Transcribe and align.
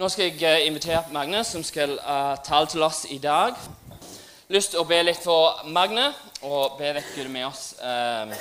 Nå 0.00 0.08
skal 0.08 0.24
jeg 0.24 0.60
eh, 0.60 0.66
invitere 0.66 1.04
Magne, 1.12 1.44
som 1.44 1.60
skal 1.62 1.90
uh, 2.00 2.36
tale 2.44 2.66
til 2.66 2.82
oss 2.82 3.02
i 3.10 3.18
dag. 3.18 3.52
Lyst 4.48 4.72
til 4.72 4.80
å 4.80 4.86
be 4.88 4.96
litt 5.04 5.20
for 5.20 5.66
Magne 5.68 6.06
og 6.48 6.78
be 6.78 6.94
vekk 6.96 7.10
Gud 7.18 7.28
med 7.34 7.44
oss 7.44 7.74
um, 7.76 8.32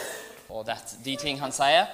og 0.56 0.64
det, 0.70 0.78
de 1.04 1.18
ting 1.20 1.42
han 1.44 1.52
sier. 1.52 1.92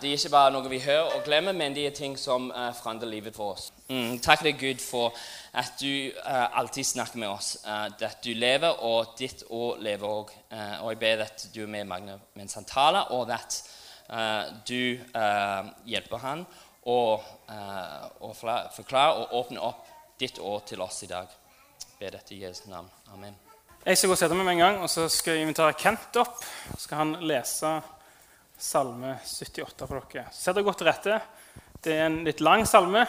de 0.00 0.08
er 0.08 0.16
ikke 0.16 0.32
bare 0.32 0.54
noe 0.56 0.72
vi 0.72 0.80
hører 0.80 1.12
og 1.18 1.28
glemmer, 1.28 1.52
men 1.52 1.76
de 1.76 1.84
er 1.86 1.92
ting 1.92 2.16
som 2.18 2.48
uh, 2.48 2.72
forandrer 2.72 3.12
livet 3.12 3.36
for 3.36 3.52
oss. 3.58 3.68
Mm, 3.92 4.18
takk 4.24 4.40
deg, 4.48 4.56
Gud, 4.58 4.80
for 4.80 5.12
at 5.52 5.76
du 5.80 6.08
uh, 6.24 6.58
alltid 6.58 6.88
snakker 6.94 7.20
med 7.20 7.28
oss. 7.28 7.58
Uh, 7.60 7.92
at 8.00 8.24
du 8.24 8.32
lever, 8.32 8.72
og 8.88 9.14
ditt 9.20 9.44
år 9.50 9.84
lever 9.84 10.08
òg. 10.08 10.32
og 10.80 10.90
jeg 10.94 10.98
ber 10.98 11.28
at 11.28 11.48
du 11.54 11.62
er 11.62 11.72
med 11.76 11.84
Magne 11.84 12.18
mens 12.34 12.54
han 12.54 12.64
taler, 12.64 13.12
og 13.12 13.28
at 13.30 13.64
du 14.68 14.96
hjelper 15.84 16.18
han 16.20 16.46
og, 16.90 17.24
og 18.20 18.34
forklare 18.36 19.22
og 19.22 19.32
åpne 19.40 19.62
opp 19.64 19.88
ditt 20.20 20.38
år 20.38 20.62
til 20.68 20.82
oss 20.84 21.02
i 21.06 21.10
dag. 21.10 21.30
Ber 21.98 22.14
dette 22.16 22.34
i 22.36 22.42
Jesu 22.42 22.66
navn. 22.70 22.90
Amen. 23.14 23.34
Jeg 23.84 23.98
skal 24.00 24.08
gå 24.08 24.14
og 24.16 24.20
sette 24.20 24.36
meg 24.36 24.46
med 24.46 24.56
en 24.56 24.62
gang, 24.62 24.78
og 24.84 24.88
så 24.88 25.06
skal 25.12 25.36
jeg 25.36 25.44
invitere 25.44 25.76
Kent 25.76 26.16
opp. 26.20 26.38
Så 26.70 26.86
skal 26.86 27.02
han 27.02 27.16
lese 27.28 27.74
Salme 28.56 29.16
78 29.26 29.88
for 29.88 29.98
dere. 29.98 30.28
Sett 30.32 30.54
dere 30.54 30.64
godt 30.64 30.80
til 30.80 30.88
rette. 30.88 31.18
Det 31.84 31.92
er 31.92 32.06
en 32.06 32.22
litt 32.24 32.40
lang 32.40 32.64
salme. 32.68 33.02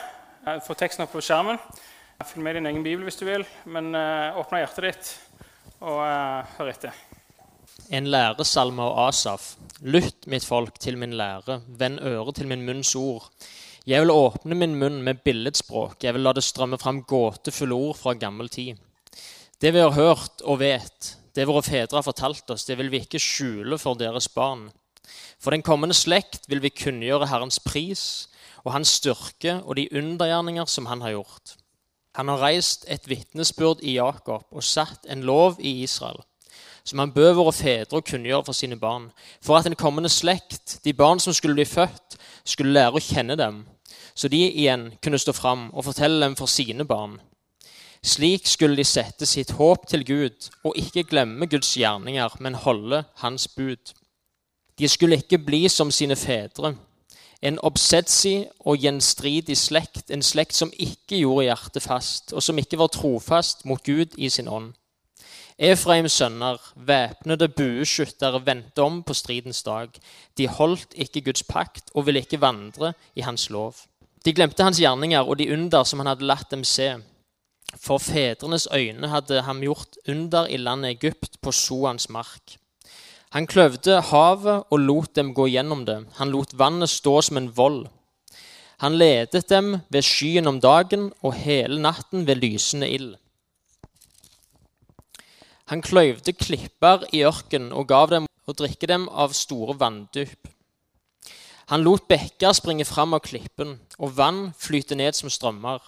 Få 0.66 0.76
teksten 0.78 1.06
opp 1.06 1.14
på 1.16 1.24
skjermen. 1.24 1.60
Følg 2.26 2.44
med 2.44 2.56
i 2.56 2.60
din 2.60 2.70
egen 2.72 2.84
bibel 2.84 3.08
hvis 3.08 3.20
du 3.20 3.26
vil, 3.28 3.44
men 3.72 3.92
uh, 3.96 4.36
åpne 4.40 4.62
hjertet 4.62 4.86
ditt 4.88 5.12
og 5.84 6.00
uh, 6.00 6.56
hør 6.58 6.72
etter. 6.72 7.00
En 7.94 8.08
læresalme 8.10 8.84
av 8.84 9.10
Asaf. 9.10 9.54
Lytt, 9.84 10.26
mitt 10.32 10.46
folk, 10.48 10.80
til 10.82 10.98
min 11.00 11.16
lære. 11.20 11.60
Vend 11.80 12.00
øret 12.02 12.40
til 12.40 12.50
min 12.52 12.64
munns 12.66 12.96
ord. 13.00 13.28
Jeg 13.86 14.02
vil 14.02 14.10
åpne 14.10 14.56
min 14.58 14.72
munn 14.82 14.96
med 15.06 15.20
billedspråk. 15.22 16.00
Jeg 16.02 16.16
vil 16.16 16.24
la 16.26 16.32
det 16.34 16.42
strømme 16.42 16.80
fram 16.82 17.04
gåtefulle 17.06 17.76
ord 17.78 18.00
fra 18.00 18.16
gammel 18.18 18.50
tid. 18.50 18.80
Det 19.62 19.70
vi 19.76 19.84
har 19.84 19.94
hørt 19.94 20.42
og 20.42 20.58
vet, 20.64 21.12
det 21.38 21.46
våre 21.46 21.62
fedre 21.62 22.00
har 22.00 22.06
fortalt 22.08 22.50
oss, 22.50 22.66
det 22.66 22.80
vil 22.80 22.90
vi 22.90 23.04
ikke 23.06 23.22
skjule 23.22 23.78
for 23.78 23.94
deres 24.00 24.26
barn. 24.34 24.72
For 25.38 25.54
den 25.54 25.62
kommende 25.62 25.94
slekt 25.94 26.50
vil 26.50 26.64
vi 26.64 26.74
kunngjøre 26.74 27.28
Herrens 27.30 27.60
pris 27.62 28.26
og 28.64 28.74
hans 28.74 28.96
styrke 28.98 29.60
og 29.62 29.78
de 29.78 29.86
undergjerninger 29.94 30.66
som 30.66 30.90
han 30.90 31.06
har 31.06 31.20
gjort. 31.20 31.54
Han 32.18 32.34
har 32.34 32.42
reist 32.42 32.88
et 32.90 33.06
vitnesbyrd 33.06 33.86
i 33.86 34.00
Jakob 34.00 34.50
og 34.50 34.66
satt 34.66 35.06
en 35.06 35.22
lov 35.30 35.62
i 35.62 35.84
Israel, 35.86 36.24
som 36.82 37.04
han 37.04 37.14
bød 37.14 37.36
våre 37.38 37.54
fedre 37.54 38.02
å 38.02 38.08
kunngjøre 38.08 38.48
for 38.50 38.58
sine 38.58 38.82
barn, 38.82 39.12
for 39.46 39.60
at 39.60 39.70
den 39.70 39.78
kommende 39.78 40.10
slekt, 40.10 40.80
de 40.82 40.94
barn 40.98 41.22
som 41.22 41.38
skulle 41.38 41.60
bli 41.60 41.70
født, 41.70 42.18
skulle 42.46 42.74
lære 42.74 42.98
å 42.98 43.06
kjenne 43.14 43.38
dem, 43.38 43.66
så 44.16 44.28
de 44.32 44.42
igjen 44.48 44.92
kunne 45.04 45.20
stå 45.20 45.34
fram 45.36 45.70
og 45.74 45.86
fortelle 45.86 46.24
dem 46.24 46.36
for 46.40 46.52
sine 46.52 46.86
barn. 46.86 47.20
Slik 48.06 48.48
skulle 48.48 48.78
de 48.78 48.86
sette 48.86 49.26
sitt 49.26 49.56
håp 49.58 49.88
til 49.90 50.06
Gud 50.06 50.50
og 50.64 50.78
ikke 50.78 51.04
glemme 51.10 51.48
Guds 51.50 51.74
gjerninger, 51.74 52.38
men 52.40 52.56
holde 52.56 53.04
Hans 53.24 53.48
bud. 53.48 53.94
De 54.80 54.88
skulle 54.88 55.18
ikke 55.18 55.42
bli 55.42 55.68
som 55.70 55.92
sine 55.92 56.16
fedre, 56.16 56.76
en 57.46 57.60
oppsetsig 57.60 58.48
og 58.66 58.80
gjenstridig 58.82 59.58
slekt, 59.58 60.10
en 60.10 60.24
slekt 60.24 60.56
som 60.56 60.72
ikke 60.72 61.20
gjorde 61.20 61.46
hjertet 61.50 61.84
fast, 61.84 62.34
og 62.34 62.44
som 62.44 62.58
ikke 62.58 62.80
var 62.80 62.94
trofast 62.94 63.66
mot 63.70 63.84
Gud 63.84 64.16
i 64.18 64.30
sin 64.30 64.48
ånd. 64.48 64.74
Efraims 65.58 66.12
sønner, 66.12 66.60
væpnede 66.76 67.48
bueskyttere, 67.48 68.42
vendte 68.46 68.82
om 68.84 69.04
på 69.04 69.14
stridens 69.14 69.64
dag. 69.64 69.90
De 70.38 70.48
holdt 70.48 70.94
ikke 70.96 71.22
Guds 71.30 71.44
pakt 71.44 71.94
og 71.94 72.06
ville 72.06 72.20
ikke 72.26 72.42
vandre 72.42 72.94
i 73.16 73.24
hans 73.24 73.50
lov. 73.50 73.76
De 74.26 74.34
glemte 74.34 74.66
hans 74.66 74.80
gjerninger 74.82 75.22
og 75.22 75.38
de 75.38 75.52
under 75.54 75.86
som 75.86 76.02
han 76.02 76.10
hadde 76.10 76.26
latt 76.26 76.50
dem 76.50 76.64
se. 76.66 76.96
For 77.78 78.02
fedrenes 78.02 78.68
øyne 78.74 79.10
hadde 79.12 79.44
ham 79.46 79.62
gjort 79.62 80.00
under 80.10 80.48
i 80.50 80.58
landet 80.58 80.96
Egypt, 80.98 81.38
på 81.42 81.52
Soans 81.52 82.10
mark. 82.10 82.58
Han 83.36 83.46
kløvde 83.48 84.00
havet 84.02 84.64
og 84.72 84.80
lot 84.80 85.16
dem 85.16 85.34
gå 85.36 85.46
gjennom 85.52 85.84
det. 85.86 86.00
Han 86.18 86.32
lot 86.34 86.56
vannet 86.58 86.90
stå 86.90 87.20
som 87.22 87.38
en 87.38 87.52
vold. 87.58 87.86
Han 88.82 88.98
ledet 88.98 89.50
dem 89.50 89.82
ved 89.90 90.02
skyen 90.02 90.48
om 90.48 90.60
dagen 90.60 91.12
og 91.22 91.36
hele 91.38 91.78
natten 91.82 92.26
ved 92.28 92.42
lysende 92.42 92.90
ild. 92.90 93.14
Han 95.70 95.82
kløyvde 95.82 96.34
klipper 96.34 97.06
i 97.14 97.24
ørkenen 97.26 97.72
og 97.74 97.88
gav 97.90 98.10
dem 98.10 98.28
å 98.46 98.54
drikke 98.54 98.88
dem 98.90 99.08
av 99.10 99.34
store 99.34 99.78
vanndyp. 99.82 100.55
Han 101.72 101.82
lot 101.82 102.08
bekker 102.08 102.54
springe 102.54 102.86
fram 102.86 103.16
av 103.18 103.24
klippen, 103.26 103.80
og 103.98 104.16
vann 104.18 104.52
flyte 104.58 104.96
ned 104.96 105.18
som 105.18 105.32
strømmer. 105.34 105.82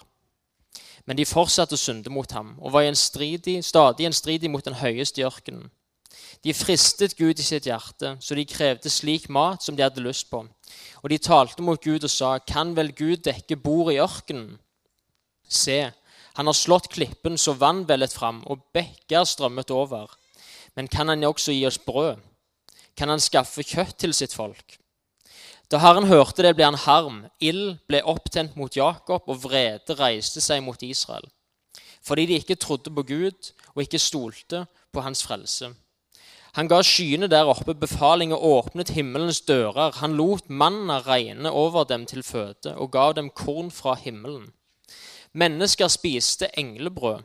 Men 1.06 1.16
de 1.16 1.24
fortsatte 1.24 1.76
å 1.76 1.80
synde 1.80 2.10
mot 2.12 2.30
ham 2.34 2.56
og 2.58 2.74
var 2.74 2.84
gjenstridig, 2.84 3.60
stadig 3.64 4.10
strid 4.12 4.44
mot 4.50 4.64
den 4.64 4.76
høyeste 4.76 5.22
i 5.22 5.26
ørkenen. 5.28 5.70
De 6.44 6.54
fristet 6.54 7.16
Gud 7.18 7.38
i 7.40 7.46
sitt 7.46 7.66
hjerte, 7.66 8.16
så 8.20 8.36
de 8.36 8.44
krevde 8.46 8.90
slik 8.90 9.28
mat 9.32 9.64
som 9.64 9.76
de 9.76 9.82
hadde 9.82 10.02
lyst 10.04 10.28
på. 10.30 10.44
Og 11.02 11.10
de 11.10 11.18
talte 11.18 11.64
mot 11.64 11.80
Gud 11.82 12.04
og 12.04 12.10
sa, 12.10 12.38
Kan 12.38 12.74
vel 12.76 12.92
Gud 12.92 13.24
dekke 13.26 13.56
bordet 13.56 13.96
i 13.96 14.02
ørkenen? 14.02 14.58
Se, 15.48 15.78
han 16.36 16.46
har 16.46 16.54
slått 16.54 16.90
klippen 16.92 17.38
så 17.38 17.54
vann 17.58 17.86
vellet 17.88 18.12
fram, 18.14 18.42
og 18.46 18.66
bekker 18.74 19.24
strømmet 19.24 19.70
over. 19.74 20.12
Men 20.76 20.86
kan 20.86 21.08
han 21.08 21.24
også 21.24 21.54
gi 21.54 21.64
oss 21.66 21.80
brød? 21.82 22.20
Kan 22.94 23.08
han 23.08 23.22
skaffe 23.22 23.64
kjøtt 23.66 23.96
til 23.98 24.14
sitt 24.14 24.34
folk? 24.34 24.78
Da 25.68 25.82
Herren 25.82 26.08
hørte 26.08 26.42
det, 26.46 26.54
ble 26.56 26.64
han 26.64 26.78
harm. 26.80 27.24
Ild 27.44 27.76
ble 27.88 28.00
opptent 28.08 28.56
mot 28.56 28.72
Jakob, 28.76 29.26
og 29.28 29.42
vrede 29.42 29.96
reiste 29.98 30.40
seg 30.40 30.62
mot 30.64 30.80
Israel. 30.82 31.26
Fordi 32.04 32.24
de 32.26 32.38
ikke 32.40 32.56
trodde 32.56 32.94
på 32.94 33.04
Gud 33.04 33.52
og 33.74 33.82
ikke 33.84 34.00
stolte 34.00 34.64
på 34.92 35.04
hans 35.04 35.22
frelse. 35.26 35.74
Han 36.56 36.68
ga 36.70 36.78
skyene 36.82 37.28
der 37.28 37.50
oppe 37.50 37.74
befaling 37.76 38.32
og 38.32 38.44
åpnet 38.48 38.94
himmelens 38.96 39.42
dører. 39.44 39.92
Han 40.00 40.16
lot 40.16 40.48
manna 40.48 41.02
regne 41.04 41.50
over 41.52 41.84
dem 41.84 42.06
til 42.06 42.24
føde 42.24 42.72
og 42.74 42.90
gav 42.92 43.12
dem 43.14 43.28
korn 43.30 43.70
fra 43.70 43.94
himmelen. 43.94 44.48
Mennesker 45.32 45.88
spiste 45.92 46.48
englebrød. 46.58 47.20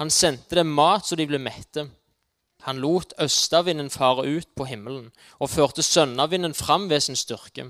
Han 0.00 0.10
sendte 0.10 0.56
dem 0.56 0.72
mat 0.72 1.06
så 1.06 1.16
de 1.16 1.26
ble 1.28 1.38
mette. 1.38 1.84
Han 2.64 2.80
lot 2.80 3.12
østavinden 3.20 3.90
fare 3.92 4.24
ut 4.24 4.48
på 4.56 4.64
himmelen 4.64 5.10
og 5.38 5.50
førte 5.52 5.82
sønnavinden 5.84 6.54
fram 6.54 6.88
ved 6.90 7.00
sin 7.04 7.16
styrke. 7.16 7.66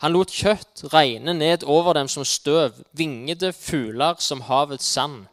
Han 0.00 0.12
lot 0.12 0.32
kjøtt 0.32 0.86
regne 0.92 1.34
ned 1.36 1.64
over 1.64 1.92
dem 1.96 2.08
som 2.08 2.24
støv, 2.24 2.80
vingede 2.92 3.52
fugler 3.52 4.16
som 4.18 4.44
havets 4.48 4.88
sand. 4.88 5.26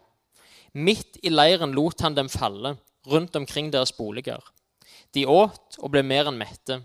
Midt 0.74 1.18
i 1.24 1.32
leiren 1.32 1.76
lot 1.76 2.04
han 2.04 2.16
dem 2.16 2.30
falle, 2.30 2.76
rundt 3.08 3.36
omkring 3.36 3.72
deres 3.74 3.92
boliger. 3.92 4.44
De 5.16 5.26
åt 5.28 5.80
og 5.80 5.92
ble 5.92 6.04
mer 6.04 6.30
enn 6.30 6.40
mette. 6.40 6.82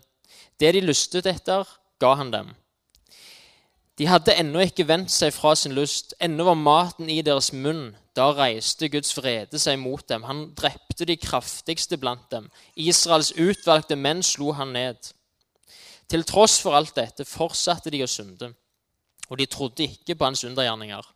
Det 0.58 0.72
de 0.74 0.82
lystet 0.82 1.26
etter, 1.30 1.66
ga 2.02 2.14
han 2.18 2.32
dem. 2.32 2.54
De 3.98 4.06
hadde 4.06 4.34
ennå 4.36 4.60
ikke 4.66 4.84
vendt 4.88 5.12
seg 5.12 5.32
fra 5.32 5.54
sin 5.56 5.72
lyst. 5.72 6.12
Ennå 6.20 6.44
var 6.44 6.58
maten 6.60 7.08
i 7.08 7.22
deres 7.24 7.52
munn. 7.52 7.94
Da 8.16 8.28
reiste 8.36 8.90
Guds 8.92 9.14
vrede 9.16 9.58
seg 9.60 9.78
mot 9.80 10.04
dem. 10.08 10.26
Han 10.28 10.50
drepte 10.56 11.08
de 11.08 11.16
kraftigste 11.16 11.96
blant 12.00 12.28
dem. 12.32 12.50
Israels 12.76 13.32
utvalgte 13.32 13.96
menn 13.96 14.22
slo 14.24 14.52
han 14.56 14.74
ned. 14.76 15.12
Til 16.08 16.24
tross 16.24 16.60
for 16.62 16.76
alt 16.76 16.94
dette 16.96 17.24
fortsatte 17.26 17.90
de 17.90 18.04
å 18.04 18.08
synde, 18.10 18.52
og 19.26 19.40
de 19.40 19.46
trodde 19.50 19.88
ikke 19.88 20.14
på 20.14 20.28
hans 20.28 20.44
undergjerninger. 20.46 21.08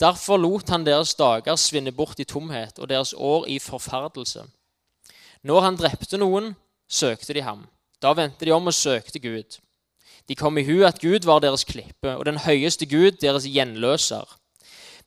Derfor 0.00 0.40
lot 0.40 0.70
han 0.72 0.86
deres 0.86 1.12
dager 1.18 1.58
svinne 1.60 1.92
bort 1.92 2.20
i 2.22 2.24
tomhet 2.24 2.78
og 2.78 2.88
deres 2.88 3.12
år 3.12 3.44
i 3.52 3.58
forferdelse. 3.60 4.46
Når 5.44 5.60
han 5.66 5.76
drepte 5.76 6.16
noen, 6.16 6.54
søkte 6.88 7.36
de 7.36 7.44
ham. 7.44 7.66
Da 8.00 8.14
vendte 8.16 8.48
de 8.48 8.54
om 8.56 8.72
og 8.72 8.74
søkte 8.74 9.20
Gud. 9.20 9.58
De 10.30 10.36
kom 10.38 10.58
i 10.58 10.62
hu 10.62 10.84
at 10.86 11.00
Gud 11.02 11.24
var 11.26 11.40
deres 11.42 11.64
klippe, 11.66 12.12
og 12.16 12.26
den 12.26 12.36
høyeste 12.38 12.86
Gud 12.86 13.16
deres 13.18 13.48
gjenløser. 13.50 14.36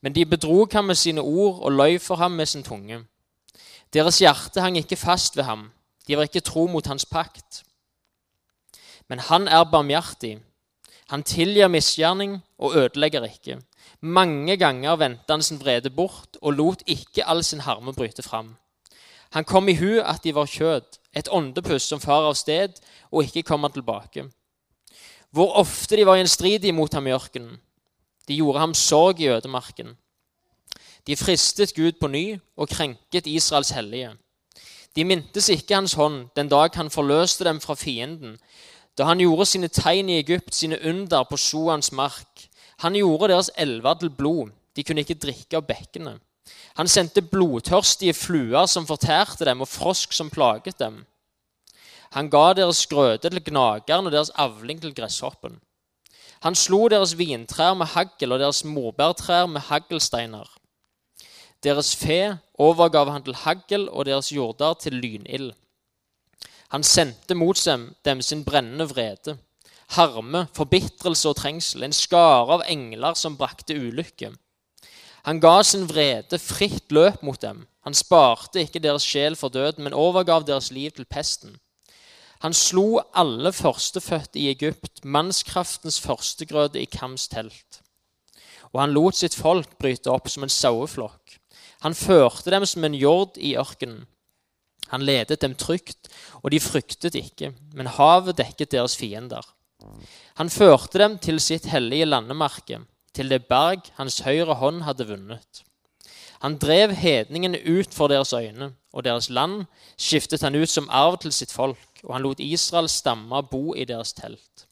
Men 0.01 0.15
de 0.15 0.25
bedrog 0.25 0.67
ham 0.73 0.89
med 0.91 0.99
sine 0.99 1.21
ord 1.21 1.61
og 1.63 1.71
løy 1.71 1.99
for 1.99 2.19
ham 2.19 2.31
med 2.31 2.45
sin 2.45 2.63
tunge. 2.63 3.05
Deres 3.93 4.19
hjerte 4.19 4.61
hang 4.61 4.77
ikke 4.77 4.99
fast 4.99 5.37
ved 5.37 5.43
ham. 5.43 5.71
De 6.07 6.17
var 6.17 6.27
ikke 6.27 6.43
tro 6.43 6.67
mot 6.67 6.87
hans 6.87 7.05
pakt. 7.05 7.63
Men 9.07 9.19
han 9.19 9.47
er 9.47 9.63
barmhjertig. 9.63 10.41
Han 11.07 11.23
tilgir 11.23 11.71
misgjerning 11.71 12.41
og 12.57 12.75
ødelegger 12.75 13.23
ikke. 13.23 13.61
Mange 14.01 14.57
ganger 14.57 14.95
vendte 14.95 15.31
han 15.31 15.41
sin 15.41 15.63
vrede 15.63 15.89
bort 15.89 16.37
og 16.41 16.53
lot 16.53 16.83
ikke 16.85 17.23
all 17.23 17.43
sin 17.43 17.63
harme 17.63 17.93
bryte 17.93 18.23
fram. 18.23 18.55
Han 19.31 19.45
kom 19.45 19.69
i 19.69 19.79
hu 19.79 20.01
at 20.01 20.23
de 20.23 20.35
var 20.35 20.45
kjød, 20.45 20.99
et 21.15 21.29
åndepuss 21.31 21.87
som 21.87 21.99
far 21.99 22.27
av 22.27 22.35
sted 22.35 22.75
og 23.11 23.23
ikke 23.23 23.47
kommer 23.47 23.67
tilbake. 23.69 24.27
Hvor 25.33 25.55
ofte 25.57 25.97
de 25.97 26.05
var 26.05 26.19
gjenstridige 26.19 26.75
mot 26.75 26.93
ham 26.93 27.07
i 27.09 27.13
ørkenen. 27.15 27.57
De 28.27 28.35
gjorde 28.37 28.59
ham 28.59 28.73
sorg 28.73 29.19
i 29.19 29.27
ødemarken. 29.33 29.95
De 31.07 31.15
fristet 31.17 31.73
Gud 31.75 31.97
på 31.99 32.07
ny 32.07 32.39
og 32.55 32.69
krenket 32.69 33.27
Israels 33.27 33.73
hellige. 33.73 34.13
De 34.95 35.03
mintes 35.03 35.49
ikke 35.49 35.75
hans 35.75 35.93
hånd 35.97 36.27
den 36.37 36.49
dag 36.49 36.69
han 36.77 36.91
forløste 36.93 37.43
dem 37.43 37.59
fra 37.59 37.73
fienden, 37.75 38.37
da 38.97 39.07
han 39.09 39.17
gjorde 39.17 39.45
sine 39.49 39.67
tegn 39.67 40.09
i 40.09 40.19
Egypt, 40.19 40.55
sine 40.55 40.77
under 40.85 41.23
på 41.23 41.37
Soans 41.37 41.91
mark. 41.91 42.45
Han 42.85 42.93
gjorde 42.93 43.31
deres 43.33 43.49
elver 43.57 43.93
til 43.93 44.09
blod. 44.09 44.51
De 44.75 44.83
kunne 44.83 45.01
ikke 45.01 45.17
drikke 45.17 45.57
av 45.57 45.65
bekkene. 45.65 46.19
Han 46.77 46.87
sendte 46.87 47.21
blodtørstige 47.21 48.13
fluer 48.13 48.65
som 48.65 48.87
fortærte 48.87 49.45
dem, 49.45 49.61
og 49.61 49.67
frosk 49.67 50.13
som 50.13 50.29
plaget 50.29 50.79
dem. 50.79 51.05
Han 52.13 52.29
ga 52.29 52.53
deres 52.53 52.85
grøde 52.87 53.29
til 53.29 53.41
gnageren 53.45 54.05
og 54.05 54.13
deres 54.13 54.29
avling 54.37 54.81
til 54.81 54.93
gresshoppen. 54.95 55.57
Han 56.45 56.55
slo 56.55 56.87
deres 56.91 57.15
vintrær 57.17 57.73
med 57.79 57.89
hagl 57.95 58.35
og 58.35 58.39
deres 58.41 58.63
morbærtrær 58.67 59.47
med 59.47 59.63
haglsteiner. 59.69 60.49
Deres 61.63 61.95
fe 61.95 62.37
overgav 62.59 63.09
han 63.11 63.23
til 63.23 63.37
hagl 63.45 63.87
og 63.89 64.05
deres 64.05 64.31
jorder 64.31 64.73
til 64.73 64.93
lynild. 64.93 65.53
Han 66.75 66.83
sendte 66.83 67.35
mot 67.35 67.57
dem 68.05 68.21
sin 68.21 68.45
brennende 68.45 68.89
vrede, 68.89 69.37
harme, 69.95 70.47
forbitrelse 70.53 71.29
og 71.29 71.35
trengsel, 71.35 71.83
en 71.83 71.93
skare 71.93 72.57
av 72.57 72.63
engler 72.67 73.13
som 73.13 73.37
brakte 73.37 73.77
ulykke. 73.77 74.33
Han 75.23 75.39
ga 75.39 75.61
sin 75.63 75.87
vrede 75.87 76.39
fritt 76.39 76.91
løp 76.91 77.23
mot 77.23 77.41
dem. 77.41 77.67
Han 77.85 77.93
sparte 77.93 78.59
ikke 78.59 78.81
deres 78.83 79.05
sjel 79.07 79.35
for 79.35 79.49
døden, 79.49 79.83
men 79.83 79.93
overgav 79.93 80.43
deres 80.47 80.71
liv 80.71 80.91
til 80.91 81.05
pesten. 81.05 81.55
Han 82.43 82.53
slo 82.53 82.99
alle 83.15 83.53
førstefødte 83.55 84.39
i 84.41 84.49
Egypt, 84.51 85.05
mannskraftens 85.05 86.01
førstegrøde 86.03 86.81
i 86.81 86.89
Kams 86.91 87.29
telt. 87.31 87.79
Og 88.73 88.81
han 88.81 88.95
lot 88.95 89.15
sitt 89.15 89.37
folk 89.37 89.77
bryte 89.79 90.11
opp 90.11 90.27
som 90.31 90.43
en 90.43 90.51
saueflokk. 90.51 91.37
Han 91.85 91.95
førte 91.95 92.51
dem 92.51 92.65
som 92.67 92.83
en 92.83 92.97
jord 92.97 93.37
i 93.39 93.55
ørkenen. 93.59 94.05
Han 94.91 95.05
ledet 95.07 95.39
dem 95.41 95.55
trygt, 95.55 96.09
og 96.43 96.51
de 96.51 96.59
fryktet 96.59 97.15
ikke, 97.15 97.53
men 97.73 97.89
havet 97.95 98.37
dekket 98.37 98.73
deres 98.75 98.97
fiender. 98.99 99.45
Han 100.39 100.51
førte 100.51 100.99
dem 100.99 101.17
til 101.23 101.39
sitt 101.43 101.69
hellige 101.71 102.09
landemerke, 102.09 102.81
til 103.15 103.29
det 103.31 103.45
berg 103.47 103.87
hans 103.97 104.19
høyre 104.25 104.57
hånd 104.59 104.83
hadde 104.83 105.07
vunnet. 105.07 105.63
Han 106.43 106.57
drev 106.57 106.91
hedningene 106.91 107.61
ut 107.65 107.93
for 107.93 108.07
deres 108.11 108.33
øyne, 108.33 108.73
og 108.93 109.03
deres 109.03 109.29
land 109.29 109.65
skiftet 109.97 110.41
han 110.41 110.55
ut 110.55 110.69
som 110.69 110.89
arv 110.91 111.17
til 111.17 111.31
sitt 111.31 111.53
folk, 111.53 111.79
og 112.03 112.15
han 112.15 112.21
lot 112.21 112.39
Israels 112.39 112.91
stammer 112.91 113.41
bo 113.41 113.73
i 113.73 113.85
deres 113.85 114.13
telt. 114.13 114.65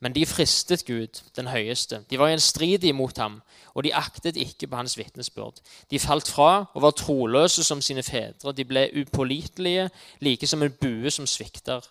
Men 0.00 0.14
de 0.14 0.26
fristet 0.26 0.84
Gud, 0.86 1.22
den 1.36 1.46
høyeste. 1.46 2.04
De 2.10 2.18
var 2.18 2.28
gjenstridige 2.28 2.92
mot 2.92 3.18
ham, 3.18 3.42
og 3.74 3.84
de 3.84 3.94
aktet 3.94 4.36
ikke 4.36 4.66
på 4.66 4.76
hans 4.76 4.98
vitnesbyrd. 4.98 5.62
De 5.90 5.98
falt 5.98 6.28
fra 6.28 6.64
og 6.74 6.82
var 6.82 6.90
troløse 6.90 7.64
som 7.64 7.82
sine 7.82 8.02
fedre. 8.02 8.52
De 8.52 8.64
ble 8.64 8.88
upålitelige, 9.00 9.90
like 10.20 10.46
som 10.46 10.62
en 10.62 10.74
bue 10.80 11.10
som 11.10 11.26
svikter. 11.26 11.86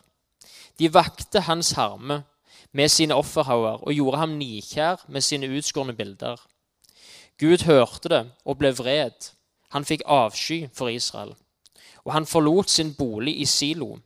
De 0.80 0.94
vakte 0.94 1.40
hans 1.40 1.72
harme 1.72 2.24
med 2.72 2.90
sine 2.90 3.16
offerhauger 3.16 3.84
og 3.84 3.94
gjorde 3.94 4.18
ham 4.18 4.30
nikjær 4.30 5.04
med 5.08 5.22
sine 5.22 5.48
utskårne 5.58 5.94
bilder. 5.94 6.36
Gud 7.40 7.66
hørte 7.66 8.10
det 8.10 8.24
og 8.46 8.58
ble 8.58 8.72
vred. 8.74 9.32
Han 9.70 9.86
fikk 9.86 10.02
avsky 10.06 10.68
for 10.74 10.90
Israel. 10.90 11.36
Og 12.06 12.14
han 12.14 12.26
forlot 12.26 12.70
sin 12.70 12.94
bolig 12.94 13.36
i 13.42 13.46
Silo, 13.46 13.98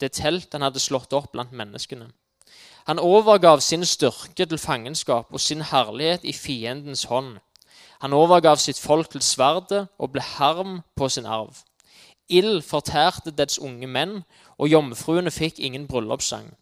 det 0.00 0.12
telt 0.16 0.52
han 0.52 0.64
hadde 0.64 0.80
slått 0.80 1.12
opp 1.12 1.32
blant 1.32 1.52
menneskene. 1.52 2.08
Han 2.88 2.98
overgav 2.98 3.60
sin 3.60 3.84
styrke 3.84 4.46
til 4.46 4.58
fangenskap 4.58 5.28
og 5.30 5.40
sin 5.40 5.60
herlighet 5.60 6.24
i 6.24 6.32
fiendens 6.32 7.04
hånd. 7.04 7.36
Han 8.00 8.16
overgav 8.16 8.56
sitt 8.56 8.80
folk 8.80 9.10
til 9.12 9.22
sverdet 9.22 9.86
og 9.98 10.12
ble 10.14 10.24
harm 10.24 10.80
på 10.96 11.08
sin 11.08 11.26
arv. 11.26 11.60
Ild 12.28 12.62
fortærte 12.62 13.30
dets 13.30 13.58
unge 13.58 13.86
menn, 13.86 14.22
og 14.58 14.68
jomfruene 14.68 15.30
fikk 15.30 15.58
ingen 15.58 15.86
bryllupssang. 15.86 16.54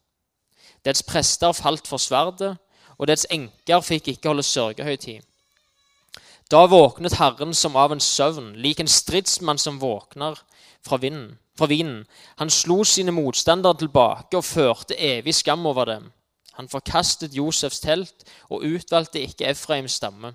Dets 0.85 1.03
prester 1.03 1.53
falt 1.53 1.87
for 1.87 2.03
sverdet, 2.03 2.57
og 2.99 3.07
dets 3.07 3.27
enker 3.31 3.81
fikk 3.81 4.09
ikke 4.09 4.33
holde 4.33 4.43
sørgehøytid. 4.43 5.21
Da 6.51 6.67
våknet 6.67 7.19
Herren 7.21 7.55
som 7.55 7.77
av 7.77 7.93
en 7.93 8.01
søvn, 8.01 8.55
lik 8.57 8.81
en 8.81 8.89
stridsmann 8.89 9.59
som 9.59 9.81
våkner 9.81 10.39
fra, 10.87 10.97
vinden, 10.97 11.39
fra 11.59 11.67
vinen. 11.69 12.07
Han 12.41 12.51
slo 12.51 12.85
sine 12.85 13.13
motstandere 13.13 13.77
tilbake 13.83 14.39
og 14.39 14.45
førte 14.45 14.97
evig 14.97 15.35
skam 15.35 15.67
over 15.67 15.85
dem. 15.85 16.11
Han 16.57 16.69
forkastet 16.69 17.37
Josefs 17.37 17.81
telt 17.81 18.25
og 18.49 18.65
utvalgte 18.65 19.21
ikke 19.21 19.47
Efraims 19.53 20.01
stamme. 20.01 20.35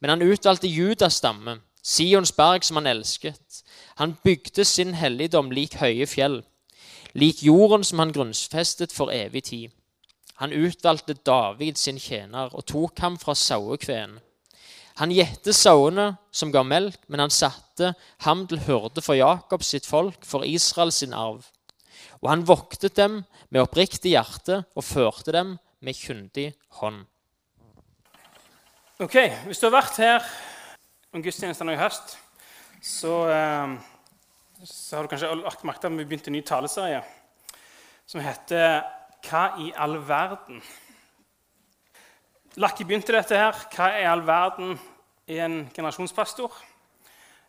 Men 0.00 0.10
han 0.10 0.22
utvalgte 0.22 0.68
Judas 0.68 1.20
stamme, 1.22 1.60
Sions 1.82 2.32
berg 2.32 2.64
som 2.66 2.76
han 2.76 2.90
elsket. 2.90 3.62
Han 3.96 4.16
bygde 4.24 4.64
sin 4.64 4.94
helligdom 4.94 5.50
lik 5.54 5.78
høye 5.78 6.06
fjell 6.06 6.42
lik 7.18 7.42
jorden 7.42 7.84
som 7.84 7.98
han 7.98 8.12
grunnfestet 8.12 8.92
for 8.92 9.12
evig 9.12 9.44
tid. 9.44 9.70
Han 10.38 10.52
utvalgte 10.52 11.14
David 11.14 11.74
sin 11.74 11.98
tjener 11.98 12.54
og 12.54 12.66
tok 12.66 12.98
ham 13.02 13.18
fra 13.18 13.34
sauekveen. 13.34 14.18
Han 14.98 15.12
gjette 15.14 15.54
sauene 15.54 16.10
som 16.34 16.50
ga 16.54 16.64
melk, 16.66 16.98
men 17.06 17.22
han 17.22 17.32
satte 17.34 17.92
ham 18.26 18.46
til 18.50 18.62
hyrde 18.66 19.02
for 19.04 19.18
Jakob 19.18 19.62
sitt 19.66 19.86
folk, 19.86 20.24
for 20.26 20.46
Israel 20.46 20.90
sin 20.94 21.14
arv. 21.14 21.46
Og 22.18 22.30
han 22.32 22.46
voktet 22.46 22.96
dem 22.98 23.20
med 23.48 23.62
oppriktig 23.62 24.16
hjerte 24.16 24.64
og 24.74 24.86
førte 24.86 25.34
dem 25.34 25.54
med 25.80 25.94
kyndig 25.94 26.50
hånd. 26.80 27.04
Ok, 28.98 29.14
Hvis 29.46 29.60
du 29.62 29.68
har 29.68 29.76
vært 29.78 30.00
her 30.02 30.26
om 31.14 31.22
gudstjenesten 31.22 31.70
i 31.70 31.78
høst, 31.78 32.16
så 32.82 33.14
eh, 33.30 33.78
så 34.64 34.96
har 34.96 35.06
du 35.06 35.12
kanskje 35.12 35.30
lagt 35.38 35.64
merke 35.66 35.82
til 35.82 35.92
at 35.92 35.98
vi 36.00 36.04
begynte 36.04 36.32
en 36.32 36.34
ny 36.34 36.42
taleserie 36.42 37.02
som 38.06 38.20
heter 38.20 38.82
'Hva 39.22 39.60
i 39.60 39.72
all 39.76 39.98
verden?' 40.08 40.62
Lucky 42.58 42.82
begynte 42.82 43.12
dette 43.14 43.36
her. 43.38 43.54
'Hva 43.70 43.86
i 44.00 44.06
all 44.10 44.24
verden?' 44.26 44.78
i 45.28 45.36
en 45.38 45.70
generasjonspastor. 45.74 46.56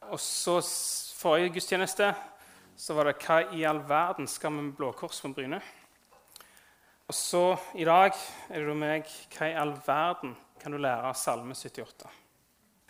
Og 0.01 0.19
så 0.19 0.59
forrige 1.17 1.49
gudstjeneste 1.49 2.13
så 2.77 2.93
var 2.93 3.03
det 3.03 3.15
'Hva 3.17 3.39
i 3.57 3.63
all 3.63 3.81
verden 3.89 4.27
skal 4.27 4.51
vi 4.51 4.61
med 4.61 4.75
Blå 4.77 4.91
Kors 4.91 5.21
på 5.21 5.33
Bryne?' 5.33 5.61
Og 7.07 7.13
så 7.13 7.57
i 7.75 7.83
dag 7.83 8.11
er 8.49 8.59
det 8.59 8.77
meg 8.77 9.03
'Hva 9.03 9.45
i 9.49 9.57
all 9.57 9.73
verden 9.87 10.37
kan 10.61 10.71
du 10.71 10.77
lære 10.77 11.09
av 11.09 11.13
Salme 11.13 11.55
78?' 11.55 12.07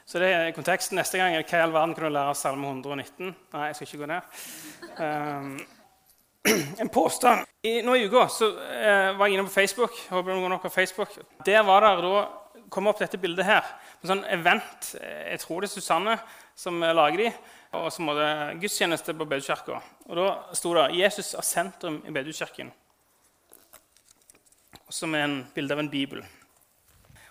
Så 0.05 0.19
det 0.19 0.33
er 0.33 0.51
konteksten. 0.51 0.95
Neste 0.95 1.17
gang 1.17 1.35
er 1.35 1.43
hva 1.43 1.57
i 1.57 1.61
all 1.61 1.71
verden 1.71 1.95
kan 1.95 2.03
du 2.03 2.09
lære 2.09 2.29
av 2.29 2.35
Salme 2.35 2.67
119? 2.67 3.35
Nei, 3.53 3.65
jeg 3.65 3.75
skal 3.75 3.87
ikke 3.87 3.97
gå 3.97 4.05
ned. 4.05 4.21
Um, 4.99 5.59
en 6.81 6.89
påstand. 6.89 7.45
I, 7.61 7.81
nå 7.81 7.95
i 7.95 8.05
uka 8.07 8.27
så, 8.31 8.47
eh, 8.47 9.17
var 9.17 9.27
jeg 9.27 9.37
inne 9.37 9.47
på 9.47 9.53
Facebook. 9.53 9.95
håper 10.09 10.31
noen 10.31 10.55
går 10.55 10.63
på 10.63 10.69
Facebook. 10.69 11.15
Der 11.45 11.63
var 11.63 11.83
det 11.83 11.95
da, 12.03 12.27
kom 12.69 12.87
opp 12.87 12.99
dette 13.01 13.17
bildet 13.17 13.45
her. 13.45 13.65
En 14.03 14.11
sånn 14.13 14.25
event. 14.31 14.93
Jeg 15.01 15.39
tror 15.41 15.61
det 15.61 15.69
er 15.69 15.73
Susanne 15.73 16.17
som 16.55 16.79
lager 16.79 17.25
de. 17.25 17.31
Og 17.77 17.91
så 17.93 18.01
måtte 18.01 18.27
gudstjeneste 18.61 19.13
på 19.13 19.27
Bedukirka. 19.29 19.81
Og 20.09 20.15
da 20.17 20.27
sto 20.57 20.73
det 20.73 20.95
'Jesus 20.95 21.33
er 21.33 21.41
sentrum 21.41 22.01
i 22.05 22.11
Bedukirken'. 22.11 22.71
Som 24.89 25.15
er 25.15 25.23
en 25.23 25.47
bilde 25.53 25.73
av 25.73 25.79
en 25.79 25.89
bibel. 25.89 26.25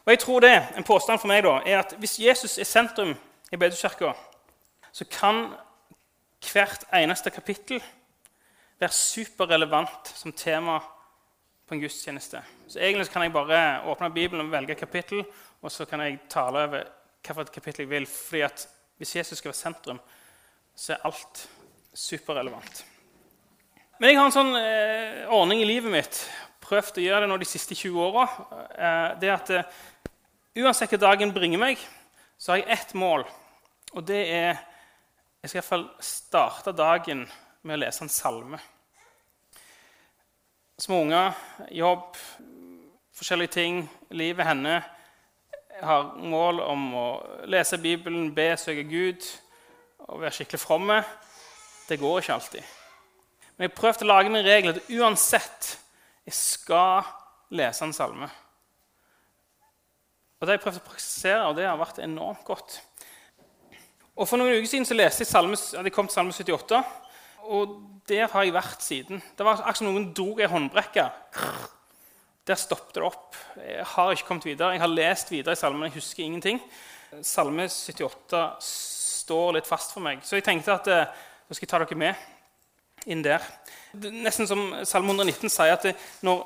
Og 0.06 0.10
jeg 0.10 0.18
tror 0.18 0.40
det, 0.40 0.68
En 0.76 0.84
påstand 0.84 1.18
for 1.20 1.28
meg 1.28 1.42
da, 1.42 1.60
er 1.66 1.78
at 1.78 1.94
hvis 1.98 2.18
Jesus 2.18 2.58
er 2.58 2.64
sentrum 2.64 3.16
i 3.52 3.56
Bedukirka, 3.56 4.12
så 4.92 5.04
kan 5.04 5.54
hvert 6.52 6.84
eneste 6.92 7.30
kapittel 7.30 7.82
være 8.78 8.94
superrelevant 8.94 10.12
som 10.14 10.32
tema 10.32 10.78
på 11.68 11.74
en 11.74 11.82
gudstjeneste. 11.82 12.42
Så 12.68 12.78
Egentlig 12.78 13.10
kan 13.12 13.22
jeg 13.22 13.32
bare 13.32 13.82
åpne 13.90 14.10
Bibelen 14.14 14.46
og 14.46 14.52
velge 14.52 14.72
et 14.72 14.80
kapittel, 14.80 15.24
og 15.60 15.72
så 15.72 15.84
kan 15.84 16.00
jeg 16.00 16.20
tale 16.30 16.64
over 16.64 16.84
hvilket 17.28 17.52
kapittel 17.52 17.84
jeg 17.84 17.90
vil. 17.90 18.06
fordi 18.06 18.40
at 18.42 18.68
hvis 18.96 19.16
Jesus 19.16 19.38
skal 19.38 19.48
være 19.48 19.58
sentrum, 19.58 20.00
så 20.74 20.92
er 20.92 21.04
alt 21.04 21.48
superrelevant. 21.94 22.84
Men 23.98 24.10
jeg 24.10 24.18
har 24.18 24.26
en 24.28 24.32
sånn 24.32 24.56
eh, 24.56 25.26
ordning 25.34 25.60
i 25.62 25.66
livet 25.66 25.92
mitt, 25.92 26.18
prøvd 26.62 27.00
å 27.00 27.04
gjøre 27.04 27.20
det 27.24 27.28
nå 27.30 27.38
de 27.40 27.48
siste 27.48 27.74
20 27.74 27.98
åra. 27.98 28.26
Eh, 28.78 29.08
det 29.20 29.32
at 29.34 29.54
eh, 29.54 29.78
Uansett 30.58 30.90
hva 30.90 30.98
dagen 30.98 31.30
bringer 31.30 31.60
meg, 31.60 31.82
så 32.34 32.50
har 32.50 32.58
jeg 32.58 32.72
ett 32.74 32.94
mål. 32.98 33.22
Og 33.94 34.02
det 34.06 34.22
er 34.26 34.56
Jeg 35.38 35.50
skal 35.50 35.60
iallfall 35.60 35.84
starte 36.02 36.72
dagen 36.74 37.20
med 37.62 37.76
å 37.76 37.80
lese 37.82 38.04
en 38.04 38.12
salme. 38.12 38.60
Små 40.78 41.00
unger, 41.02 41.34
jobb, 41.74 42.16
forskjellige 43.18 43.54
ting. 43.56 43.82
Livet 44.14 44.46
henne 44.46 44.76
har 45.82 46.12
mål 46.18 46.60
om 46.62 46.84
å 46.94 47.06
lese 47.50 47.80
Bibelen, 47.82 48.30
be, 48.34 48.52
søke 48.58 48.84
Gud 48.86 49.26
og 50.06 50.22
være 50.22 50.36
skikkelig 50.38 50.62
fromme. 50.62 50.98
Det 51.88 51.98
går 52.00 52.20
ikke 52.20 52.36
alltid. 52.36 52.74
Men 53.56 53.66
jeg 53.66 53.72
har 53.72 53.80
prøvd 53.80 54.04
å 54.04 54.10
lage 54.12 54.32
meg 54.32 54.46
regel 54.46 54.76
at 54.76 54.90
uansett 54.94 55.72
jeg 56.28 56.36
skal 56.36 57.08
lese 57.58 57.86
en 57.86 57.96
salme. 57.96 58.28
Og 60.38 60.46
Det 60.46 60.52
har 60.52 60.58
jeg 60.58 60.62
prøvd 60.62 60.78
å 60.78 60.86
praktisere, 60.86 61.46
og 61.48 61.56
det 61.58 61.66
har 61.66 61.78
vært 61.80 61.98
enormt 62.04 62.44
godt. 62.46 62.78
Og 64.14 64.28
For 64.28 64.38
noen 64.38 64.54
uker 64.54 64.70
siden 64.70 64.86
så 64.86 64.94
leste 64.94 65.24
jeg 65.24 65.30
salme, 65.30 65.58
hadde 65.58 65.90
jeg 65.90 65.94
kommet 65.94 66.14
til 66.14 66.20
Salme 66.20 66.34
78, 66.34 66.82
og 67.48 67.78
der 68.08 68.28
har 68.32 68.44
jeg 68.44 68.54
vært 68.54 68.84
siden. 68.84 69.22
Det 69.36 69.44
var 69.44 69.60
akkurat 69.60 69.80
som 69.80 69.90
noen 69.90 70.10
dro 70.16 70.30
ei 70.40 70.48
håndbrekke. 70.48 71.08
der 72.48 72.56
stoppet 72.56 72.94
det 72.96 73.04
opp. 73.04 73.36
Jeg 73.60 73.84
har 73.84 74.12
ikke 74.12 74.26
kommet 74.28 74.48
videre. 74.48 74.72
Jeg 74.72 74.80
har 74.80 74.88
lest 74.92 75.30
videre 75.30 75.52
i 75.52 75.60
salmen, 75.60 75.88
jeg 75.88 75.98
husker 75.98 76.24
ingenting. 76.24 76.60
Salme 77.22 77.68
78 77.68 78.40
står 78.64 79.58
litt 79.58 79.68
fast 79.68 79.92
for 79.92 80.04
meg. 80.04 80.22
Så 80.24 80.38
jeg 80.38 80.46
tenkte 80.46 80.74
at 80.74 80.88
eh, 80.92 81.08
da 81.48 81.56
skal 81.56 81.66
jeg 81.66 81.72
ta 81.72 81.80
dere 81.82 81.98
med 82.00 83.08
inn 83.08 83.24
der. 83.24 83.44
Det 83.92 84.12
nesten 84.12 84.48
som 84.48 84.64
Salme 84.88 85.12
119 85.12 85.52
sier, 85.52 85.76
at 85.76 85.86
det, 85.88 85.94
når 86.24 86.44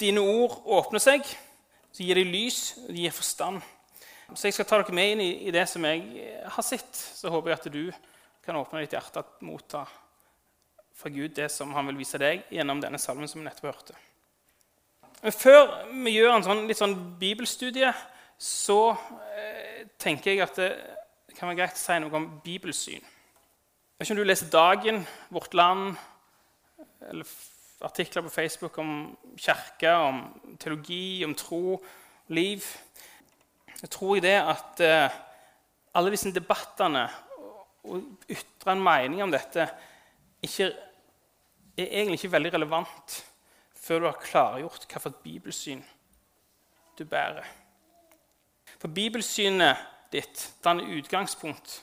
dine 0.00 0.22
ord 0.22 0.60
åpner 0.78 1.02
seg, 1.02 1.26
så 1.94 2.02
gir 2.02 2.18
de 2.18 2.26
lys, 2.26 2.76
og 2.84 2.94
de 2.94 3.04
gir 3.04 3.14
forstand. 3.14 3.62
Så 4.34 4.48
jeg 4.48 4.56
skal 4.56 4.66
ta 4.70 4.80
dere 4.80 4.96
med 4.96 5.12
inn 5.14 5.22
i, 5.22 5.30
i, 5.46 5.52
det 5.54 5.66
som 5.70 5.84
jeg 5.86 6.30
har 6.56 6.66
sett. 6.66 6.90
Så 6.94 7.30
håper 7.30 7.52
jeg 7.52 7.60
at 7.60 7.70
du 7.74 7.84
kan 8.44 8.58
åpne 8.58 8.82
ditt 8.82 8.96
hjerte 8.96 9.22
og 9.22 9.46
motta 9.46 9.84
fra 10.94 11.10
Gud 11.10 11.34
det 11.36 11.50
som 11.52 11.72
han 11.74 11.88
vil 11.90 12.00
vise 12.00 12.20
deg 12.20 12.44
gjennom 12.54 12.82
denne 12.82 13.00
salmen 13.02 13.30
som 13.30 13.40
vi 13.40 13.48
nettopp 13.48 13.70
hørte. 13.72 13.96
Før 15.34 15.70
vi 15.88 16.12
gjør 16.18 16.34
en 16.36 16.44
sånn, 16.44 16.66
litt 16.68 16.80
sånn 16.80 16.96
bibelstudie, 17.20 17.90
så 18.38 18.78
eh, 18.92 19.86
tenker 20.00 20.34
jeg 20.34 20.44
at 20.44 20.58
det 20.60 21.36
kan 21.38 21.48
være 21.48 21.62
greit 21.62 21.78
å 21.78 21.80
si 21.80 21.96
noe 22.02 22.18
om 22.18 22.28
bibelsyn. 22.44 23.00
Jeg 23.00 24.02
vet 24.02 24.06
ikke 24.06 24.16
om 24.16 24.20
du 24.20 24.28
leser 24.28 24.52
Dagen, 24.52 25.00
Vårt 25.32 25.54
Land 25.56 25.94
eller 27.08 27.28
artikler 27.84 28.24
på 28.24 28.32
Facebook 28.32 28.78
om 28.78 29.16
kirke, 29.36 29.90
om 29.92 30.22
teologi, 30.60 31.24
om 31.24 31.34
tro, 31.36 31.78
liv. 32.32 32.64
Jeg 33.80 33.90
tror 33.92 34.16
i 34.16 34.24
det 34.24 34.36
at 34.40 34.80
eh, 34.84 35.16
alle 35.94 36.12
disse 36.14 36.32
debattene 36.34 37.04
og 37.84 38.24
ytre 38.32 38.72
en 38.72 38.84
mening 38.84 39.22
om 39.24 39.32
dette 39.32 39.66
ikke, 40.46 40.70
er 41.76 41.86
egentlig 41.86 42.20
ikke 42.20 42.32
veldig 42.32 42.52
relevant 42.54 43.18
før 43.84 44.00
du 44.00 44.08
har 44.08 44.22
klargjort 44.22 44.86
hvilket 44.88 45.20
bibelsyn 45.24 45.82
du 46.98 47.04
bærer. 47.04 47.44
For 48.78 48.88
bibelsynet 48.88 49.80
ditt 50.12 50.46
danner 50.64 50.88
utgangspunkt 50.96 51.82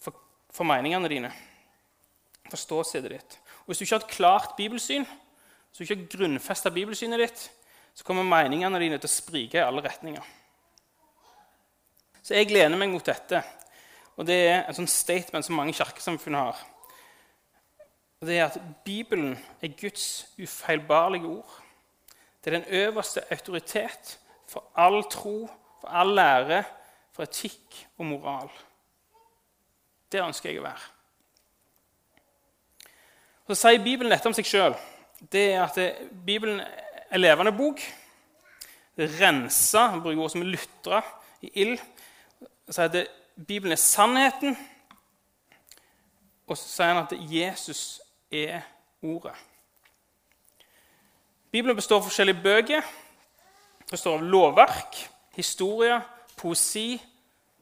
for, 0.00 0.16
for 0.50 0.66
meningene 0.68 1.10
dine, 1.12 1.30
for 2.48 2.58
ståstedet 2.58 3.12
ditt. 3.12 3.38
Og 3.60 3.66
Hvis 3.66 3.78
du 3.78 3.84
ikke 3.84 3.94
har 3.94 4.04
et 4.04 4.16
klart 4.16 4.56
bibelsyn, 4.56 5.04
hvis 5.04 5.78
du 5.78 5.82
ikke 5.84 5.96
har 5.96 6.12
grunnfesta 6.16 6.70
bibelsynet 6.74 7.20
ditt, 7.20 7.46
så 7.94 8.04
kommer 8.04 8.26
meningene 8.26 8.80
dine 8.80 8.98
til 8.98 9.10
å 9.10 9.12
sprike 9.12 9.58
i 9.58 9.64
alle 9.64 9.82
retninger. 9.84 10.24
Så 12.22 12.36
jeg 12.36 12.50
lener 12.52 12.78
meg 12.78 12.92
mot 12.92 13.06
dette. 13.06 13.42
Og 14.16 14.26
det 14.28 14.36
er 14.48 14.58
et 14.62 14.76
sånt 14.76 14.92
statement 14.92 15.46
som 15.46 15.56
mange 15.56 15.74
kirkesamfunn 15.76 16.36
har. 16.38 16.58
Og 18.20 18.26
det 18.26 18.38
er 18.38 18.46
at 18.46 18.60
Bibelen 18.84 19.38
er 19.62 19.68
Guds 19.80 20.26
ufeilbarlige 20.42 21.26
ord. 21.26 21.62
Det 22.44 22.54
er 22.54 22.58
den 22.58 22.68
øverste 22.68 23.32
autoritet 23.32 24.18
for 24.48 24.64
all 24.76 25.04
tro, 25.10 25.50
for 25.80 25.88
all 25.88 26.14
lære, 26.14 26.64
for 27.12 27.22
etikk 27.22 27.86
og 27.98 28.06
moral. 28.06 28.50
Det 30.12 30.20
ønsker 30.20 30.50
jeg 30.50 30.60
å 30.60 30.66
være. 30.66 30.84
Så 33.48 33.56
sier 33.58 33.82
Bibelen 33.82 34.12
dette 34.12 34.28
om 34.28 34.36
seg 34.36 34.46
sjøl. 34.46 34.76
Det 35.32 35.46
er 35.54 35.64
at 35.64 36.04
Bibelen 36.26 36.60
er 36.60 37.18
levende 37.18 37.54
bok. 37.56 37.80
Rensa, 38.98 39.86
han 39.94 40.02
bruker 40.04 40.20
ord 40.20 40.34
som 40.34 40.44
lutra 40.44 41.00
i 41.40 41.50
ild. 41.64 41.80
Så 42.68 42.76
sier 42.76 42.92
at 42.92 43.16
Bibelen 43.48 43.72
er 43.72 43.80
sannheten. 43.80 44.54
Og 46.46 46.58
så 46.58 46.68
sier 46.68 46.92
han 46.92 47.04
at 47.06 47.16
Jesus 47.32 48.00
er 48.30 48.60
ordet. 49.02 49.34
Bibelen 51.50 51.76
består 51.76 51.98
av 51.98 52.06
forskjellige 52.06 52.42
bøker. 52.42 52.90
Det 53.78 53.90
består 53.90 54.18
av 54.18 54.22
lovverk, 54.22 54.98
historie, 55.34 55.96
poesi, 56.38 57.00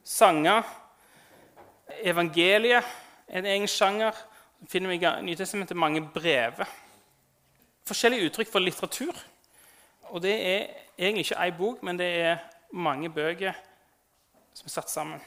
sanger. 0.03 0.63
Evangeliet 2.05 2.85
en 3.29 3.45
egen 3.45 3.67
sjanger. 3.67 4.13
Så 4.59 4.67
finner 4.69 4.89
vi 4.89 4.99
i 4.99 5.11
Nytestamentet 5.25 5.77
mange 5.77 6.01
brever. 6.13 6.67
Forskjellige 7.87 8.29
uttrykk 8.29 8.51
for 8.51 8.59
litteratur. 8.59 9.15
Og 10.09 10.21
det 10.21 10.35
er 10.35 10.67
egentlig 10.97 11.25
ikke 11.29 11.41
ei 11.45 11.51
bok, 11.55 11.83
men 11.83 11.99
det 11.99 12.09
er 12.21 12.37
mange 12.71 13.09
bøker 13.09 13.53
som 14.53 14.67
er 14.67 14.73
satt 14.73 14.91
sammen. 14.91 15.21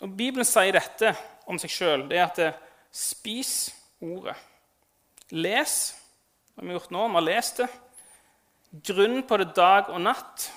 Og 0.00 0.10
Bibelen 0.16 0.46
sier 0.46 0.74
dette 0.74 1.14
om 1.46 1.58
seg 1.58 1.72
sjøl. 1.72 2.08
Det 2.10 2.18
er 2.18 2.26
at 2.26 2.40
det, 2.40 2.52
spis 2.94 3.72
ordet. 4.04 4.36
Les. 5.30 5.74
Det 6.54 6.62
har 6.62 6.68
vi 6.68 6.76
gjort 6.76 6.94
nå. 6.94 7.06
Vi 7.08 7.18
har 7.18 7.26
lest 7.26 7.62
det. 7.62 7.68
Grunn 8.90 9.22
på 9.26 9.38
det 9.40 9.50
dag 9.56 9.90
og 9.94 10.02
natt. 10.04 10.48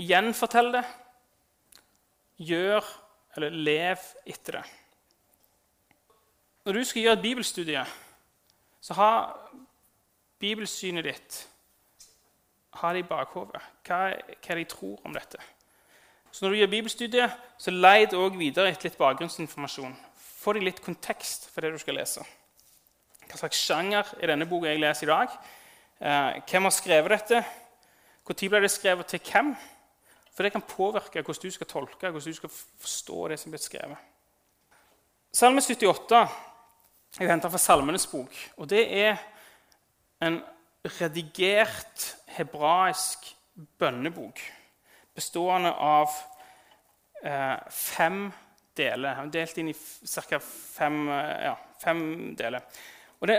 Gjenfortell 0.00 0.72
det. 0.78 0.84
Gjør 2.40 2.86
eller 3.36 3.54
lev 3.68 4.08
etter 4.26 4.60
det. 4.60 4.64
Når 6.64 6.76
du 6.76 6.84
skal 6.84 7.02
gjøre 7.02 7.18
et 7.18 7.22
bibelstudie, 7.24 7.84
så 8.80 8.96
ha 8.96 9.12
bibelsynet 10.40 11.04
ditt 11.04 11.40
ha 12.80 12.92
det 12.92 13.02
i 13.02 13.08
bakhodet. 13.08 13.62
Hva, 13.86 14.02
hva 14.14 14.56
de 14.56 14.66
tror 14.68 15.00
om 15.04 15.14
dette? 15.14 15.40
Så 16.30 16.44
når 16.44 16.52
du 16.52 16.60
gjør 16.60 16.70
bibelstudiet, 16.76 17.38
så 17.58 17.74
leid 17.74 18.14
òg 18.14 18.38
videre 18.38 18.70
etter 18.70 18.88
litt 18.88 19.00
bakgrunnsinformasjon. 19.00 19.96
Få 20.40 20.54
deg 20.56 20.64
litt 20.64 20.80
kontekst 20.80 21.50
for 21.52 21.60
det 21.60 21.74
du 21.74 21.80
skal 21.80 21.98
lese. 22.00 22.22
Hva 23.28 23.38
slags 23.38 23.60
sjanger 23.60 24.08
er 24.18 24.32
denne 24.32 24.48
boka 24.48 24.70
jeg 24.70 24.80
leser 24.80 25.06
i 25.06 25.10
dag? 25.10 25.34
Eh, 26.00 26.38
hvem 26.48 26.66
har 26.66 26.74
skrevet 26.74 27.12
dette? 27.12 27.42
Når 28.30 28.48
ble 28.48 28.60
det 28.62 28.70
skrevet 28.72 29.10
til 29.10 29.20
hvem? 29.26 29.52
For 30.32 30.46
det 30.46 30.52
kan 30.54 30.64
påvirke 30.64 31.20
hvordan 31.20 31.42
du 31.42 31.52
skal 31.52 31.68
tolke 31.68 32.08
hvordan 32.08 32.32
du 32.32 32.38
skal 32.38 32.52
forstå 32.52 33.28
det 33.28 33.38
som 33.42 33.52
blir 33.52 33.60
skrevet. 33.60 34.06
Salme 35.32 35.60
78 35.60 36.22
er 37.20 37.30
henta 37.30 37.50
fra 37.50 37.60
Salmenes 37.60 38.06
bok. 38.06 38.32
og 38.56 38.70
Det 38.70 38.86
er 38.88 39.20
en 40.22 40.40
redigert 41.00 42.16
hebraisk 42.38 43.28
bønnebok 43.78 44.40
bestående 45.14 45.72
av 45.74 46.14
eh, 47.22 47.58
fem 47.70 48.30
deler. 48.80 49.20
Delt 49.32 49.60
inn 49.60 49.70
i 49.70 49.76
ca. 49.76 50.40
Fem, 50.40 51.02
eh, 51.08 51.44
ja, 51.48 51.54
fem, 51.82 52.02
deler. 52.38 52.66
Og 53.20 53.28
det 53.28 53.38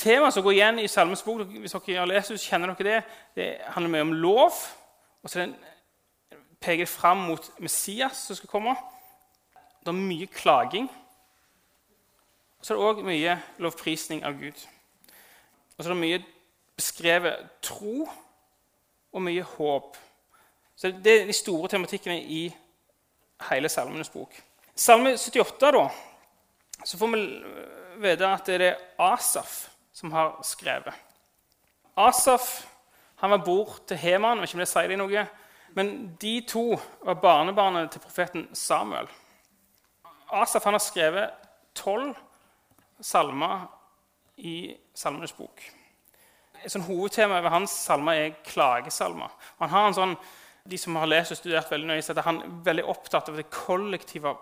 Temaet 0.00 0.32
som 0.32 0.44
går 0.46 0.54
igjen 0.54 0.78
i 0.80 0.88
Salmens 0.88 1.22
bok, 1.26 1.42
hvis 1.60 1.74
dere 1.74 1.98
har 1.98 2.08
lest, 2.08 2.30
så 2.30 2.38
kjenner 2.40 2.70
dere 2.72 2.86
det, 2.86 3.00
det 3.36 3.48
handler 3.74 3.90
mye 3.90 4.06
om 4.06 4.12
lov. 4.12 4.52
og 5.22 5.30
så 5.30 5.42
den 5.42 5.54
peker 6.60 6.84
det 6.84 6.88
fram 6.88 7.16
mot 7.28 7.50
Messias 7.58 8.16
som 8.26 8.36
skal 8.36 8.48
komme. 8.48 8.74
Det 9.80 9.88
er 9.88 9.96
mye 9.96 10.26
klaging. 10.26 10.90
Og 12.60 12.66
så 12.66 12.74
er 12.74 12.78
det 12.78 12.86
òg 12.86 13.04
mye 13.04 13.36
lovprisning 13.58 14.24
av 14.24 14.36
Gud. 14.40 14.66
Og 15.76 15.84
så 15.84 15.88
er 15.88 15.94
det 15.94 16.00
mye 16.00 16.24
beskrevet 16.76 17.48
tro 17.62 18.08
og 19.12 19.22
mye 19.22 19.42
håp. 19.42 19.96
Så 20.76 20.90
Det 20.90 21.20
er 21.20 21.26
de 21.26 21.32
store 21.32 21.68
tematikkene 21.68 22.22
i 22.22 22.54
hele 23.50 23.68
Salmenes 23.68 24.08
bok. 24.08 24.42
Salme 24.80 25.18
78 25.18 25.72
da, 25.72 25.90
så 26.84 26.98
får 26.98 27.08
vi 27.12 27.18
vite 28.00 28.28
at 28.32 28.46
det 28.48 28.62
er 28.64 28.78
Asaf 28.96 29.66
som 29.92 30.08
har 30.14 30.38
skrevet. 30.40 30.96
Asaf 32.00 32.46
han 33.20 33.34
var 33.34 33.42
bror 33.44 33.74
til 33.84 34.00
Heman. 34.00 34.40
og 34.40 34.48
ikke 34.48 34.56
om 34.56 34.64
det 34.64 34.68
sier 34.70 34.88
deg 34.88 34.96
noe. 35.02 35.26
Men 35.76 35.92
de 36.16 36.32
to 36.48 36.64
var 37.04 37.20
barnebarnet 37.20 37.92
til 37.92 38.00
profeten 38.00 38.48
Samuel. 38.56 39.12
Asaf 40.32 40.64
han 40.64 40.78
har 40.78 40.86
skrevet 40.86 41.36
tolv 41.76 42.16
salmer 43.04 43.68
i 44.40 44.72
Salmenes 44.96 45.36
bok. 45.36 45.60
Et 46.64 46.72
sånn 46.72 46.88
hovedtema 46.88 47.44
ved 47.44 47.52
hans 47.52 47.76
salmer 47.84 48.16
er 48.16 48.38
klagesalmer. 48.48 49.28
Han 49.60 49.76
har 49.76 49.90
en 49.90 50.02
sånn 50.04 50.20
de 50.64 50.80
som 50.80 50.96
har 50.96 51.08
lest 51.08 51.36
og 51.36 51.44
studert 51.44 51.68
veldig 51.68 51.92
nøye, 51.92 52.04
at 52.04 52.24
han 52.24 52.40
er 52.46 52.62
veldig 52.64 52.88
opptatt 52.88 53.28
av 53.28 53.36
det 53.36 53.50
kollektive 53.52 54.38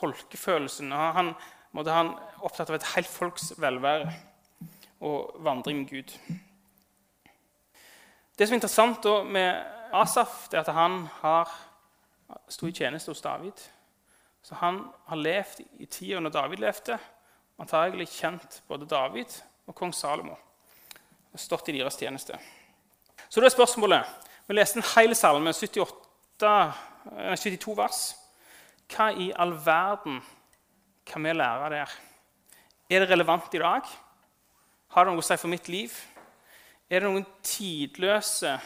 folkefølelsen. 0.00 0.92
Han, 0.92 1.34
måtte 1.76 1.94
han 1.94 2.14
opptatt 2.40 2.70
av 2.70 2.78
et 2.78 2.88
helt 2.94 3.10
folks 3.10 3.52
velvære 3.60 4.12
og 5.06 5.36
vandring 5.44 5.82
med 5.82 5.90
Gud. 5.90 6.14
Det 8.38 8.48
som 8.48 8.54
er 8.54 8.60
interessant 8.60 9.06
med 9.28 9.60
Asaf, 9.92 10.48
det 10.50 10.58
er 10.58 10.64
at 10.64 10.74
han 10.74 11.02
har 11.20 11.50
sto 12.48 12.68
i 12.68 12.74
tjeneste 12.74 13.10
hos 13.12 13.20
David. 13.20 13.60
Så 14.42 14.56
han 14.60 14.82
har 15.06 15.20
levd 15.20 15.60
i 15.78 15.86
tida 15.86 16.20
når 16.20 16.32
David 16.32 16.62
levde, 16.64 16.96
antagelig 17.60 18.08
kjent 18.14 18.62
både 18.68 18.88
David 18.88 19.34
og 19.68 19.74
kong 19.76 19.92
Salomo. 19.94 20.36
Og 21.32 21.40
stått 21.40 21.68
i 21.68 21.76
deres 21.76 21.98
tjeneste. 22.00 22.38
Så 23.28 23.40
da 23.40 23.46
er 23.46 23.54
spørsmålet 23.54 24.28
vi 24.48 24.56
leste 24.56 24.80
en 24.80 24.88
hel 24.96 25.12
salme, 25.14 25.52
78, 25.54 26.48
72 27.38 27.76
vers. 27.78 27.98
Hva 28.90 29.10
i 29.14 29.30
all 29.38 29.54
verden 29.64 30.20
kan 31.06 31.22
vi 31.24 31.34
lære 31.34 31.70
der? 31.72 31.98
Er 32.90 33.02
det 33.02 33.10
relevant 33.10 33.54
i 33.54 33.62
dag? 33.62 33.86
Har 34.90 35.06
det 35.06 35.12
noe 35.12 35.22
å 35.22 35.26
si 35.26 35.36
for 35.38 35.52
mitt 35.52 35.68
liv? 35.70 35.94
er 36.90 37.04
det 37.04 37.06
noen 37.06 37.26
tidløse 37.46 38.56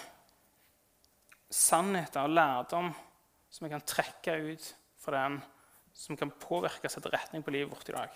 sannheter 1.52 2.24
og 2.24 2.32
lærdom 2.32 2.88
som 3.52 3.66
vi 3.66 3.70
kan 3.70 3.84
trekke 3.84 4.38
ut 4.48 4.68
fra 5.04 5.26
den, 5.26 5.36
som 5.94 6.16
kan 6.16 6.32
påvirke 6.40 6.88
og 6.88 6.94
sette 6.94 7.12
retning 7.12 7.44
på 7.44 7.52
livet 7.54 7.70
vårt 7.70 7.90
i 7.92 7.94
dag. 7.94 8.14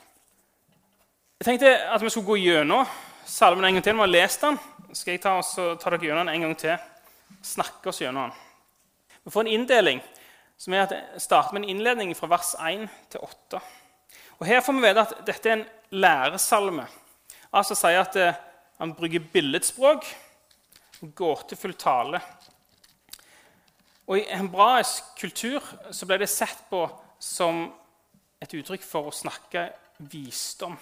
Jeg 1.39 1.47
tenkte 1.47 1.75
at 1.93 2.03
vi 2.03 2.11
skulle 2.11 2.33
gå 2.33 2.39
gjennom 2.41 2.89
salmen 3.29 3.69
en 3.69 3.77
gang 3.77 3.85
til. 3.85 3.95
Vi 3.95 4.03
har 4.03 4.11
lest 4.11 4.43
den, 4.43 4.57
skal 4.97 5.15
jeg 5.15 5.23
ta, 5.23 5.37
ta 5.45 5.93
dere 5.93 6.09
gjennom 6.09 6.25
den 6.25 6.35
en 6.35 6.47
gang 6.49 6.57
til. 6.59 6.89
Snakke 7.45 7.93
oss 7.93 8.01
gjennom 8.03 8.27
den. 8.33 8.41
Vi 9.23 9.35
får 9.35 9.45
en 9.45 9.53
inndeling 9.53 10.01
som 10.59 10.75
er 10.75 10.85
at 10.85 10.95
jeg 10.95 11.23
starter 11.23 11.55
med 11.55 11.65
en 11.65 11.77
innledning 11.77 12.15
fra 12.19 12.29
vers 12.31 12.55
1 12.59 12.89
til 13.13 13.23
8. 13.23 13.61
Og 14.39 14.47
Her 14.47 14.61
får 14.63 14.75
vi 14.77 14.85
vite 14.85 15.05
at 15.07 15.15
dette 15.27 15.51
er 15.51 15.57
en 15.59 15.67
læresalme. 15.91 16.87
Altså 17.55 17.77
sier 17.79 18.03
at 18.03 18.17
eh, 18.19 18.41
han 18.79 18.95
bruker 18.95 19.25
billedspråk, 19.33 20.07
gåtefull 21.15 21.75
tale. 21.79 22.21
Og 24.09 24.19
I 24.19 24.27
hebraisk 24.31 25.15
kultur 25.21 25.65
så 25.95 26.07
ble 26.09 26.21
det 26.23 26.31
sett 26.33 26.63
på 26.71 26.85
som 27.23 27.67
et 28.39 28.55
uttrykk 28.55 28.85
for 28.87 29.09
å 29.09 29.15
snakke 29.15 29.69
visdom. 30.11 30.77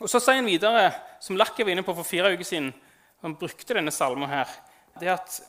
Og 0.00 0.08
Så 0.08 0.18
sier 0.18 0.40
han 0.40 0.48
videre, 0.48 0.90
som 1.20 1.36
Lakke 1.36 1.64
var 1.64 1.74
inne 1.74 1.84
på 1.84 1.94
for 1.94 2.08
fire 2.08 2.32
uker 2.32 2.46
siden, 2.46 2.72
han 3.20 3.36
brukte 3.36 3.76
denne 3.76 3.92
salmen 3.92 4.30
her, 4.30 4.48
det 4.96 5.10
at 5.12 5.40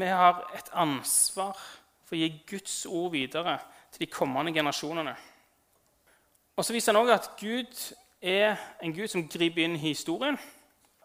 vi 0.00 0.06
har 0.06 0.42
et 0.56 0.70
ansvar 0.72 1.58
for 2.06 2.16
å 2.16 2.20
gi 2.20 2.42
Guds 2.48 2.84
ord 2.86 3.12
videre 3.14 3.58
til 3.92 4.04
de 4.04 4.12
kommende 4.12 4.54
generasjonene. 4.54 5.14
Og 6.56 6.64
Så 6.64 6.72
viser 6.72 6.94
han 6.94 7.02
òg 7.02 7.12
at 7.12 7.30
Gud 7.40 7.72
er 8.22 8.56
en 8.82 8.94
Gud 8.94 9.08
som 9.12 9.26
griper 9.28 9.64
inn 9.64 9.76
i 9.76 9.88
historien, 9.90 10.38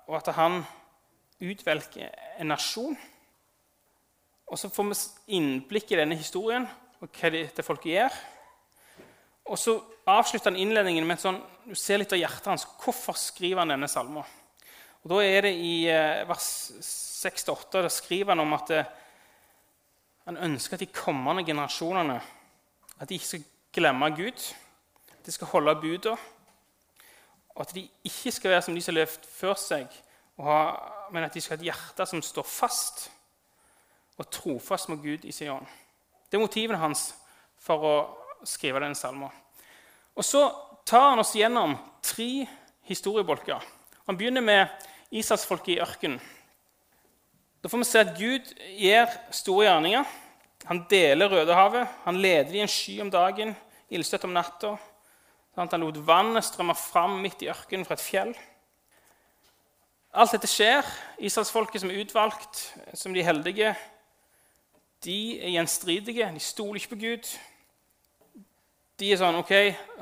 og 0.08 0.16
at 0.18 0.34
han 0.36 0.62
utvelger 1.42 2.12
en 2.40 2.48
nasjon. 2.54 2.98
Og 4.48 4.60
Så 4.60 4.70
får 4.70 4.84
vi 4.84 5.38
innblikk 5.38 5.92
i 5.92 6.00
denne 6.00 6.16
historien 6.16 6.68
og 7.02 7.10
hva 7.10 7.32
dette 7.34 7.64
folket 7.64 7.94
gjør. 7.96 8.20
Og 9.46 9.58
Så 9.60 9.82
avslutter 10.08 10.52
han 10.52 10.60
innledningen 10.60 11.08
med 11.08 11.18
et 11.18 11.26
sånn, 11.26 11.42
du 11.66 11.76
ser 11.76 11.98
litt 11.98 12.14
av 12.14 12.20
hjertet 12.20 12.48
hans. 12.48 12.68
Hvorfor 12.84 13.18
skriver 13.18 13.60
han 13.64 13.74
denne 13.74 13.90
salmen? 13.92 14.24
Og 15.04 15.10
Da 15.10 15.22
er 15.26 15.42
det 15.48 15.54
i 15.58 15.88
eh, 15.90 16.28
vers 16.30 16.50
6-8 17.26 17.82
der 17.82 17.90
skriver 17.90 18.36
han 18.36 18.44
om 18.44 18.54
at 18.54 18.70
eh, 18.76 18.92
han 20.26 20.38
ønsker 20.38 20.78
at 20.78 20.84
de 20.84 20.94
kommende 20.94 21.46
generasjonene 21.46 22.20
at 23.02 23.10
de 23.10 23.18
ikke 23.18 23.28
skal 23.28 23.48
glemme 23.74 24.12
Gud, 24.14 24.54
at 25.12 25.26
de 25.26 25.32
skal 25.32 25.48
holde 25.48 25.76
buda, 25.82 26.16
og 27.56 27.62
at 27.62 27.74
de 27.76 27.88
ikke 28.04 28.32
skal 28.32 28.52
være 28.52 28.62
som 28.62 28.76
de 28.76 28.82
som 28.82 28.94
har 28.94 29.02
levd 29.02 29.26
før 29.26 29.58
seg, 29.58 29.88
ha, 30.42 30.60
men 31.12 31.26
at 31.26 31.34
de 31.34 31.42
skal 31.42 31.58
ha 31.58 31.62
et 31.62 31.68
hjerte 31.72 32.06
som 32.06 32.22
står 32.22 32.46
fast 32.48 33.10
og 34.18 34.30
trofast 34.30 34.90
med 34.90 35.02
Gud 35.02 35.26
i 35.26 35.34
Sion. 35.34 35.68
Det 36.30 36.38
er 36.38 36.44
motivene 36.46 36.80
hans 36.82 37.12
for 37.60 37.86
å 37.86 37.96
skrive 38.46 38.82
denne 38.82 38.98
salmen. 38.98 39.30
Og 40.16 40.26
Så 40.26 40.46
tar 40.86 41.10
han 41.10 41.20
oss 41.20 41.36
gjennom 41.36 41.76
tre 42.04 42.46
historiebolker. 42.90 43.62
Han 44.06 44.18
begynner 44.18 44.42
med 44.42 44.68
Israelsfolket 45.12 45.76
i 45.76 45.82
ørkenen. 45.84 46.22
Da 47.62 47.70
får 47.70 47.78
vi 47.78 47.88
se 47.90 48.02
at 48.02 48.14
Gud 48.18 48.54
gjør 48.80 49.12
store 49.36 49.68
gjerninger. 49.68 50.14
Han 50.66 50.86
deler 50.90 51.30
Rødehavet. 51.30 51.88
Han 52.06 52.18
leder 52.22 52.56
i 52.56 52.64
en 52.64 52.72
sky 52.72 52.96
om 53.04 53.12
dagen, 53.14 53.54
ildstøtt 53.90 54.26
om 54.26 54.34
natta. 54.34 54.76
Han 55.60 55.84
lot 55.84 56.00
vannet 56.08 56.48
strømme 56.48 56.74
fram 56.80 57.20
midt 57.22 57.44
i 57.44 57.52
ørkenen 57.52 57.86
fra 57.86 57.98
et 57.98 58.04
fjell. 58.04 58.34
Alt 60.12 60.34
dette 60.36 60.50
skjer. 60.50 60.88
Israelsfolket 61.20 61.84
som 61.84 61.92
er 61.92 62.02
utvalgt, 62.02 62.64
som 62.94 63.14
de 63.14 63.24
heldige, 63.24 63.76
de 65.06 65.40
er 65.42 65.56
gjenstridige. 65.56 66.32
De 66.34 66.40
stoler 66.40 66.82
ikke 66.82 66.96
på 66.96 67.02
Gud. 67.04 67.30
De 69.02 69.08
er 69.10 69.18
sånn 69.18 69.40
OK, 69.40 69.54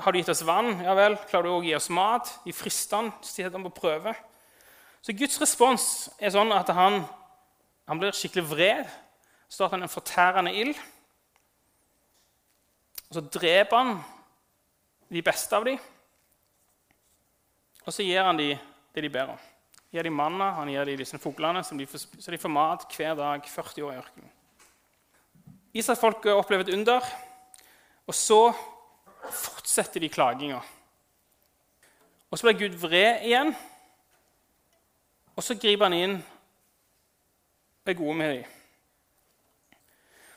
har 0.03 0.11
du 0.11 0.19
gitt 0.19 0.31
oss 0.31 0.43
vann? 0.43 0.73
Ja 0.83 0.95
vel. 0.97 1.15
Klarer 1.29 1.47
du 1.47 1.53
å 1.55 1.61
gi 1.63 1.75
oss 1.77 1.87
mat? 1.93 2.33
De 2.43 2.55
frister 2.55 2.99
han, 2.99 3.13
setter 3.23 3.55
han 3.55 3.67
på 3.69 3.77
prøve. 3.83 4.15
Så 5.01 5.15
Guds 5.15 5.39
respons 5.41 5.83
er 6.19 6.33
sånn 6.33 6.51
at 6.55 6.69
han, 6.75 7.01
han 7.87 8.01
blir 8.01 8.15
skikkelig 8.15 8.45
vred 8.49 8.89
Så 9.47 9.61
starter 9.61 9.77
han 9.77 9.85
en 9.87 9.91
fortærende 9.91 10.51
ild. 10.53 10.79
Og 13.09 13.17
så 13.17 13.23
dreper 13.33 13.77
han 13.79 13.95
de 15.09 15.23
beste 15.25 15.57
av 15.57 15.65
dem. 15.65 15.79
Og 17.85 17.95
så 17.95 18.05
gir 18.05 18.21
han 18.21 18.37
dem 18.37 18.59
det 18.93 19.01
de 19.01 19.09
ber 19.09 19.31
om. 19.33 19.39
Gir 19.89 20.05
dem 20.05 20.13
manna, 20.13 20.51
han 20.59 20.69
gir 20.69 20.85
dem 20.85 20.99
disse 21.01 21.17
fuglene, 21.17 21.63
de, 21.65 21.87
får, 21.89 22.03
så 22.21 22.29
de 22.29 22.37
får 22.37 22.53
mat 22.53 22.85
hver 22.93 23.15
dag 23.17 23.47
40 23.49 23.87
år 23.87 23.95
i 23.95 24.01
ørkenen. 24.03 24.35
Israelsfolket 25.73 26.33
opplever 26.33 26.67
et 26.67 26.75
under, 26.75 27.05
og 28.05 28.15
så 28.17 28.51
fortsetter 29.29 30.01
de 30.01 30.09
klaginga. 30.13 30.61
Og 32.29 32.37
så 32.37 32.45
blir 32.45 32.59
Gud 32.61 32.77
vred 32.81 33.25
igjen, 33.25 33.55
og 35.39 35.43
så 35.45 35.55
griper 35.55 35.87
han 35.87 35.95
inn 35.95 36.17
og 36.19 37.87
er 37.87 37.95
gode 37.95 38.15
med 38.19 38.33
dem. 38.33 38.43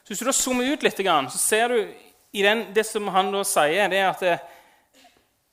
Så 0.05 0.13
Hvis 0.13 0.21
du 0.23 0.29
da 0.29 0.35
zoomer 0.37 0.71
ut 0.71 0.87
litt, 0.87 1.03
så 1.03 1.39
ser 1.43 1.69
du 1.69 1.79
i 2.33 2.43
den, 2.43 2.69
det 2.75 2.87
som 2.87 3.09
han 3.11 3.33
da 3.35 3.43
sier, 3.43 3.91
det 3.91 3.99
er 3.99 4.09
at 4.13 4.23
det, 4.23 4.39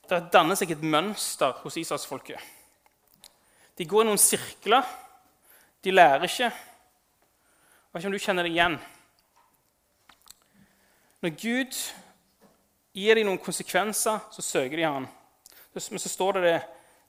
det 0.10 0.22
danner 0.34 0.56
seg 0.56 0.76
et 0.76 0.86
mønster 0.86 1.58
hos 1.64 1.78
Israelsfolket. 1.82 2.38
De 3.78 3.90
går 3.90 4.06
i 4.06 4.10
noen 4.12 4.22
sirkler. 4.22 4.86
De 5.82 5.98
lærer 5.98 6.30
ikke. 6.30 6.50
Jeg 6.54 7.92
vet 7.94 8.02
ikke 8.04 8.12
om 8.14 8.18
du 8.18 8.22
kjenner 8.22 8.46
det 8.46 8.54
igjen. 8.54 8.80
Når 11.26 11.38
Gud 11.42 11.78
gir 12.94 13.18
dem 13.18 13.32
noen 13.32 13.42
konsekvenser, 13.42 14.22
så 14.30 14.46
søker 14.46 14.78
de 14.78 14.86
han. 14.86 15.10
Men 15.74 16.04
så 16.06 16.12
står 16.12 16.38
det 16.38 16.52
det 16.52 16.60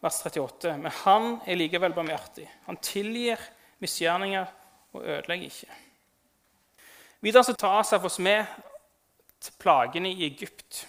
vers 0.01 0.23
38. 0.25 0.77
Men 0.81 0.95
han 1.05 1.29
er 1.47 1.59
likevel 1.61 1.95
barmhjertig. 1.97 2.49
Han 2.67 2.81
tilgir 2.85 3.41
misgjerninger 3.81 4.49
og 4.93 5.05
ødelegger 5.05 5.51
ikke. 5.51 5.79
Videre 7.21 7.45
så 7.45 7.55
tar 7.57 7.81
Asaf 7.81 8.05
oss 8.09 8.19
med 8.23 8.49
til 9.41 9.57
plagene 9.61 10.13
i 10.13 10.25
Egypt. 10.29 10.85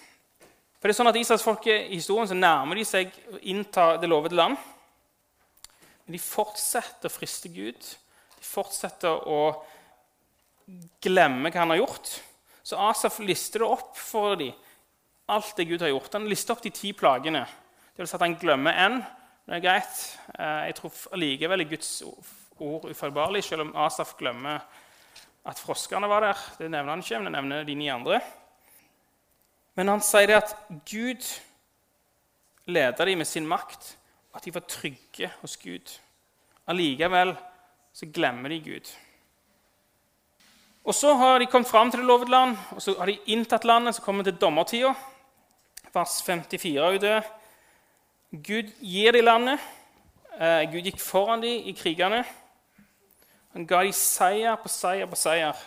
For 0.80 0.88
det 0.88 0.96
er 0.96 0.98
sånn 0.98 1.12
at 1.12 1.20
Israelsfolket 1.20 1.92
i 1.92 2.00
historien 2.00 2.30
så 2.32 2.38
nærmer 2.38 2.80
de 2.80 2.86
seg 2.88 3.12
å 3.32 3.40
innta 3.52 3.94
det 4.02 4.10
lovede 4.10 4.40
land. 4.40 4.58
Men 6.06 6.16
de 6.16 6.22
fortsetter 6.24 7.12
å 7.12 7.14
friste 7.14 7.52
Gud. 7.54 7.78
De 7.78 8.48
fortsetter 8.48 9.28
å 9.30 9.44
glemme 11.04 11.52
hva 11.52 11.62
han 11.62 11.74
har 11.76 11.84
gjort. 11.84 12.16
Så 12.64 12.80
Asaf 12.80 13.20
lister 13.22 13.62
det 13.62 13.70
opp 13.70 13.98
for 14.00 14.40
dem, 14.40 14.56
alt 15.32 15.54
det 15.58 15.68
Gud 15.70 15.84
har 15.84 15.92
gjort. 15.92 16.14
Han 16.16 16.30
lister 16.30 16.56
opp 16.56 16.64
de 16.64 16.72
ti 16.74 16.94
plagene. 16.98 17.44
Det 18.02 18.08
vil 18.08 18.10
si 18.10 18.16
at 18.18 18.24
han 18.26 18.34
glemmer 18.42 18.74
én. 18.74 18.96
Det 19.46 19.54
er 19.54 19.60
greit. 19.62 19.98
Eh, 20.34 20.62
jeg 20.66 20.76
tror 20.76 20.94
allikevel 21.14 21.62
er 21.62 21.68
Guds 21.70 21.90
ord 22.58 22.86
ufeilbarlig, 22.90 23.44
selv 23.46 23.62
om 23.62 23.76
Asaf 23.78 24.16
glemmer 24.18 24.64
at 25.46 25.60
froskene 25.62 26.08
var 26.10 26.24
der. 26.26 26.40
Det 26.58 26.72
nevner 26.72 26.96
han 26.96 27.04
ikke, 27.04 27.20
men 27.20 27.28
det 27.28 27.34
nevner 27.36 27.68
de 27.68 27.76
ni 27.78 27.90
andre. 27.94 28.18
Men 29.78 29.92
han 29.94 30.02
sier 30.02 30.32
det 30.32 30.38
at 30.40 30.56
Gud 30.90 31.28
leder 32.66 33.06
dem 33.06 33.22
med 33.22 33.30
sin 33.30 33.46
makt, 33.46 33.92
at 34.34 34.46
de 34.46 34.54
var 34.56 34.66
trygge 34.66 35.30
hos 35.44 35.54
Gud. 35.62 35.94
Allikevel 36.68 37.36
så 37.94 38.08
glemmer 38.10 38.50
de 38.50 38.60
Gud. 38.66 38.90
Og 40.84 40.96
Så 40.96 41.14
har 41.14 41.38
de 41.38 41.46
kommet 41.46 41.70
fram 41.70 41.92
til 41.92 42.00
det 42.00 42.08
lovede 42.08 42.32
land, 42.32 42.58
og 42.72 42.82
så 42.82 42.98
har 42.98 43.06
de 43.06 43.20
inntatt 43.28 43.64
landet. 43.64 43.96
Så 43.96 44.02
kommer 44.02 44.24
vi 44.24 44.32
til 44.32 44.42
dommertida, 44.42 44.96
vers 45.94 46.24
54 46.26 46.96
ut 46.96 47.02
det. 47.02 47.41
Gud 48.32 48.72
gir 48.80 49.12
dem 49.12 49.26
landet. 49.26 49.60
Eh, 50.40 50.72
Gud 50.72 50.86
gikk 50.88 51.00
foran 51.04 51.42
dem 51.44 51.68
i 51.68 51.74
krigene. 51.76 52.24
Han 53.52 53.68
ga 53.68 53.82
dem 53.84 53.92
seier 53.92 54.56
på 54.56 54.72
seier 54.72 55.10
på 55.12 55.20
seier. 55.20 55.58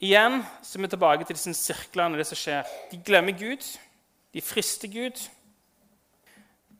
Igjen 0.00 0.38
så 0.62 0.78
er 0.78 0.84
vi 0.84 0.90
tilbake 0.92 1.26
til 1.26 1.36
disse 1.36 1.56
sirklene 1.58 2.16
det 2.16 2.28
som 2.28 2.38
skjer. 2.38 2.70
De 2.92 3.00
glemmer 3.02 3.34
Gud. 3.34 3.66
De 4.30 4.40
frister 4.40 4.88
Gud. 4.88 5.18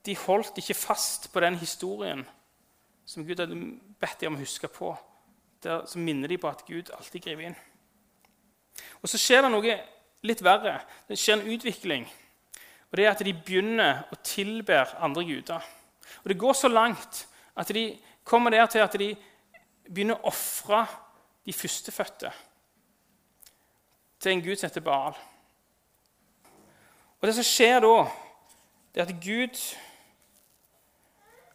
De 0.06 0.16
holdt 0.16 0.62
ikke 0.62 0.78
fast 0.78 1.32
på 1.32 1.42
den 1.42 1.58
historien 1.58 2.22
som 3.04 3.26
Gud 3.26 3.42
hadde 3.42 3.58
bedt 3.98 4.20
dem 4.22 4.36
om 4.36 4.38
å 4.38 4.44
huske 4.44 4.70
på. 4.70 4.94
Der, 5.66 5.82
så 5.90 5.98
minner 5.98 6.30
de 6.30 6.38
på 6.38 6.48
at 6.48 6.62
Gud 6.64 6.94
alltid 6.94 7.26
griper 7.26 7.50
inn. 7.50 7.58
Og 9.02 9.10
Så 9.10 9.18
skjer 9.18 9.42
det 9.42 9.50
noe 9.50 9.78
litt 10.22 10.44
verre. 10.46 10.78
Det 11.08 11.18
skjer 11.18 11.40
en 11.40 11.50
utvikling. 11.50 12.06
Og 12.90 12.98
det 12.98 13.06
er 13.06 13.10
at 13.10 13.24
De 13.24 13.34
begynner 13.34 14.04
å 14.10 14.18
tilbe 14.24 14.84
andre 14.98 15.24
guder. 15.24 15.66
Og 16.22 16.28
Det 16.28 16.38
går 16.38 16.52
så 16.52 16.68
langt 16.68 17.26
at 17.56 17.68
de 17.68 17.98
kommer 18.24 18.50
der 18.50 18.66
til 18.66 18.82
at 18.82 18.92
de 18.98 19.14
begynner 19.86 20.18
å 20.18 20.30
ofre 20.30 20.86
de 21.46 21.52
førstefødte 21.52 22.32
til 24.20 24.32
en 24.32 24.42
gud 24.42 24.56
som 24.56 24.68
heter 24.68 24.84
Baal. 24.84 25.14
Og 27.20 27.28
Det 27.28 27.34
som 27.34 27.44
skjer 27.44 27.80
da, 27.84 27.94
det 28.94 29.00
er 29.00 29.06
at 29.06 29.22
Gud 29.22 29.58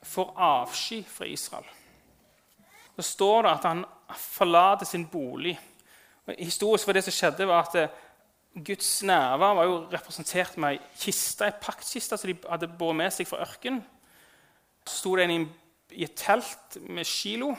får 0.06 0.34
avsky 0.38 1.04
fra 1.04 1.26
Israel. 1.26 1.66
Så 2.96 3.02
står 3.02 3.42
det 3.42 3.52
at 3.52 3.66
han 3.68 3.86
forlater 4.18 4.86
sin 4.86 5.08
bolig. 5.08 5.60
Og 6.26 6.36
historisk 6.40 6.86
for 6.86 6.94
det 6.94 7.04
som 7.04 7.14
skjedde, 7.14 7.48
var 7.48 7.66
at 7.66 7.76
eh, 7.76 7.90
Guds 8.56 9.04
nærvær 9.04 9.54
var 9.58 9.68
jo 9.68 9.80
representert 9.92 10.58
med 10.58 10.78
ei 10.78 10.80
kiste, 10.96 11.44
ei 11.44 11.56
paktkiste 11.60 12.16
som 12.18 12.32
de 12.32 12.38
hadde 12.48 12.70
båret 12.80 12.96
med 13.02 13.12
seg 13.12 13.28
fra 13.28 13.42
ørkenen. 13.44 13.82
Så 14.86 15.02
sto 15.02 15.16
en 15.20 15.34
i 15.92 16.06
et 16.06 16.16
telt 16.16 16.78
med 16.88 17.06
kilo. 17.06 17.52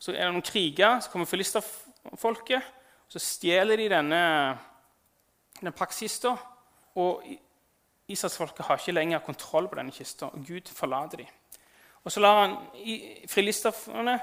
Så 0.00 0.14
er 0.14 0.24
det 0.24 0.32
noen 0.32 0.46
kriger, 0.46 1.00
så 1.00 1.12
kommer 1.12 1.28
filisterfolket. 1.28 2.64
Så 3.12 3.20
stjeler 3.20 3.76
de 3.76 3.90
denne, 3.92 4.22
denne 5.60 5.74
paktkista. 5.76 6.32
Og 6.96 7.22
Israelsfolket 8.08 8.66
har 8.66 8.80
ikke 8.80 8.96
lenger 8.96 9.24
kontroll 9.24 9.68
på 9.68 9.78
denne 9.78 9.92
kista, 9.92 10.32
og 10.32 10.44
Gud 10.48 10.72
forlater 10.72 11.22
dem. 11.22 11.30
Og 12.04 12.12
så 12.12 12.20
lar 12.20 12.40
han 12.40 12.56
frilisterne 13.30 14.16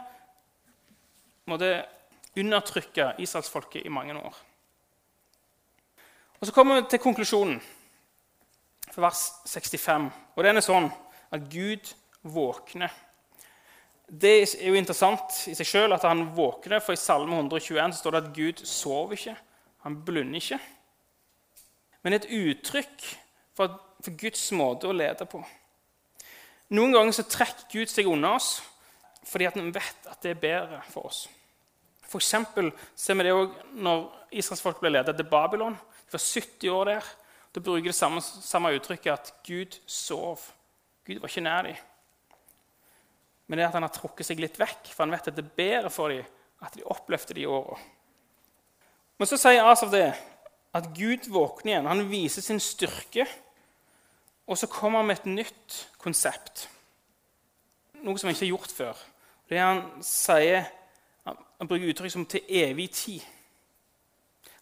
undertrykke 2.37 3.13
israelsfolket 3.17 3.85
i 3.85 3.93
mange 3.93 4.17
år. 4.17 4.48
Og 6.39 6.47
Så 6.47 6.53
kommer 6.55 6.79
vi 6.79 6.87
til 6.87 6.99
konklusjonen, 7.03 7.59
for 8.91 9.01
vers 9.01 9.25
65. 9.45 10.09
Og 10.35 10.43
den 10.43 10.57
er 10.57 10.63
sånn 10.63 10.87
at 11.35 11.45
Gud 11.51 11.91
våkner. 12.23 12.93
Det 14.09 14.31
er 14.41 14.67
jo 14.71 14.77
interessant 14.79 15.43
i 15.51 15.53
seg 15.53 15.67
sjøl 15.67 15.93
at 15.93 16.07
han 16.07 16.29
våkner, 16.33 16.79
for 16.81 16.95
i 16.95 17.01
Salme 17.01 17.35
121 17.35 17.93
står 17.99 18.15
det 18.15 18.21
at 18.23 18.31
Gud 18.33 18.63
sover 18.65 19.17
ikke. 19.19 19.35
Han 19.85 19.99
blunder 20.05 20.39
ikke. 20.39 20.59
Men 22.03 22.15
et 22.15 22.29
uttrykk 22.31 23.03
for, 23.57 23.75
for 23.99 24.15
Guds 24.17 24.47
måte 24.55 24.89
å 24.89 24.95
lede 24.95 25.27
på. 25.29 25.43
Noen 26.73 26.95
ganger 26.95 27.19
så 27.19 27.27
trekker 27.27 27.67
Gud 27.73 27.91
seg 27.91 28.09
unna 28.09 28.37
oss 28.39 28.59
fordi 29.29 29.45
at 29.45 29.57
han 29.59 29.73
vet 29.75 30.07
at 30.09 30.23
det 30.23 30.31
er 30.31 30.41
bedre 30.41 30.79
for 30.89 31.09
oss. 31.09 31.25
For 32.09 32.23
ser 32.23 32.47
vi 32.55 33.25
det 33.27 33.33
òg 33.35 33.51
når 33.77 34.07
israelsfolk 34.31 34.79
ble 34.81 34.95
ledet 34.95 35.13
til 35.19 35.27
Babylon. 35.29 35.75
De 36.09 36.17
var 36.17 36.25
70 36.25 36.69
år 36.73 36.89
der. 36.89 37.09
Da 37.55 37.61
bruker 37.61 37.91
det 37.91 37.95
samme, 37.95 38.21
samme 38.21 38.73
uttrykket 38.77 39.13
at 39.13 39.33
Gud 39.45 39.77
sov. 39.85 40.41
Gud 41.05 41.21
var 41.21 41.29
ikke 41.29 41.45
nær 41.45 41.69
dem. 41.69 41.75
Men 43.47 43.57
det 43.57 43.63
er 43.63 43.69
at 43.69 43.77
han 43.77 43.85
har 43.85 43.93
trukket 43.93 44.27
seg 44.27 44.41
litt 44.41 44.59
vekk, 44.61 44.91
for 44.93 45.05
han 45.05 45.13
vet 45.13 45.29
at 45.31 45.37
det 45.37 45.45
er 45.45 45.55
bedre 45.57 45.89
for 45.93 46.13
dem 46.13 46.25
at 46.61 46.75
de 46.75 46.85
opplevde 46.85 47.37
de 47.37 47.47
åra. 47.49 47.77
Men 49.17 49.29
så 49.29 49.39
sier 49.39 49.65
Asaf 49.65 49.89
det, 49.93 50.09
at 50.73 50.89
Gud 50.97 51.29
våkner 51.33 51.73
igjen. 51.73 51.89
Han 51.89 52.09
viser 52.11 52.45
sin 52.45 52.59
styrke. 52.61 53.25
Og 54.49 54.57
så 54.57 54.69
kommer 54.69 55.01
han 55.01 55.09
med 55.09 55.19
et 55.19 55.29
nytt 55.29 55.79
konsept. 56.01 56.67
Noe 58.01 58.17
som 58.17 58.29
han 58.29 58.35
ikke 58.35 58.45
har 58.45 58.53
gjort 58.53 58.73
før. 58.73 59.01
Det 59.49 59.57
er 59.57 59.65
Han 59.65 60.03
sier, 60.05 60.69
han 61.25 61.67
bruker 61.67 61.89
uttrykk 61.89 62.11
som 62.11 62.25
'til 62.25 62.41
evig 62.49 62.89
tid'. 62.89 63.25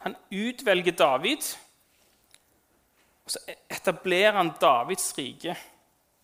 Han 0.08 0.16
utvelger 0.32 0.92
David, 0.92 1.38
og 3.26 3.32
så 3.32 3.40
etablerer 3.70 4.38
han 4.38 4.54
Davids 4.62 5.18
rike 5.18 5.56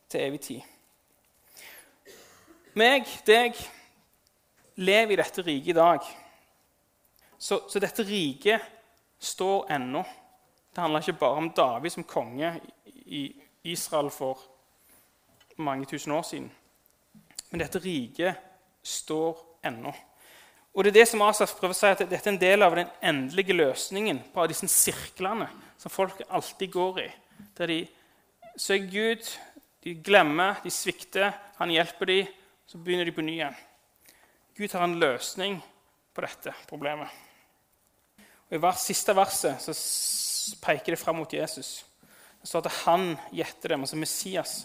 til 0.08 0.22
evig 0.24 0.40
tid. 0.40 0.62
Meg, 2.80 3.12
deg, 3.28 3.60
lever 4.80 5.12
i 5.12 5.18
dette 5.20 5.44
riket 5.44 5.74
i 5.74 5.76
dag. 5.76 6.08
Så, 7.36 7.60
så 7.68 7.82
dette 7.84 8.08
riket 8.08 8.64
står 9.20 9.68
ennå. 9.76 10.06
Det 10.72 10.80
handler 10.80 11.04
ikke 11.04 11.20
bare 11.26 11.44
om 11.44 11.52
David 11.52 11.98
som 11.98 12.08
konge 12.08 12.54
i 12.88 13.26
Israel 13.68 14.14
for 14.16 14.48
mange 15.60 15.92
tusen 15.92 16.16
år 16.16 16.24
siden. 16.30 16.48
Men 17.52 17.66
dette 17.66 17.84
riket 17.84 18.40
står 18.80 19.44
ennå. 19.68 19.92
Og 20.74 20.84
det 20.84 20.90
er 20.90 21.00
det 21.02 21.10
som 21.12 21.22
Asaf 21.22 21.54
prøver 21.58 21.76
å 21.76 21.78
si, 21.78 21.90
at 21.90 22.02
dette 22.02 22.18
er 22.18 22.34
en 22.34 22.42
del 22.42 22.66
av 22.66 22.74
den 22.78 22.90
endelige 23.06 23.54
løsningen 23.54 24.24
på 24.34 24.46
disse 24.50 24.70
sirklene 24.74 25.46
som 25.78 25.94
folk 25.94 26.24
alltid 26.30 26.72
går 26.74 27.02
i. 27.04 27.10
Der 27.60 27.70
de 27.70 27.78
søker 28.58 28.90
Gud, 28.90 29.30
de 29.86 29.94
glemmer, 30.02 30.58
de 30.64 30.72
svikter, 30.74 31.30
han 31.60 31.74
hjelper 31.74 32.10
dem, 32.10 32.34
så 32.66 32.82
begynner 32.82 33.06
de 33.06 33.14
på 33.14 33.26
ny 33.26 33.36
igjen. 33.36 33.62
Gud 34.58 34.74
har 34.74 34.88
en 34.88 34.98
løsning 35.02 35.60
på 36.14 36.26
dette 36.26 36.54
problemet. 36.70 37.10
Og 38.50 38.58
I 38.58 38.62
vers, 38.62 38.82
siste 38.86 39.14
verset 39.18 39.62
så 39.62 40.58
peker 40.64 40.96
det 40.96 41.02
fram 41.02 41.20
mot 41.22 41.38
Jesus. 41.38 41.84
Det 42.42 42.50
står 42.50 42.66
at 42.66 42.82
han 42.88 43.12
gjetter 43.34 43.76
dem, 43.76 43.86
altså 43.86 44.00
Messias 44.00 44.58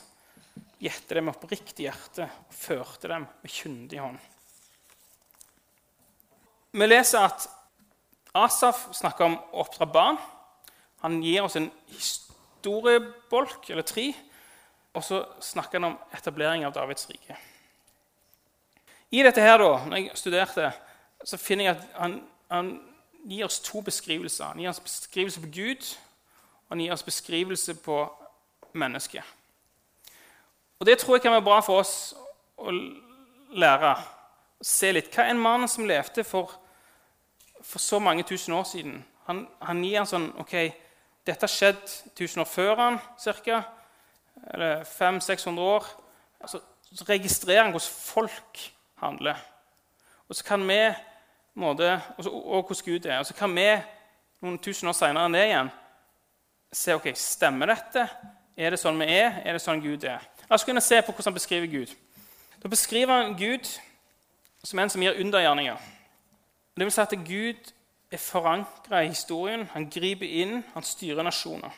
gjetter 0.78 1.18
dem 1.18 1.28
med 1.28 1.36
oppriktig 1.36 1.88
hjerte 1.88 2.26
og 2.28 2.54
førte 2.54 3.10
dem 3.10 3.28
med 3.42 3.52
kyndig 3.52 4.00
hånd. 4.02 4.18
Vi 6.78 6.86
leser 6.86 7.24
at 7.26 7.48
Asaf 8.38 8.84
snakker 8.94 9.26
om 9.26 9.36
å 9.38 9.64
oppdra 9.64 9.86
barn. 9.90 10.18
Han 11.02 11.16
gir 11.24 11.42
oss 11.42 11.56
en 11.58 11.70
historiebolk, 11.90 13.70
eller 13.70 13.86
tre, 13.86 14.12
og 14.94 15.02
så 15.02 15.22
snakker 15.42 15.80
han 15.80 15.88
om 15.92 15.96
etablering 16.14 16.66
av 16.66 16.74
Davids 16.76 17.08
rike. 17.10 17.34
I 19.10 19.24
dette 19.24 19.42
her, 19.42 19.58
da, 19.58 19.72
når 19.88 20.02
jeg 20.02 20.20
studerte, 20.20 20.68
så 21.24 21.38
finner 21.40 21.68
jeg 21.68 21.74
at 21.78 21.96
han, 21.96 22.14
han 22.52 22.70
gir 23.26 23.48
oss 23.48 23.58
to 23.64 23.82
beskrivelser. 23.82 24.52
Han 24.52 24.62
gir 24.62 24.70
oss 24.70 24.82
beskrivelse 24.84 25.42
på 25.42 25.50
Gud, 25.54 25.88
og 26.68 26.76
han 26.76 26.84
gir 26.84 26.94
oss 26.94 27.06
beskrivelse 27.06 27.74
på 27.82 27.98
mennesket. 28.78 29.34
Og 30.78 30.86
Det 30.86 30.98
tror 31.00 31.16
jeg 31.16 31.26
kan 31.26 31.34
være 31.34 31.48
bra 31.48 31.58
for 31.64 31.82
oss 31.82 32.14
å 32.58 32.70
lære 33.58 33.96
se 34.62 34.92
litt. 34.92 35.10
Hva 35.14 35.26
er 35.26 35.34
en 35.34 35.42
mann 35.42 35.66
som 35.70 35.86
levde 35.88 36.24
for, 36.26 36.52
for 37.62 37.82
så 37.82 37.98
mange 37.98 38.22
tusen 38.22 38.54
år 38.54 38.64
siden? 38.68 39.04
Han, 39.26 39.46
han 39.62 39.82
gir 39.84 40.00
en 40.00 40.08
sånn 40.08 40.30
ok, 40.40 40.54
Dette 41.28 41.44
har 41.44 41.52
skjedd 41.52 41.82
1000 42.14 42.40
år 42.40 42.46
før 42.48 42.78
han, 42.80 42.94
ca. 43.20 43.58
Eller 44.54 44.84
500-600 44.88 45.60
år. 45.60 45.88
Altså, 46.40 46.60
så 46.88 47.04
registrerer 47.04 47.66
han 47.66 47.74
hvordan 47.74 47.90
folk 47.92 48.62
handler. 49.02 49.42
Og 50.28 50.38
så 50.38 50.46
kan 50.46 50.64
vi 50.64 50.78
måte, 51.60 51.90
og, 52.16 52.30
og 52.32 52.70
hvordan 52.70 52.84
Gud 52.86 53.06
er. 53.06 53.18
Og 53.18 53.26
så 53.28 53.36
kan 53.36 53.52
vi 53.52 53.66
noen 54.40 54.56
tusen 54.62 54.88
år 54.88 54.96
seinere 54.96 55.32
det 55.34 55.44
igjen 55.50 55.70
se 56.72 56.96
ok, 56.96 57.10
stemmer 57.16 57.74
dette. 57.74 58.06
Er 58.56 58.72
det 58.72 58.80
sånn 58.80 58.98
vi 59.00 59.08
er? 59.12 59.42
Er 59.44 59.56
det 59.56 59.62
sånn 59.64 59.82
Gud 59.84 60.04
er? 60.08 60.24
La 60.48 60.56
oss 60.56 60.64
kunne 60.64 60.84
se 60.84 61.02
på 61.02 61.12
hvordan 61.12 61.30
han 61.30 61.36
beskriver 61.36 61.68
Gud. 61.68 61.92
Da 62.62 62.72
beskriver 62.72 63.22
han 63.22 63.36
Gud 63.38 63.68
som 64.64 64.80
en 64.80 64.90
som 64.90 65.02
gir 65.02 65.20
undergjerninger. 65.20 65.76
Det 66.78 66.86
vil 66.86 66.94
si 66.94 67.02
at 67.02 67.14
Gud 67.26 67.72
er 68.10 68.22
forankra 68.22 69.02
i 69.02 69.10
historien. 69.10 69.66
Han 69.72 69.88
griper 69.90 70.26
inn, 70.26 70.62
han 70.74 70.86
styrer 70.86 71.26
nasjoner. 71.26 71.74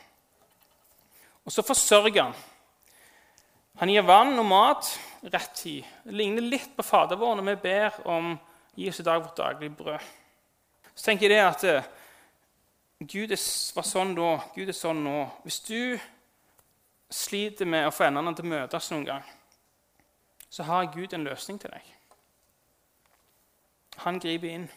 Og 1.45 1.51
så 1.51 1.65
forsørger 1.65 2.21
han. 2.21 2.35
Han 3.81 3.89
gir 3.89 4.05
vann 4.05 4.37
og 4.37 4.45
mat 4.45 4.91
rett 5.33 5.55
tid. 5.57 5.87
Det 6.05 6.13
ligner 6.13 6.45
litt 6.45 6.75
på 6.77 6.85
Fader 6.85 7.17
vår 7.17 7.39
når 7.39 7.47
vi 7.49 7.55
ber 7.63 7.97
om 8.13 8.35
gi 8.77 8.89
oss 8.91 9.01
i 9.01 9.05
dag 9.07 9.23
vårt 9.23 9.37
daglige 9.37 9.73
brød. 9.79 10.11
Så 10.93 11.05
tenker 11.05 11.29
jeg 11.29 11.33
det 11.33 11.45
at 11.47 11.63
eh, 11.63 11.89
Gud 13.01 13.33
var 13.75 13.87
sånn 13.87 14.13
da, 14.13 14.35
Gud 14.53 14.69
er 14.69 14.77
sånn 14.77 15.01
nå. 15.01 15.15
Hvis 15.41 15.59
du 15.65 15.97
sliter 17.11 17.65
med 17.65 17.87
å 17.87 17.95
få 17.95 18.05
endene 18.05 18.35
til 18.37 18.45
å 18.45 18.51
møtes 18.53 18.91
noen 18.91 19.07
gang, 19.07 19.25
så 20.51 20.67
har 20.67 20.91
Gud 20.93 21.15
en 21.15 21.25
løsning 21.25 21.57
til 21.59 21.73
deg. 21.73 21.89
Han 24.05 24.19
griper 24.21 24.51
inn. 24.51 24.69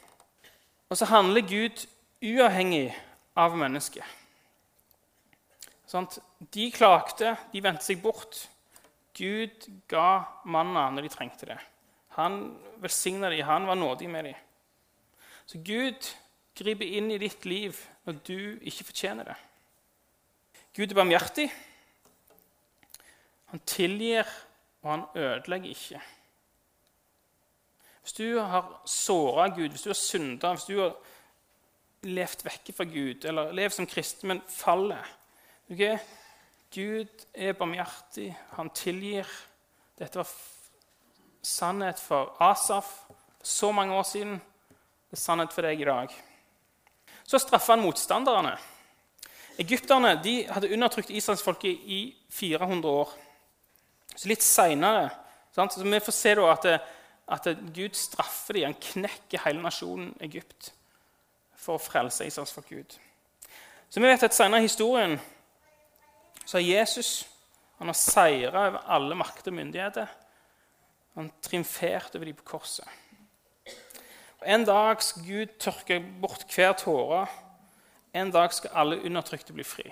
Og 0.88 0.98
så 0.98 1.08
handler 1.08 1.46
Gud 1.48 1.86
uavhengig 2.24 2.88
av 3.36 3.56
mennesket. 3.58 4.04
Sånn, 5.88 6.08
de 6.54 6.70
klagde, 6.74 7.36
de 7.52 7.62
vendte 7.62 7.86
seg 7.86 8.02
bort. 8.02 8.44
Gud 9.14 9.68
ga 9.90 10.24
manna 10.50 10.88
når 10.90 11.06
de 11.06 11.12
trengte 11.12 11.48
det. 11.52 11.58
Han 12.16 12.56
velsigna 12.82 13.30
dem, 13.30 13.46
han 13.46 13.66
var 13.66 13.78
nådig 13.78 14.10
med 14.10 14.28
dem. 14.30 14.40
Så 15.46 15.60
Gud 15.62 16.08
griper 16.56 16.96
inn 16.98 17.10
i 17.12 17.20
ditt 17.20 17.44
liv 17.46 17.78
når 18.06 18.18
du 18.26 18.38
ikke 18.62 18.88
fortjener 18.90 19.30
det. 19.30 19.36
Gud 20.74 20.90
er 20.90 20.98
barmhjertig. 20.98 21.48
Han 23.52 23.62
tilgir, 23.70 24.26
og 24.82 24.90
han 24.90 25.04
ødelegger 25.14 25.70
ikke. 25.70 26.00
Hvis 28.04 28.16
du 28.18 28.38
har 28.38 28.68
såra 28.84 29.48
Gud, 29.48 29.72
hvis 29.72 29.82
du 29.86 29.88
har 29.88 29.98
synda, 29.98 30.52
hvis 30.52 30.68
du 30.68 30.76
har 30.82 30.92
levd 32.04 32.44
vekk 32.44 32.74
fra 32.76 32.84
Gud, 32.84 33.24
eller 33.24 33.54
levd 33.56 33.78
som 33.78 33.88
kristen, 33.88 34.28
men 34.28 34.42
faller 34.52 35.08
okay? 35.70 35.96
Gud 36.74 37.24
er 37.32 37.56
barmhjertig, 37.56 38.28
han 38.58 38.70
tilgir. 38.76 39.28
Dette 39.98 40.20
var 40.20 40.28
sannhet 41.44 42.00
for 42.02 42.34
Asaf 42.42 42.90
så 43.42 43.72
mange 43.72 43.94
år 43.94 44.02
siden. 44.08 44.36
Det 45.08 45.16
er 45.16 45.22
sannhet 45.22 45.54
for 45.54 45.64
deg 45.64 45.80
i 45.80 45.88
dag. 45.88 46.14
Så 47.24 47.38
straffa 47.38 47.72
han 47.72 47.84
motstanderne. 47.84 48.56
Egypterne 49.62 50.16
hadde 50.50 50.72
undertrykt 50.74 51.12
israelsfolket 51.14 51.86
i 51.86 52.00
400 52.34 52.90
år. 52.90 53.12
Så 54.16 54.28
Litt 54.28 54.42
seinere 54.42 55.10
Så 55.54 55.82
vi 55.84 56.00
får 56.00 56.12
se 56.12 56.34
da 56.34 56.48
at, 56.50 56.64
at 57.28 57.48
Gud 57.74 57.96
straffer 57.96 58.56
dem. 58.56 58.70
Han 58.72 58.80
knekker 58.80 59.44
hele 59.46 59.62
nasjonen 59.64 60.12
Egypt 60.20 60.72
for 61.56 61.78
å 61.78 61.82
frelse 61.82 62.26
Israels 62.26 62.56
Gud. 62.68 62.98
Så 63.88 64.00
vi 64.00 64.10
vet 64.10 64.26
at 64.26 64.34
senere 64.34 64.60
i 64.60 64.68
historien 64.68 65.18
så 66.44 66.58
har 66.58 66.66
Jesus 66.66 67.24
han 67.78 67.90
har 67.90 67.96
seira 67.98 68.68
over 68.68 68.84
alle 68.86 69.16
makter 69.18 69.50
og 69.50 69.56
myndigheter. 69.58 70.06
Han 71.14 71.30
triumferte 71.42 72.18
over 72.18 72.28
dem 72.28 72.36
på 72.38 72.46
korset. 72.54 72.86
Og 74.40 74.46
En 74.46 74.64
dag 74.64 75.02
skal 75.02 75.26
Gud 75.26 75.58
tørke 75.58 75.98
bort 76.20 76.44
hver 76.54 76.72
tåre. 76.78 77.26
En 78.14 78.30
dag 78.30 78.52
skal 78.52 78.70
alle 78.74 79.00
undertrykte 79.02 79.52
bli 79.52 79.64
fri. 79.64 79.84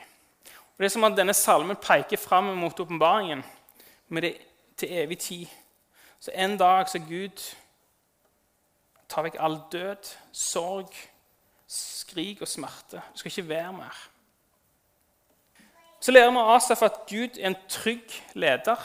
Og 0.72 0.78
Det 0.78 0.84
er 0.84 0.94
som 0.94 1.04
at 1.04 1.16
denne 1.16 1.34
salmen 1.34 1.76
peker 1.76 2.16
fram 2.16 2.54
mot 2.56 2.80
åpenbaringen 2.80 3.44
med 4.08 4.22
det 4.22 4.36
til 4.76 4.92
evig 4.92 5.18
tid. 5.18 5.46
Så 6.22 6.30
en 6.35 6.58
dag 6.58 6.88
så 6.88 7.00
Gud 7.02 7.40
tar 9.11 9.24
vekk 9.26 9.40
all 9.42 9.56
død, 9.72 10.11
sorg, 10.32 10.92
skrik 11.66 12.44
og 12.44 12.48
smerte. 12.48 13.00
Du 13.12 13.18
skal 13.18 13.32
ikke 13.32 13.48
være 13.48 13.72
mer. 13.72 13.96
Så 16.00 16.12
lærer 16.14 16.30
vi 16.30 16.38
av 16.38 16.50
Asaf 16.54 16.82
at 16.87 17.00
Gud 17.11 17.40
er 17.40 17.48
en 17.50 17.56
trygg 17.68 18.14
leder. 18.38 18.78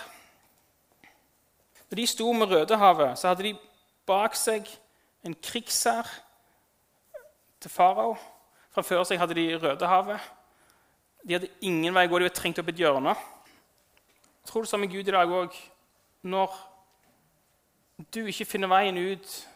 Når 1.90 1.96
de 1.96 2.08
sto 2.08 2.32
med 2.34 2.50
Rødehavet, 2.50 3.20
så 3.20 3.28
hadde 3.28 3.44
de 3.44 3.60
bak 4.10 4.36
seg 4.36 4.66
en 5.24 5.36
krigshær 5.38 6.10
til 7.62 7.70
farao. 7.70 8.16
Fra 8.74 8.82
før 8.82 9.04
seg 9.06 9.22
hadde 9.22 9.38
de 9.38 9.46
Rødehavet. 9.62 10.26
De 11.22 11.38
hadde 11.38 11.52
ingen 11.62 11.94
vei 11.94 12.08
å 12.08 12.10
gå. 12.10 12.18
De 12.18 12.30
var 12.32 12.34
trengt 12.34 12.64
opp 12.64 12.74
et 12.74 12.82
hjørne. 12.82 13.14
Tror 14.50 14.66
det 14.66 14.74
samme 14.74 14.90
Gud 14.90 15.06
i 15.06 15.16
dag 15.16 15.38
òg. 15.38 15.54
Når 16.26 16.58
du 17.98 18.26
ikke 18.26 18.46
finner 18.46 18.70
veien 18.70 18.98
ut 18.98 19.48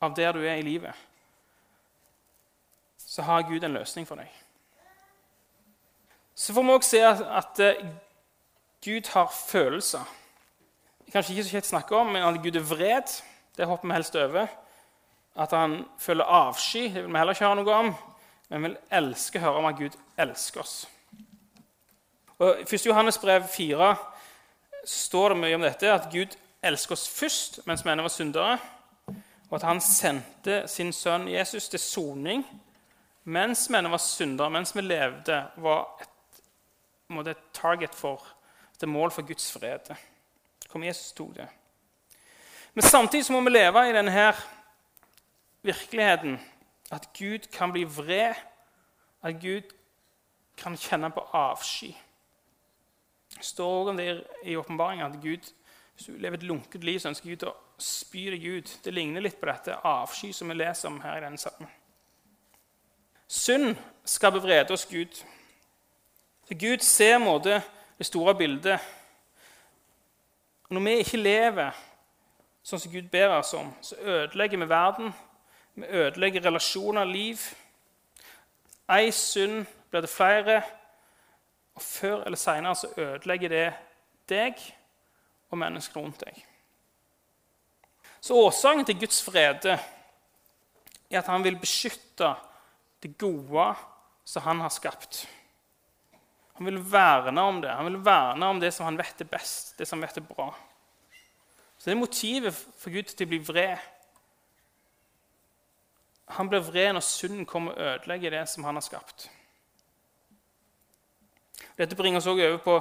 av 0.00 0.14
der 0.16 0.32
du 0.36 0.42
er 0.44 0.60
i 0.60 0.64
livet, 0.64 0.94
så 3.00 3.24
har 3.26 3.46
Gud 3.48 3.64
en 3.64 3.74
løsning 3.74 4.06
for 4.08 4.20
deg. 4.20 4.28
Så 6.34 6.54
får 6.56 6.64
vi 6.64 6.72
også 6.72 6.90
se 6.90 7.00
at, 7.04 7.22
at 7.40 7.60
eh, 7.64 7.86
Gud 8.84 9.08
har 9.12 9.32
følelser. 9.48 10.04
Kanskje 11.12 11.34
ikke 11.34 11.44
så 11.44 11.54
kjekt 11.56 11.68
å 11.68 11.72
snakke 11.74 11.96
om, 11.98 12.12
men 12.14 12.24
at 12.24 12.38
Gud 12.40 12.56
er 12.56 12.64
vred, 12.64 13.12
det 13.58 13.66
hopper 13.68 13.88
vi 13.90 13.96
helst 13.96 14.16
over. 14.16 14.46
At 15.36 15.52
han 15.56 15.82
føler 16.00 16.24
avsky, 16.24 16.86
det 16.88 17.02
vil 17.02 17.12
vi 17.12 17.18
heller 17.18 17.36
ikke 17.36 17.48
høre 17.48 17.58
noe 17.58 17.80
om. 17.82 17.90
Men 18.48 18.62
vi 18.62 18.68
vil 18.68 18.78
elske 19.00 19.40
å 19.40 19.44
høre 19.44 19.60
om 19.60 19.68
at 19.68 19.78
Gud 19.78 19.98
elsker 20.20 20.62
oss. 20.62 20.76
Og 22.40 22.62
I 22.62 22.64
1. 22.64 22.86
Johannes 22.88 23.18
brev 23.20 23.44
4 23.52 23.90
står 24.88 25.34
det 25.34 25.40
mye 25.42 25.58
om 25.58 25.66
dette, 25.66 25.92
at 25.92 26.08
Gud 26.12 26.38
elsker 26.62 26.92
oss 26.92 27.08
først 27.08 27.60
mens 27.66 27.84
vi 27.84 27.90
ennå 27.90 28.04
var 28.06 28.14
syndere, 28.14 28.58
og 29.50 29.56
at 29.58 29.66
han 29.66 29.80
sendte 29.80 30.62
sin 30.68 30.92
sønn 30.92 31.28
Jesus 31.28 31.68
til 31.68 31.80
soning 31.82 32.44
mens 33.24 33.66
vi 33.70 33.78
ennå 33.78 33.90
var 33.90 34.02
syndere, 34.02 34.50
mens 34.50 34.74
vi 34.76 34.80
levde, 34.80 35.42
var 35.56 36.00
et 36.00 36.08
et 37.18 37.36
target 37.52 37.94
for, 37.94 38.22
et 38.82 38.88
mål 38.88 39.10
for 39.10 39.22
Guds 39.26 39.52
fred. 39.52 39.96
Kom 40.68 40.84
Jesus 40.84 41.12
tok 41.12 41.34
det. 41.36 41.48
Men 42.74 42.82
samtidig 42.82 43.24
så 43.24 43.32
må 43.32 43.40
vi 43.40 43.50
leve 43.50 43.88
i 43.88 43.92
denne 43.92 44.10
her 44.10 44.36
virkeligheten 45.62 46.38
at 46.90 47.08
Gud 47.18 47.38
kan 47.52 47.72
bli 47.72 47.84
vred, 47.84 48.34
at 49.22 49.40
Gud 49.40 49.62
kan 50.56 50.76
kjenne 50.76 51.10
på 51.10 51.20
avsky. 51.32 51.94
Det 53.34 53.44
står 53.44 53.80
også 53.80 53.90
om 53.90 53.96
det 53.96 54.24
i 54.42 54.56
åpenbaringen 54.56 55.12
at 55.12 55.22
Gud, 55.22 55.52
hvis 56.00 56.16
du 56.16 56.22
lever 56.22 56.36
et 56.36 56.42
lunket 56.42 56.84
liv, 56.84 56.98
så 56.98 57.10
ønsker 57.10 57.28
Gud 57.28 57.42
å 57.44 57.50
spy 57.76 58.22
deg 58.32 58.44
ut. 58.56 58.70
Det 58.84 58.92
ligner 58.94 59.20
litt 59.20 59.34
på 59.36 59.48
dette 59.50 59.74
avsky 59.84 60.30
som 60.32 60.48
vi 60.48 60.54
leser 60.56 60.88
om 60.88 60.96
her 61.02 61.18
i 61.18 61.24
denne 61.26 61.36
salmen. 61.36 61.68
Synd 63.28 63.74
skaper 64.08 64.40
vrede 64.40 64.72
hos 64.72 64.86
Gud. 64.88 65.20
Så 66.48 66.56
Gud 66.56 66.86
ser 66.88 67.18
måte, 67.20 67.60
det 67.98 68.08
store 68.08 68.32
bildet. 68.38 68.80
Når 70.70 70.86
vi 70.86 70.96
ikke 71.04 71.20
lever 71.20 71.84
sånn 72.64 72.80
som 72.80 72.96
Gud 72.96 73.12
ber 73.12 73.36
oss 73.36 73.52
om, 73.60 73.68
så 73.84 74.00
ødelegger 74.00 74.64
vi 74.64 74.72
verden. 74.72 75.14
Vi 75.76 75.84
ødelegger 76.00 76.48
relasjoner, 76.48 77.04
liv. 77.04 77.44
Ei 78.88 79.12
synd 79.12 79.66
blir 79.92 80.08
det 80.08 80.16
flere, 80.16 80.62
og 81.76 81.84
før 81.84 82.24
eller 82.24 82.40
seinere 82.40 82.78
så 82.86 82.94
ødelegger 82.96 83.58
det 83.58 83.72
deg 84.32 84.70
og 85.50 85.58
mennesker 85.58 86.00
rundt 86.00 86.22
deg. 86.24 86.38
Så 88.20 88.36
årsaken 88.36 88.84
til 88.86 88.98
Guds 89.00 89.22
frede 89.24 89.76
er 91.10 91.18
at 91.18 91.28
han 91.30 91.44
vil 91.44 91.58
beskytte 91.58 92.34
det 93.02 93.16
gode 93.18 93.70
som 94.28 94.44
han 94.44 94.60
har 94.60 94.72
skapt. 94.72 95.24
Han 96.60 96.68
vil 96.68 96.92
verne 96.92 97.40
om 97.40 97.62
det. 97.62 97.70
Han 97.72 97.88
vil 97.88 98.02
verne 98.04 98.46
om 98.46 98.60
det 98.60 98.74
som 98.76 98.84
han 98.84 98.98
vet 99.00 99.22
er 99.24 99.30
best, 99.30 99.78
det 99.78 99.88
som 99.88 99.98
han 99.98 100.08
vet 100.08 100.20
er 100.20 100.28
bra. 100.28 100.50
Så 101.78 101.88
det 101.88 101.96
er 101.96 102.02
motivet 102.02 102.54
for 102.54 102.92
Gud 102.92 103.08
til 103.08 103.24
å 103.24 103.30
bli 103.30 103.40
vred. 103.40 103.78
Han 106.36 106.50
blir 106.52 106.60
vred 106.62 106.92
når 106.92 107.06
synden 107.06 107.46
kommer 107.48 107.72
og 107.72 107.94
ødelegger 107.94 108.36
det 108.36 108.42
som 108.52 108.66
han 108.68 108.76
har 108.76 108.84
skapt. 108.84 109.30
Dette 111.80 111.96
bringer 111.96 112.20
oss 112.20 112.28
også 112.28 112.44
over 112.44 112.60
på 112.60 112.76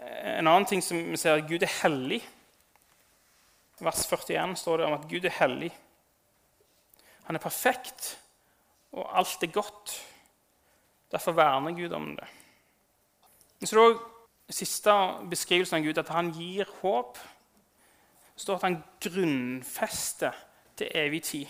en 0.00 0.46
annen 0.46 0.66
ting 0.66 0.82
som 0.84 0.98
vi 0.98 1.18
ser 1.20 1.38
at 1.38 1.48
Gud 1.48 1.62
er 1.62 1.72
hellig. 1.82 2.20
Vers 3.80 4.04
41 4.08 4.56
står 4.60 4.80
det 4.80 4.86
om 4.86 4.96
at 4.96 5.08
Gud 5.08 5.24
er 5.24 5.36
hellig. 5.38 5.70
Han 7.28 7.36
er 7.36 7.42
perfekt, 7.42 8.18
og 8.92 9.18
alt 9.18 9.42
er 9.42 9.52
godt. 9.54 9.94
Derfor 11.12 11.32
verner 11.32 11.76
Gud 11.76 11.92
om 11.92 12.16
det. 12.16 12.28
Så 13.64 13.76
det 13.76 13.84
er 13.84 13.98
den 14.46 14.56
siste 14.56 14.92
beskrivelsen 15.30 15.76
av 15.78 15.84
Gud, 15.84 15.98
at 15.98 16.08
han 16.08 16.32
gir 16.34 16.68
håp. 16.80 17.18
Det 18.34 18.42
står 18.42 18.56
at 18.56 18.68
han 18.68 18.82
grunnfester 19.04 20.36
til 20.76 20.88
evig 20.94 21.22
tid. 21.22 21.46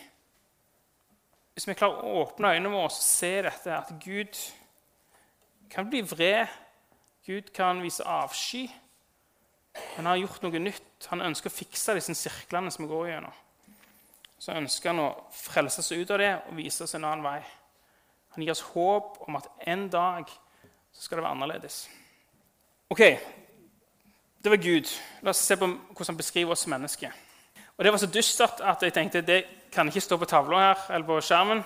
Hvis 1.55 1.69
vi 1.69 1.77
klarer 1.79 2.03
å 2.03 2.25
åpne 2.25 2.55
øynene 2.55 2.73
våre 2.73 2.89
og 2.89 2.95
se 2.95 3.35
dette, 3.47 3.77
at 3.77 3.95
Gud 4.03 4.39
kan 5.71 5.91
bli 5.91 6.03
vred, 6.03 6.51
Gud 7.31 7.53
kan 7.55 7.83
vise 7.83 8.03
avsky 8.03 8.65
Han 9.97 10.07
har 10.07 10.17
gjort 10.19 10.43
noe 10.43 10.59
nytt. 10.59 11.07
Han 11.13 11.23
ønsker 11.23 11.47
å 11.47 11.55
fikse 11.55 11.95
disse 11.95 12.15
sirklene 12.19 12.73
som 12.75 12.83
vi 12.83 12.91
går 12.91 13.07
gjennom. 13.13 13.37
Så 14.41 14.57
ønsker 14.59 14.91
han 14.91 15.03
å 15.05 15.11
frelse 15.37 15.79
oss 15.79 15.93
ut 15.93 16.11
av 16.11 16.19
det 16.19 16.31
og 16.41 16.57
vise 16.59 16.83
oss 16.83 16.97
en 16.99 17.07
annen 17.07 17.23
vei. 17.23 17.39
Han 18.35 18.43
gir 18.43 18.51
oss 18.51 18.65
håp 18.73 19.21
om 19.29 19.39
at 19.39 19.47
en 19.71 19.87
dag 19.93 20.27
så 20.27 21.05
skal 21.05 21.21
det 21.21 21.25
være 21.25 21.37
annerledes. 21.37 21.79
Ok, 22.91 23.03
det 24.43 24.51
var 24.51 24.63
Gud. 24.65 24.91
La 25.23 25.31
oss 25.31 25.45
se 25.47 25.55
på 25.61 25.69
hvordan 25.71 26.11
han 26.11 26.19
beskriver 26.19 26.57
oss 26.57 26.67
mennesker. 26.67 27.15
Og 27.77 27.85
Det 27.85 27.93
var 27.95 28.03
så 28.03 28.11
dystert 28.11 28.65
at 28.67 28.83
jeg 28.83 28.97
tenkte 28.97 29.23
det 29.23 29.45
kan 29.71 29.87
ikke 29.87 30.03
stå 30.03 30.19
på 30.19 30.29
tavla 30.35 30.65
her 30.67 30.87
eller 30.97 31.07
på 31.07 31.21
skjermen. 31.23 31.63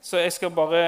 Så 0.00 0.20
jeg 0.22 0.32
skal 0.32 0.54
bare 0.54 0.80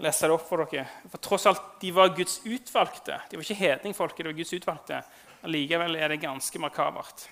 lese 0.00 0.26
det 0.26 0.34
opp 0.34 0.46
for 0.48 0.64
dere. 0.64 0.86
For 1.12 1.22
tross 1.22 1.46
alt, 1.46 1.62
De 1.80 1.92
var 1.94 2.14
Guds 2.16 2.40
utvalgte. 2.44 3.20
De 3.30 3.36
var 3.36 3.44
ikke 3.44 3.60
hedningfolket, 3.60 4.24
de 4.24 4.30
var 4.30 4.38
Guds 4.38 4.54
utvalgte. 4.56 5.00
Allikevel 5.44 5.96
er 5.96 6.08
det 6.08 6.22
ganske 6.22 6.58
makabert. 6.58 7.26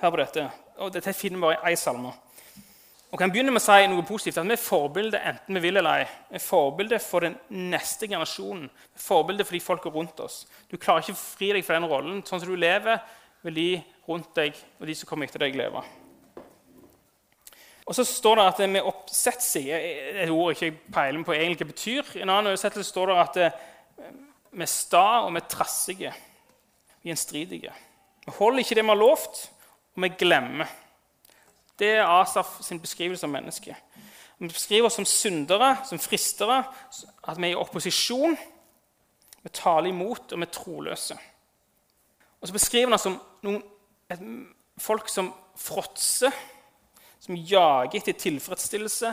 Hør 0.00 0.14
på 0.14 0.20
dette. 0.22 0.46
Og 0.78 0.92
dette 0.94 1.12
finner 1.14 1.38
vi 1.38 1.46
bare 1.48 1.58
i 1.70 1.74
én 1.74 1.80
salme. 1.80 2.12
Og 3.12 3.20
kan 3.20 3.28
begynne 3.28 3.52
med 3.52 3.60
å 3.60 3.64
si 3.66 3.88
noe 3.90 4.04
positivt, 4.08 4.38
at 4.40 4.46
Vi 4.48 4.54
er 4.54 4.62
forbilde 4.62 5.18
enten 5.20 5.54
vi 5.54 5.60
vil 5.60 5.76
eller 5.76 6.00
ei. 6.00 6.06
Vi 6.30 6.38
er 6.38 6.44
forbilde 6.46 6.98
for 6.98 7.20
den 7.20 7.36
neste 7.50 8.08
generasjonen. 8.08 8.70
Vi 8.70 8.96
er 8.96 9.04
forbilde 9.04 9.44
for 9.44 9.52
de 9.52 9.60
folka 9.60 9.90
rundt 9.92 10.20
oss. 10.20 10.46
Du 10.70 10.78
klarer 10.78 11.04
ikke 11.04 11.12
å 11.12 11.20
fri 11.20 11.52
deg 11.52 11.64
fra 11.64 11.76
den 11.76 11.90
rollen. 11.90 12.22
Sånn 12.24 12.40
som 12.40 12.48
du 12.48 12.56
lever, 12.56 13.02
vil 13.42 13.54
de 13.54 13.82
rundt 14.08 14.32
deg 14.34 14.56
og 14.80 14.86
de 14.86 14.94
som 14.94 15.10
kommer 15.10 15.28
etter 15.28 15.44
deg, 15.44 15.58
leve. 15.60 15.82
Og 17.86 17.96
så 17.96 18.04
står 18.06 18.38
det 18.38 18.44
at 18.46 18.70
med 18.70 18.86
oppsettsig 18.86 19.64
Et 19.72 20.30
ord 20.30 20.52
jeg 20.52 20.72
ikke 20.72 20.92
peiler 20.94 21.24
på 21.26 21.34
egentlig 21.34 21.64
hva 21.64 21.72
betyr. 21.72 22.12
I 22.14 22.22
en 22.22 22.30
annen 22.30 22.52
oversettelse 22.52 22.90
står 22.90 23.10
det 23.10 23.16
at 23.22 23.40
vi 24.52 24.62
er 24.62 24.70
sta 24.70 25.06
og 25.24 25.32
vi 25.34 25.40
er 25.40 25.48
trassige. 25.50 26.12
Gjenstridige. 27.02 27.72
Vi 28.26 28.32
holder 28.36 28.62
ikke 28.62 28.78
det 28.78 28.84
vi 28.84 28.92
har 28.92 29.00
lovt, 29.00 29.50
og 29.96 30.02
vi 30.04 30.12
glemmer. 30.18 30.70
Det 31.78 31.96
er 31.96 32.06
Asaf 32.06 32.60
sin 32.62 32.80
beskrivelse 32.80 33.26
av 33.26 33.32
mennesket. 33.32 33.74
Vi 34.38 34.48
beskriver 34.48 34.86
oss 34.86 34.98
som 34.98 35.06
syndere, 35.06 35.76
som 35.86 35.98
fristere, 35.98 36.62
at 37.28 37.38
vi 37.38 37.48
er 37.48 37.56
i 37.56 37.58
opposisjon. 37.58 38.36
Vi 39.42 39.50
taler 39.54 39.90
imot, 39.90 40.32
og 40.32 40.38
vi 40.38 40.46
er 40.46 40.54
troløse. 40.54 41.18
Og 42.40 42.48
så 42.48 42.54
beskriver 42.54 42.90
han 42.90 42.96
oss 42.98 43.06
som 43.06 43.18
noen, 43.46 43.62
et, 44.10 44.22
folk 44.82 45.10
som 45.10 45.32
fråtser, 45.58 46.34
som 47.22 47.38
jager 47.38 48.00
etter 48.00 48.18
tilfredsstillelse 48.18 49.12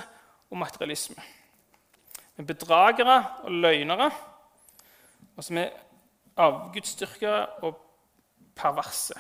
og 0.50 0.58
materialisme. 0.58 1.22
Er 2.38 2.48
bedragere 2.48 3.18
og 3.44 3.52
løgnere, 3.52 4.10
og 5.36 5.44
som 5.44 5.60
er 5.62 5.76
avgudsdyrkere 6.40 7.46
og 7.68 7.78
perverse. 8.56 9.14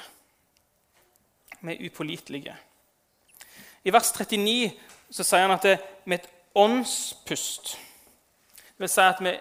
Vi 1.61 1.75
er 1.75 1.85
upålitelige. 1.85 2.55
I 3.83 3.93
vers 3.93 4.11
39 4.15 4.71
så 5.11 5.23
sier 5.23 5.45
han 5.45 5.55
at 5.55 5.63
det 5.67 5.77
med 6.05 6.19
et 6.19 6.29
åndspust 6.55 7.77
Det 8.55 8.85
vil 8.85 8.89
si 8.89 9.01
at 9.01 9.19
vi, 9.19 9.31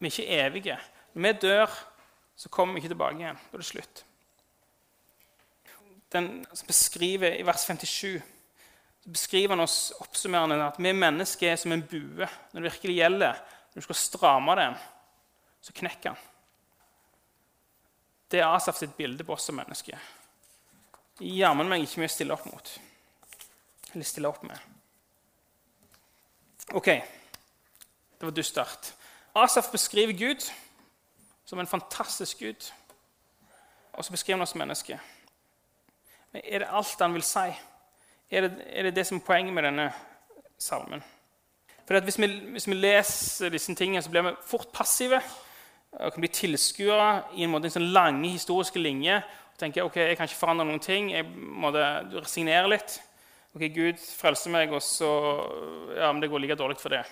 vi 0.00 0.10
er 0.24 0.46
evige. 0.46 0.78
Når 1.14 1.22
vi 1.22 1.38
dør, 1.38 1.66
så 2.36 2.48
kommer 2.48 2.74
vi 2.74 2.78
ikke 2.78 2.88
tilbake 2.88 3.20
igjen. 3.20 3.36
Da 3.36 3.56
er 3.56 3.60
det 3.60 3.66
slutt. 3.66 4.04
Den 6.12 6.46
beskriver 6.66 7.36
I 7.36 7.42
vers 7.46 7.66
57 7.68 8.22
så 9.00 9.10
beskriver 9.10 9.54
han 9.54 9.64
oss 9.64 9.92
oppsummerende 10.00 10.60
at 10.66 10.78
vi 10.78 10.92
mennesker 10.92 11.52
er 11.52 11.56
som 11.56 11.72
en 11.72 11.82
bue. 11.82 12.28
Når 12.52 12.60
det 12.60 12.72
virkelig 12.72 12.96
gjelder, 12.96 13.38
når 13.72 13.80
du 13.80 13.86
skal 13.86 14.00
stramme 14.00 14.56
den, 14.58 14.76
så 15.60 15.72
knekker 15.76 16.12
han. 16.12 16.26
Det 18.30 18.40
er 18.40 18.50
Asaf 18.52 18.78
sitt 18.78 18.92
bilde 18.96 19.24
på 19.26 19.34
oss 19.34 19.48
som 19.48 19.56
mennesker. 19.58 19.98
Jammen 21.20 21.68
meg 21.68 21.84
ikke 21.84 22.02
mye 22.02 22.10
å 22.10 22.12
stille 22.12 22.36
opp 22.36 22.44
mot. 22.48 22.74
Eller 23.90 24.06
stille 24.06 24.30
opp 24.30 24.44
med. 24.46 24.68
Ok, 26.78 26.92
det 26.92 28.28
var 28.28 28.36
dystert. 28.36 28.92
Asaf 29.34 29.72
beskriver 29.72 30.12
Gud 30.12 30.44
som 31.44 31.58
en 31.58 31.66
fantastisk 31.66 32.38
Gud. 32.38 32.68
Og 33.92 34.04
så 34.04 34.14
beskriver 34.14 34.38
han 34.38 34.46
oss 34.46 34.54
som 34.54 34.62
mennesker. 34.62 35.00
Men 36.30 36.42
er 36.44 36.62
det 36.62 36.70
alt 36.70 37.02
han 37.02 37.16
vil 37.16 37.26
si? 37.26 37.48
Er 38.30 38.46
det, 38.46 38.64
er 38.70 38.86
det 38.86 38.94
det 38.94 39.06
som 39.08 39.18
er 39.18 39.26
poenget 39.26 39.54
med 39.54 39.66
denne 39.66 39.88
salmen? 40.58 41.02
For 41.86 41.98
hvis 42.06 42.18
vi, 42.22 42.26
hvis, 42.54 42.68
vi, 42.70 42.76
leser 42.78 43.50
disse 43.50 43.74
tingene, 43.74 44.02
så 44.02 44.10
blir 44.10 44.22
vi 44.22 44.34
fort 44.46 44.68
passive 44.72 45.18
og 45.90 46.12
kan 46.12 46.22
bli 46.22 46.30
tilskuere 46.30 47.08
i 47.34 47.42
en, 47.42 47.50
måte, 47.50 47.66
en 47.66 47.74
sånn 47.74 47.88
lange 47.90 48.28
historiske 48.30 48.78
linje. 48.78 49.16
og 49.18 49.58
tenker 49.58 49.82
ok, 49.82 49.96
jeg 49.96 50.16
kan 50.16 50.30
ikke 50.30 50.38
forandre 50.38 50.68
noen 50.68 50.82
ting. 50.84 51.10
Jeg 51.10 51.26
må 51.26 51.72
resignere 51.74 52.70
litt. 52.70 53.00
Ok, 53.56 53.66
Gud 53.74 53.98
frelser 53.98 54.54
meg, 54.54 54.70
og 54.70 54.82
så 54.86 55.10
ja, 55.96 56.12
men 56.12 56.22
det 56.22 56.30
går 56.30 56.44
like 56.44 56.54
dårlig 56.54 56.78
for 56.78 56.94
det. 56.94 57.02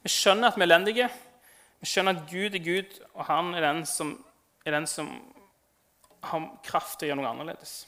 Vi 0.00 0.14
skjønner 0.14 0.48
at 0.48 0.56
vi 0.56 0.64
er 0.64 0.70
elendige. 0.70 1.10
Vi 1.84 1.90
skjønner 1.92 2.16
at 2.16 2.32
Gud 2.32 2.56
er 2.56 2.64
Gud, 2.64 2.96
og 3.12 3.28
han 3.28 3.52
er 3.52 3.68
den 3.68 3.84
som, 3.86 4.16
er 4.64 4.78
den 4.78 4.88
som 4.88 5.12
har 6.24 6.48
kraft 6.64 6.96
til 6.96 7.10
å 7.10 7.12
gjøre 7.12 7.20
noe 7.20 7.34
annerledes. 7.36 7.82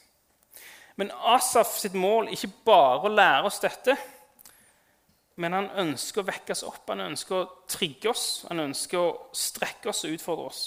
Men 0.95 1.11
Asaf 1.11 1.77
sitt 1.79 1.93
mål 1.93 2.27
er 2.27 2.35
ikke 2.35 2.51
bare 2.65 3.07
å 3.07 3.13
lære 3.13 3.47
oss 3.47 3.61
dette. 3.63 3.95
Men 5.41 5.55
han 5.55 5.69
ønsker 5.85 6.21
å 6.21 6.27
vekke 6.27 6.53
oss 6.53 6.65
opp, 6.67 6.83
han 6.91 7.05
ønsker 7.07 7.37
å 7.37 7.49
trigge 7.71 8.11
oss, 8.11 8.43
han 8.49 8.59
ønsker 8.59 8.99
å 8.99 9.13
strekke 9.33 9.89
oss 9.89 10.03
og 10.05 10.17
utfordre 10.17 10.49
oss. 10.51 10.61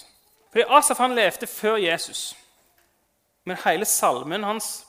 Fordi 0.50 0.64
Asaf 0.70 1.02
han 1.02 1.14
levde 1.14 1.46
før 1.50 1.76
Jesus. 1.82 2.32
Men 3.44 3.60
hele 3.64 3.84
salmen 3.84 4.46
hans 4.46 4.86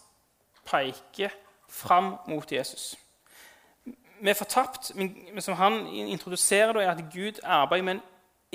peker 0.65 1.33
fram 1.69 2.15
mot 2.31 2.51
Jesus. 2.51 2.95
Vi 4.21 4.29
er 4.31 4.37
fortapt, 4.37 4.93
men 4.95 5.41
som 5.43 5.57
han 5.59 5.81
introduserer, 5.87 6.79
er 6.79 6.93
at 6.93 7.03
Gud 7.13 7.43
arbeider 7.43 7.83
med 7.83 7.97
en 7.97 8.03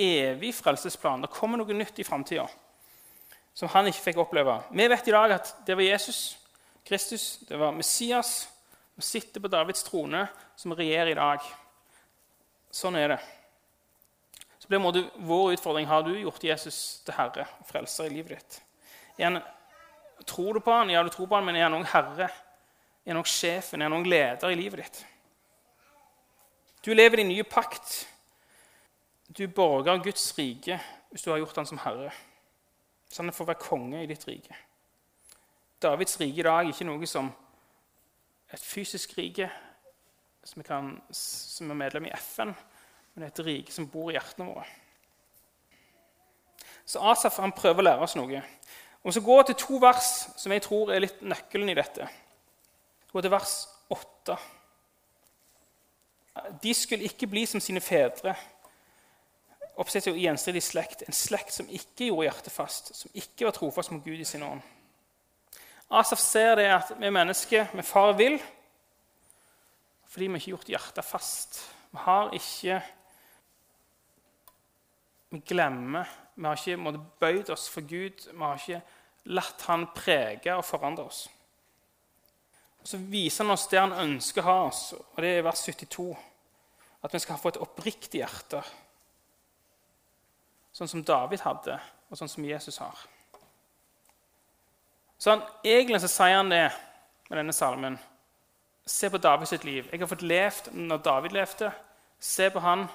evig 0.00 0.54
frelsesplan. 0.56 1.22
Det 1.22 1.30
kommer 1.30 1.60
noe 1.60 1.76
nytt 1.76 1.98
i 2.00 2.06
framtida 2.06 2.48
som 3.54 3.68
han 3.74 3.90
ikke 3.90 4.06
fikk 4.06 4.20
oppleve. 4.22 4.56
Vi 4.72 4.86
vet 4.88 5.08
i 5.08 5.12
dag 5.12 5.34
at 5.36 5.50
det 5.66 5.76
var 5.76 5.84
Jesus 5.84 6.39
Kristus, 6.90 7.38
det 7.46 7.56
var 7.56 7.72
Messias 7.72 8.48
som 8.94 9.02
sitter 9.02 9.40
på 9.40 9.48
Davids 9.48 9.82
trone, 9.86 10.26
som 10.56 10.72
regjerer 10.74 11.12
i 11.12 11.14
dag. 11.14 11.44
Sånn 12.74 12.96
er 12.98 13.12
det. 13.12 13.18
Så 14.58 14.66
blir 14.66 14.82
måte, 14.82 15.04
vår 15.22 15.52
utfordring 15.54 15.86
har 15.86 16.02
du 16.02 16.10
gjort 16.18 16.42
Jesus 16.42 16.98
til 17.06 17.14
herre 17.14 17.44
og 17.60 17.68
frelser 17.68 18.08
i 18.08 18.16
livet 18.16 18.34
ditt. 18.34 18.58
En, 19.22 19.38
tror 20.26 20.58
du 20.58 20.60
på 20.66 20.74
han? 20.74 20.90
Ja, 20.90 21.04
du 21.06 21.12
tror 21.14 21.30
på 21.30 21.38
han, 21.38 21.46
men 21.46 21.60
er 21.60 21.68
han 21.68 21.76
òg 21.78 21.86
herre? 21.92 22.26
Er 23.06 23.12
han 23.14 23.20
òg 23.22 23.30
sjefen? 23.30 23.78
Er 23.78 23.86
han 23.86 24.00
òg 24.00 24.10
leder 24.10 24.50
i 24.50 24.58
livet 24.58 24.82
ditt? 24.82 24.98
Du 26.82 26.90
lever 26.90 27.22
i 27.22 27.28
nye 27.28 27.46
pakt. 27.46 28.00
Du 29.30 29.44
borger 29.46 30.02
Guds 30.02 30.26
rike 30.34 30.80
hvis 31.12 31.22
du 31.22 31.30
har 31.30 31.38
gjort 31.38 31.62
han 31.62 31.70
som 31.70 31.84
herre. 31.86 32.10
Så 33.06 33.22
han 33.22 33.30
får 33.38 33.52
være 33.52 33.62
konge 33.62 34.02
i 34.02 34.10
ditt 34.10 34.26
rike. 34.26 34.58
Davids 35.82 36.20
rike 36.20 36.42
i 36.42 36.44
dag 36.44 36.66
er 36.66 36.74
ikke 36.74 36.88
noe 36.88 37.08
som 37.08 37.30
et 38.52 38.62
fysisk 38.64 39.14
rike 39.18 39.48
som, 40.44 40.62
kan, 40.66 40.92
som 41.14 41.70
er 41.70 41.78
medlem 41.78 42.08
i 42.08 42.14
FN, 42.16 42.52
men 43.14 43.26
et 43.26 43.42
rike 43.44 43.72
som 43.72 43.88
bor 43.88 44.10
i 44.10 44.16
hjertene 44.16 44.48
våre. 44.50 44.66
Så 46.84 47.02
Asaf 47.06 47.38
han 47.38 47.54
prøver 47.54 47.82
å 47.82 47.86
lære 47.86 48.06
oss 48.06 48.16
noe. 48.18 48.40
Og 49.06 49.14
så 49.14 49.22
går 49.24 49.40
jeg 49.40 49.50
til 49.50 49.60
to 49.62 49.80
vers 49.80 50.08
som 50.40 50.52
jeg 50.52 50.64
tror 50.64 50.90
er 50.92 51.04
litt 51.04 51.20
nøkkelen 51.22 51.70
i 51.72 51.76
dette. 51.78 52.08
Gå 53.12 53.22
til 53.22 53.32
vers 53.32 53.54
8. 53.90 54.36
De 56.62 56.74
skulle 56.74 57.06
ikke 57.08 57.28
bli 57.30 57.46
som 57.48 57.62
sine 57.62 57.82
fedre, 57.84 58.34
oppsett 59.80 60.10
i 60.10 60.26
gjenstridig 60.26 60.62
slekt, 60.64 61.06
en 61.06 61.16
slekt 61.16 61.54
som 61.56 61.70
ikke 61.72 62.10
gjorde 62.10 62.26
hjertet 62.26 62.52
fast, 62.52 62.92
som 62.96 63.16
ikke 63.16 63.48
var 63.48 63.56
trofast 63.56 63.94
mot 63.94 64.04
Gud 64.04 64.20
i 64.20 64.28
sin 64.28 64.44
ånd. 64.44 64.60
Asaf 65.90 66.20
ser 66.22 66.54
det 66.60 66.68
at 66.70 66.92
vi 67.00 67.10
mennesker 67.10 67.72
vi 67.74 67.82
far 67.82 68.12
vil 68.18 68.38
fordi 70.10 70.26
vi 70.26 70.40
ikke 70.40 70.44
har 70.44 70.56
gjort 70.56 70.70
hjertet 70.72 71.06
fast. 71.06 71.58
Vi 71.90 71.98
har 72.02 72.32
ikke 72.34 72.80
Vi 75.30 75.38
glemmer. 75.46 76.08
Vi 76.34 76.42
har 76.44 76.56
ikke 76.56 76.98
bøyd 77.20 77.50
oss 77.50 77.68
for 77.70 77.80
Gud. 77.86 78.24
Vi 78.32 78.38
har 78.42 78.58
ikke 78.58 78.80
latt 79.30 79.62
Han 79.68 79.86
prege 79.94 80.56
og 80.56 80.64
forandre 80.64 81.04
oss. 81.04 81.28
Og 82.80 82.88
Så 82.88 82.98
viser 82.98 83.44
han 83.44 83.52
oss 83.52 83.68
det 83.68 83.78
han 83.78 83.92
ønsker 83.92 84.42
å 84.42 84.48
ha 84.48 84.58
oss, 84.66 84.92
og 84.92 85.22
det 85.22 85.28
er 85.28 85.38
i 85.38 85.44
vers 85.44 85.62
72. 85.62 86.16
At 87.04 87.14
vi 87.14 87.18
skal 87.18 87.38
få 87.38 87.52
et 87.52 87.60
oppriktig 87.60 88.20
hjerte, 88.20 88.62
sånn 90.72 90.88
som 90.88 91.04
David 91.04 91.44
hadde, 91.44 91.78
og 92.10 92.18
sånn 92.18 92.28
som 92.28 92.44
Jesus 92.44 92.80
har. 92.80 93.06
Så 95.20 95.34
han, 95.34 95.42
Egentlig 95.64 96.00
så 96.00 96.08
sier 96.08 96.38
han 96.38 96.50
det 96.50 96.70
med 97.28 97.38
denne 97.42 97.52
salmen. 97.52 97.98
Se 98.86 99.10
på 99.12 99.20
Davids 99.20 99.52
liv. 99.64 99.88
Jeg 99.92 100.00
har 100.00 100.08
fått 100.08 100.24
levd 100.24 100.70
når 100.72 101.02
David 101.04 101.36
levde. 101.36 101.68
Se 102.20 102.48
på 102.50 102.62
han. 102.64 102.86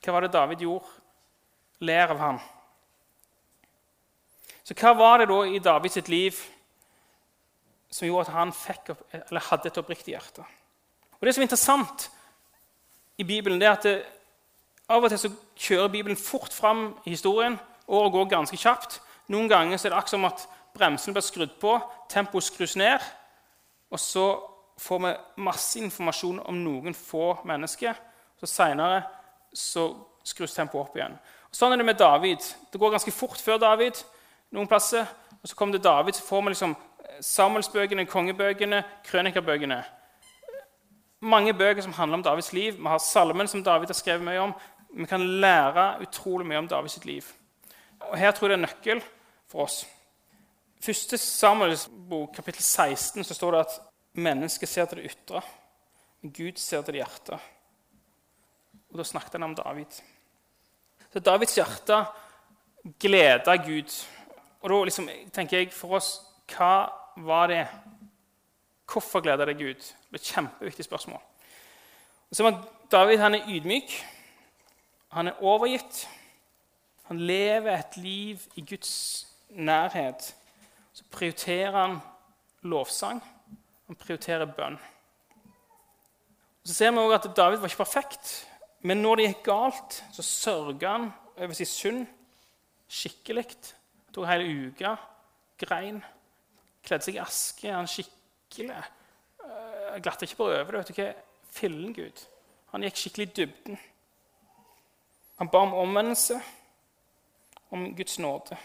Hva 0.00 0.14
var 0.16 0.24
det 0.24 0.32
David 0.32 0.64
gjorde? 0.64 0.88
Lær 1.84 2.14
av 2.14 2.20
han. 2.20 2.40
Så 4.64 4.76
hva 4.76 4.94
var 4.96 5.20
det 5.20 5.28
da 5.30 5.38
i 5.48 5.60
Davids 5.62 6.00
liv 6.08 6.40
som 7.90 8.06
gjorde 8.06 8.28
at 8.28 8.34
han 8.36 8.52
opp, 8.52 9.00
hadde 9.50 9.68
et 9.68 9.80
oppriktig 9.80 10.14
hjerte? 10.14 10.44
Og 11.20 11.26
Det 11.26 11.34
som 11.34 11.42
er 11.42 11.48
interessant 11.48 12.10
i 13.18 13.24
Bibelen, 13.24 13.60
det 13.60 13.68
er 13.68 13.72
at 13.72 13.84
det, 13.84 13.96
av 14.88 15.04
og 15.04 15.10
til 15.10 15.18
så 15.18 15.30
kjører 15.56 15.92
Bibelen 15.92 16.16
fort 16.16 16.52
fram 16.52 16.94
i 17.04 17.10
historien. 17.10 17.58
Året 17.86 18.12
går 18.12 18.30
ganske 18.30 18.56
kjapt. 18.56 19.00
Noen 19.28 19.48
ganger 19.48 19.76
så 19.76 19.88
er 19.88 19.92
det 19.92 19.98
akkurat 19.98 20.14
som 20.16 20.24
at 20.24 20.46
bremsene 20.74 21.14
blir 21.14 21.24
skrudd 21.24 21.56
på, 21.60 21.76
tempoet 22.08 22.44
skrus 22.44 22.76
ned, 22.76 23.02
og 23.90 24.00
så 24.00 24.26
får 24.80 25.00
vi 25.04 25.12
masse 25.44 25.80
informasjon 25.80 26.40
om 26.48 26.62
noen 26.64 26.94
få 26.96 27.34
mennesker. 27.44 27.94
Så 28.40 28.48
Seinere 28.48 29.02
skrus 29.52 30.54
tempoet 30.54 30.86
opp 30.86 30.96
igjen. 30.96 31.16
Og 31.50 31.56
sånn 31.56 31.74
er 31.74 31.80
det 31.80 31.88
med 31.88 31.98
David. 31.98 32.44
Det 32.72 32.80
går 32.80 32.94
ganske 32.94 33.12
fort 33.12 33.40
før 33.42 33.58
David. 33.60 34.04
noen 34.50 34.66
plasser, 34.66 35.06
og 35.42 35.48
Så 35.48 35.56
kommer 35.56 35.72
det 35.72 35.84
David, 35.84 36.14
så 36.14 36.22
får 36.22 36.42
vi 36.42 36.48
liksom 36.48 36.76
Samuelsbøkene, 37.20 38.06
kongebøkene, 38.06 38.84
krønikerbøkene. 39.04 39.84
Mange 41.20 41.54
bøker 41.54 41.82
som 41.82 41.92
handler 41.92 42.18
om 42.18 42.22
Davids 42.22 42.52
liv. 42.52 42.76
Vi 42.76 42.86
har 42.88 42.98
salmen 42.98 43.48
som 43.48 43.64
David 43.64 43.86
har 43.86 43.94
skrevet 43.94 44.24
mye 44.24 44.40
om. 44.40 44.54
Vi 44.90 45.04
kan 45.06 45.20
lære 45.40 46.00
utrolig 46.02 46.46
mye 46.46 46.58
om 46.58 46.68
Davids 46.68 47.04
liv. 47.04 47.24
Og 48.00 48.18
Her 48.18 48.30
tror 48.30 48.48
jeg 48.48 48.58
det 48.58 48.64
er 48.64 48.68
nøkkel 48.68 49.02
for 49.48 49.62
oss. 49.62 49.86
Første 50.80 51.18
Samuels 51.18 51.88
bok, 51.88 52.32
kapittel 52.34 52.62
16, 52.62 53.24
så 53.24 53.34
står 53.34 53.52
det 53.52 53.60
at 53.66 53.80
mennesket 54.12 54.68
ser 54.68 54.88
til 54.88 55.00
det 55.00 55.10
ytre, 55.12 55.42
men 56.20 56.32
Gud 56.32 56.58
ser 56.60 56.82
til 56.82 56.96
det 56.96 57.02
hjertet. 57.02 57.50
Og 58.90 58.98
Da 58.98 59.04
snakket 59.04 59.32
han 59.38 59.42
om 59.42 59.54
David. 59.54 60.00
Så 61.12 61.20
Davids 61.20 61.54
hjerte 61.54 62.04
gleda 63.00 63.56
Gud. 63.56 64.06
Og 64.60 64.70
da 64.70 64.84
liksom, 64.84 65.08
tenker 65.32 65.58
jeg 65.58 65.72
for 65.72 65.98
oss 65.98 66.20
hva 66.50 66.90
var 67.16 67.46
det? 67.50 67.64
Hvorfor 68.90 69.22
gleda 69.22 69.46
det 69.46 69.58
Gud? 69.58 69.78
Det 69.78 70.18
er 70.18 70.22
et 70.22 70.32
kjempeviktig 70.34 70.84
spørsmål. 70.84 71.20
Og 72.30 72.36
så 72.36 72.42
man, 72.42 72.58
David 72.90 73.18
han 73.18 73.34
er 73.34 73.46
ydmyk. 73.48 73.94
Han 75.14 75.28
er 75.28 75.42
overgitt. 75.42 76.08
Han 77.10 77.18
lever 77.18 77.78
et 77.78 77.96
liv 77.96 78.38
i 78.56 78.64
Guds 78.66 79.26
nærhet 79.50 80.34
så 81.00 81.06
prioriterer 81.12 81.72
han 81.72 81.98
lovsang. 82.68 83.22
Han 83.88 83.96
prioriterer 83.96 84.50
bønn. 84.52 84.76
Så 86.64 86.76
ser 86.76 86.92
vi 86.92 87.00
også 87.00 87.16
at 87.30 87.36
David 87.36 87.62
var 87.62 87.72
ikke 87.72 87.84
perfekt, 87.84 88.32
men 88.84 89.00
når 89.00 89.16
det 89.16 89.28
gikk 89.30 89.44
galt, 89.48 90.02
så 90.12 90.22
sørga 90.22 90.92
han 90.92 91.06
over 91.38 91.56
sin 91.56 91.66
synd 91.66 92.02
skikkelig. 92.90 93.46
Tok 94.12 94.28
hele 94.28 94.68
uka, 94.68 94.96
grein, 95.60 96.02
Kledde 96.80 97.04
seg 97.04 97.18
i 97.18 97.20
aske. 97.20 97.68
Han 97.68 97.88
skikkelig 97.90 98.70
uh, 98.72 99.96
glatta 100.00 100.24
ikke 100.24 100.38
bare 100.38 100.62
over 100.62 100.72
det. 100.72 100.80
vet 100.80 100.92
du 100.92 101.00
hva? 101.00 101.08
Fillen 101.50 101.92
Gud. 101.96 102.22
Han 102.72 102.86
gikk 102.86 103.00
skikkelig 103.00 103.26
i 103.26 103.34
dybden. 103.40 103.80
Han 105.40 105.50
ba 105.52 105.64
om 105.66 105.74
omvendelse, 105.74 106.38
om 107.74 107.90
Guds 107.96 108.18
nåde. 108.18 108.56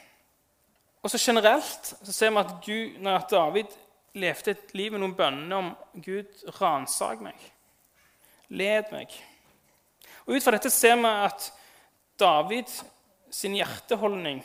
Og 1.06 1.12
så 1.12 1.20
Generelt 1.22 1.94
så 2.02 2.14
ser 2.14 2.32
vi 2.34 2.42
at, 2.42 2.54
Gud, 2.66 2.96
når 2.98 3.28
David 3.30 3.74
levde 4.18 4.52
et 4.56 4.72
liv 4.74 4.92
med 4.92 5.04
noen 5.04 5.12
bønner 5.14 5.58
om 5.60 5.68
Gud 6.02 6.40
ransak 6.58 7.20
meg, 7.22 7.38
led 8.50 8.90
meg. 8.90 9.14
Og 10.26 10.34
Ut 10.34 10.42
fra 10.42 10.56
dette 10.56 10.72
ser 10.74 10.96
vi 10.98 11.12
at 11.28 11.52
David 12.18 12.72
sin 13.30 13.58
hjerteholdning 13.58 14.40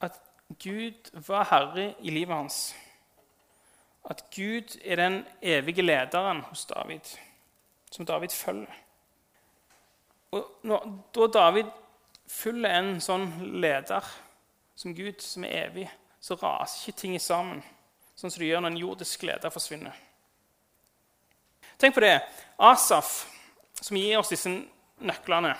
At 0.00 0.16
Gud 0.62 1.10
var 1.26 1.44
herre 1.50 1.90
i 2.00 2.10
livet 2.14 2.32
hans. 2.32 2.74
At 4.08 4.24
Gud 4.32 4.78
er 4.80 4.96
den 4.96 5.20
evige 5.42 5.82
lederen 5.82 6.40
hos 6.48 6.64
David, 6.64 7.12
som 7.92 8.06
David 8.06 8.32
følger. 8.32 8.72
Og 10.32 10.48
når, 10.62 10.88
Da 11.14 11.26
David 11.26 11.68
følger 12.26 12.78
en 12.78 13.00
sånn 13.04 13.28
leder 13.60 14.08
som 14.80 14.94
Gud, 14.96 15.20
som 15.20 15.44
er 15.44 15.66
evig, 15.66 15.90
så 16.20 16.38
raser 16.40 16.88
ikke 16.88 17.00
ting 17.02 17.16
sammen, 17.20 17.58
sånn 18.16 18.32
som 18.32 18.40
det 18.40 18.46
gjør 18.48 18.62
når 18.64 18.72
en 18.72 18.80
jordisk 18.80 19.24
glede 19.26 19.50
forsvinner. 19.52 19.96
Tenk 21.80 21.96
på 21.96 22.04
det. 22.04 22.14
Asaf, 22.56 23.26
som 23.76 23.98
gir 24.00 24.16
oss 24.16 24.32
disse 24.32 24.48
nøklene, 25.04 25.52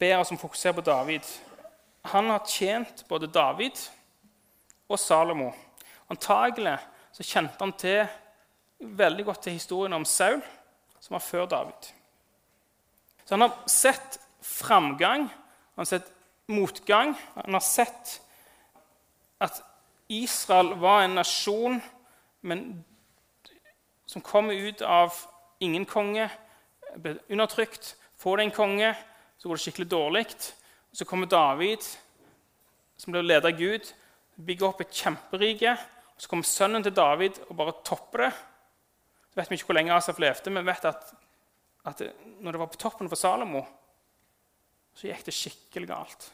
ber 0.00 0.16
oss 0.16 0.32
om 0.32 0.38
å 0.40 0.44
fokusere 0.46 0.78
på 0.78 0.86
David. 0.86 1.28
Han 2.12 2.32
har 2.32 2.48
tjent 2.48 3.04
både 3.08 3.28
David 3.32 3.76
og 4.88 5.00
Salomo. 5.00 5.50
Antagelig 6.12 6.78
så 7.12 7.28
kjente 7.34 7.60
han 7.60 7.76
til, 7.80 8.00
veldig 8.80 9.28
godt 9.28 9.44
til 9.44 9.58
historien 9.58 9.96
om 9.96 10.08
Saul, 10.08 10.40
som 11.04 11.18
var 11.18 11.24
før 11.24 11.52
David. 11.52 11.92
Så 13.24 13.36
han 13.36 13.44
har 13.44 13.60
sett 13.68 14.18
framgang, 14.40 15.28
han 15.28 15.84
har 15.84 15.92
sett 15.98 16.13
motgang. 16.46 17.14
Han 17.34 17.56
har 17.56 17.64
sett 17.64 18.18
at 19.42 19.62
Israel 20.08 20.74
var 20.80 21.02
en 21.02 21.16
nasjon 21.18 21.80
men, 22.44 22.84
som 24.06 24.20
kom 24.20 24.50
ut 24.50 24.82
av 24.82 25.14
ingen 25.64 25.86
konge, 25.88 26.28
ble 27.00 27.16
undertrykt. 27.32 27.94
Får 28.20 28.36
det 28.36 28.44
en 28.44 28.54
konge, 28.54 28.90
så 29.38 29.48
går 29.48 29.56
det 29.56 29.64
skikkelig 29.64 29.88
dårlig. 29.90 30.26
Så 30.92 31.06
kommer 31.08 31.30
David, 31.30 31.86
som 33.00 33.14
blir 33.14 33.24
ledet 33.24 33.48
av 33.48 33.58
Gud, 33.58 33.88
bygger 34.36 34.68
opp 34.68 34.84
et 34.84 34.92
kjemperike. 34.92 35.72
Så 36.20 36.28
kommer 36.30 36.46
sønnen 36.46 36.84
til 36.84 36.94
David 36.94 37.40
og 37.48 37.56
bare 37.58 37.78
topper 37.86 38.26
det. 38.26 38.32
Så 39.32 39.40
vet 39.40 39.50
vi 39.50 39.58
ikke 39.58 39.72
hvor 39.72 39.78
lenge 39.80 39.96
Asaf 39.96 40.20
levde, 40.22 40.52
men 40.52 40.68
vet 40.68 40.84
at, 40.86 41.08
at 41.88 42.04
når 42.38 42.54
det 42.54 42.60
var 42.60 42.70
på 42.70 42.82
toppen 42.84 43.10
for 43.10 43.18
Salomo, 43.18 43.64
så 44.94 45.08
gikk 45.08 45.24
det 45.26 45.34
skikkelig 45.34 45.90
galt. 45.90 46.28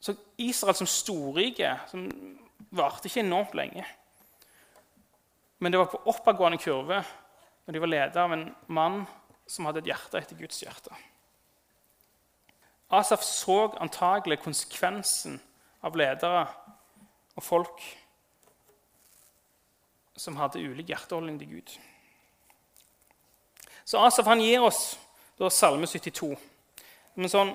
Så 0.00 0.14
Israel 0.38 0.76
som 0.78 0.90
storrike 0.90 1.72
som 1.90 2.08
varte 2.76 3.08
ikke 3.08 3.24
enormt 3.24 3.54
lenge. 3.58 3.86
Men 5.58 5.72
det 5.72 5.80
var 5.80 5.90
på 5.90 6.02
oppadgående 6.12 6.60
kurve 6.62 7.00
når 7.66 7.74
de 7.74 7.82
var 7.82 7.90
ledet 7.90 8.22
av 8.22 8.34
en 8.34 8.48
mann 8.68 9.04
som 9.46 9.66
hadde 9.66 9.82
et 9.82 9.90
hjerte 9.90 10.20
etter 10.20 10.38
Guds 10.38 10.60
hjerte. 10.62 10.94
Asaf 12.94 13.24
så 13.26 13.72
antagelig 13.82 14.38
konsekvensen 14.44 15.40
av 15.86 15.96
ledere 15.98 16.44
og 17.36 17.42
folk 17.42 17.82
som 20.16 20.38
hadde 20.38 20.62
ulik 20.62 20.92
hjerteholdning 20.92 21.40
til 21.40 21.56
Gud. 21.56 21.74
Så 23.86 24.00
Asaf 24.02 24.26
han 24.30 24.42
gir 24.42 24.64
oss 24.66 24.96
da 25.36 25.50
Salme 25.52 25.88
72 25.88 26.34
en 27.16 27.32
sånn 27.32 27.52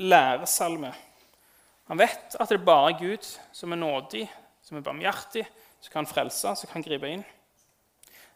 læresalme. 0.00 0.90
Han 1.90 2.00
vet 2.00 2.36
at 2.40 2.50
det 2.50 2.58
er 2.58 2.66
bare 2.66 2.94
Gud 2.96 3.26
som 3.52 3.72
er 3.72 3.80
nådig, 3.80 4.24
som 4.64 4.78
er 4.78 4.84
barmhjertig, 4.84 5.44
som 5.84 5.92
kan 5.92 6.08
frelse, 6.08 6.54
som 6.56 6.70
kan 6.70 6.84
gripe 6.84 7.10
inn. 7.10 7.24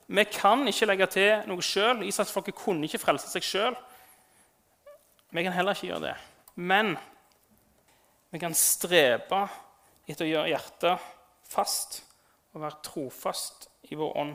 Vi 0.08 0.24
kan 0.32 0.64
ikke 0.68 0.88
legge 0.88 1.08
til 1.12 1.48
noe 1.48 1.64
sjøl. 1.64 2.04
Israelsfolket 2.08 2.56
kunne 2.56 2.88
ikke 2.88 3.00
frelse 3.00 3.28
seg 3.32 3.44
sjøl. 3.44 3.76
Vi 5.32 5.44
kan 5.44 5.52
heller 5.52 5.76
ikke 5.76 5.90
gjøre 5.90 6.06
det. 6.06 6.14
Men 6.56 6.94
vi 8.32 8.40
kan 8.40 8.56
strebe 8.56 9.42
etter 10.08 10.24
å 10.24 10.30
gjøre 10.30 10.52
hjertet 10.52 11.08
fast 11.48 12.02
og 12.54 12.62
være 12.64 12.80
trofast 12.84 13.68
i 13.88 13.96
vår 13.96 14.16
ånd. 14.20 14.34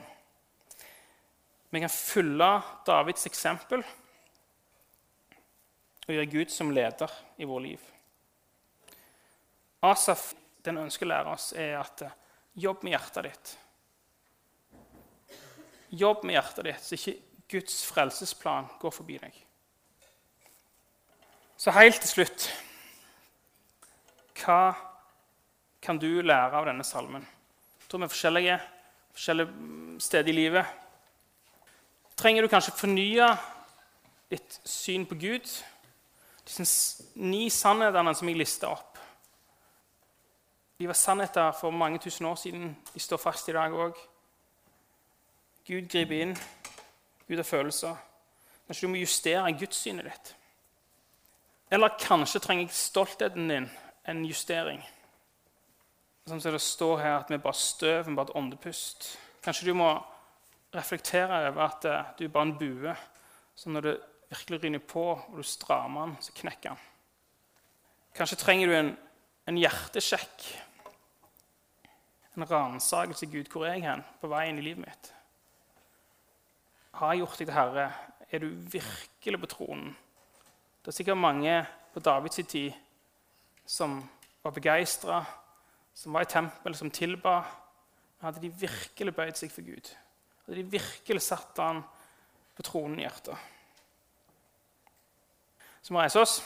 Vi 1.74 1.82
kan 1.82 1.94
følge 1.94 2.50
Davids 2.86 3.26
eksempel 3.30 3.82
og 6.04 6.14
gjøre 6.16 6.32
Gud 6.32 6.52
som 6.52 6.72
leder 6.76 7.12
i 7.40 7.48
vår 7.48 7.62
liv. 7.64 7.84
Asaf 9.84 10.32
den 10.64 10.80
ønsker 10.80 11.08
å 11.08 11.12
lære 11.12 11.34
oss, 11.34 11.52
er 11.60 11.76
at 11.80 12.06
eh, 12.06 12.16
jobb 12.64 12.86
med 12.86 12.96
hjertet 12.96 13.28
ditt. 13.28 13.54
Jobb 16.00 16.24
med 16.24 16.38
hjertet 16.38 16.70
ditt, 16.70 16.84
så 16.84 16.96
ikke 16.98 17.18
Guds 17.54 17.82
frelsesplan 17.86 18.70
går 18.82 18.94
forbi 18.96 19.20
deg. 19.22 19.36
Så 21.60 21.72
helt 21.76 22.00
til 22.02 22.10
slutt 22.10 22.48
Hva 24.42 24.74
kan 25.84 26.00
du 26.02 26.24
lære 26.24 26.58
av 26.58 26.66
denne 26.68 26.84
salmen? 26.88 27.24
Jeg 27.84 27.92
tror 27.92 28.02
vi 28.02 28.08
er 28.08 28.14
forskjellige, 28.16 28.56
forskjellige 29.14 30.00
steder 30.04 30.32
i 30.32 30.36
livet. 30.36 30.80
Trenger 32.20 32.44
du 32.44 32.50
kanskje 32.52 32.74
fornye 32.76 33.30
ditt 34.32 34.58
syn 34.68 35.06
på 35.08 35.20
Gud? 35.22 35.54
Disse 36.46 37.04
ni 37.16 37.50
sannhetene 37.50 38.14
som 38.16 38.30
jeg 38.30 38.40
lista 38.40 38.72
opp. 38.74 39.00
De 40.80 40.88
var 40.90 40.98
sannheter 40.98 41.52
for 41.56 41.72
mange 41.72 42.00
tusen 42.04 42.26
år 42.26 42.36
siden. 42.36 42.74
De 42.94 43.00
står 43.00 43.22
fast 43.22 43.50
i 43.50 43.56
dag 43.56 43.74
òg. 43.74 44.00
Gud 45.68 45.88
griper 45.88 46.26
inn. 46.26 46.34
Gud 47.28 47.40
har 47.40 47.48
følelser. 47.48 47.96
Kanskje 48.68 48.88
du 48.88 48.92
må 48.92 49.00
justere 49.00 49.54
gudssynet 49.60 50.10
ditt. 50.10 50.34
Eller 51.72 51.96
kanskje 52.00 52.42
trenger 52.44 52.74
stoltheten 52.76 53.48
din 53.50 53.70
en 54.06 54.26
justering. 54.28 54.82
Sånn 56.28 56.42
som 56.44 56.54
det 56.56 56.62
står 56.64 57.00
her, 57.02 57.16
at 57.20 57.32
vi 57.32 57.40
bare 57.42 57.60
støv, 57.60 58.06
vi 58.08 58.16
bare 58.16 58.32
et 58.32 58.38
åndepust. 58.40 59.08
Kanskje 59.44 59.72
du 59.72 59.74
må 59.76 59.90
reflektere 60.74 61.42
over 61.50 61.66
at 61.66 61.88
eh, 61.88 62.12
du 62.18 62.26
er 62.26 62.34
bare 62.34 62.50
en 62.50 62.58
bue. 62.60 62.94
Så 63.56 63.70
når 63.70 63.88
det 63.88 63.96
virkelig 64.34 64.64
ryner 64.64 64.80
på, 64.80 65.06
og 65.14 65.38
du 65.38 65.46
strammer 65.46 66.08
den, 66.08 66.18
så 66.22 66.34
knekker 66.36 66.74
den. 66.74 66.86
Kanskje 68.18 68.38
trenger 68.38 68.70
du 68.70 68.76
en, 68.78 68.92
en 69.50 69.58
hjertesjekk, 69.58 70.46
en 72.34 72.46
ransakelse. 72.50 73.30
Gud, 73.30 73.50
hvor 73.52 73.66
er 73.66 73.78
jeg 73.78 73.86
hen 73.86 74.04
på 74.22 74.30
veien 74.32 74.58
i 74.58 74.66
livet 74.66 74.86
mitt? 74.86 75.12
Har 76.98 77.14
jeg 77.14 77.24
gjort 77.24 77.40
deg 77.40 77.50
til 77.50 77.58
herre? 77.58 77.88
Er 78.34 78.42
du 78.42 78.50
virkelig 78.74 79.40
på 79.42 79.50
tronen? 79.50 79.96
Det 80.82 80.92
er 80.92 80.98
sikkert 80.98 81.22
mange 81.22 81.56
på 81.94 82.02
Davids 82.04 82.42
tid 82.50 82.74
som 83.66 84.02
var 84.44 84.54
begeistra, 84.54 85.24
som 85.94 86.14
var 86.14 86.26
i 86.26 86.30
tempelet, 86.30 86.78
som 86.78 86.92
tilba. 86.92 87.40
Hadde 88.22 88.42
de 88.44 88.50
virkelig 88.50 89.14
bøyd 89.16 89.38
seg 89.40 89.54
for 89.54 89.66
Gud? 89.66 89.94
Hadde 90.46 90.60
de 90.60 90.70
virkelig 90.74 91.22
satt 91.24 91.58
han 91.62 91.82
på 92.58 92.66
tronen 92.66 93.00
i 93.00 93.06
hjertet? 93.06 93.53
Som 95.84 95.96
reise 95.96 96.20
oss. 96.20 96.44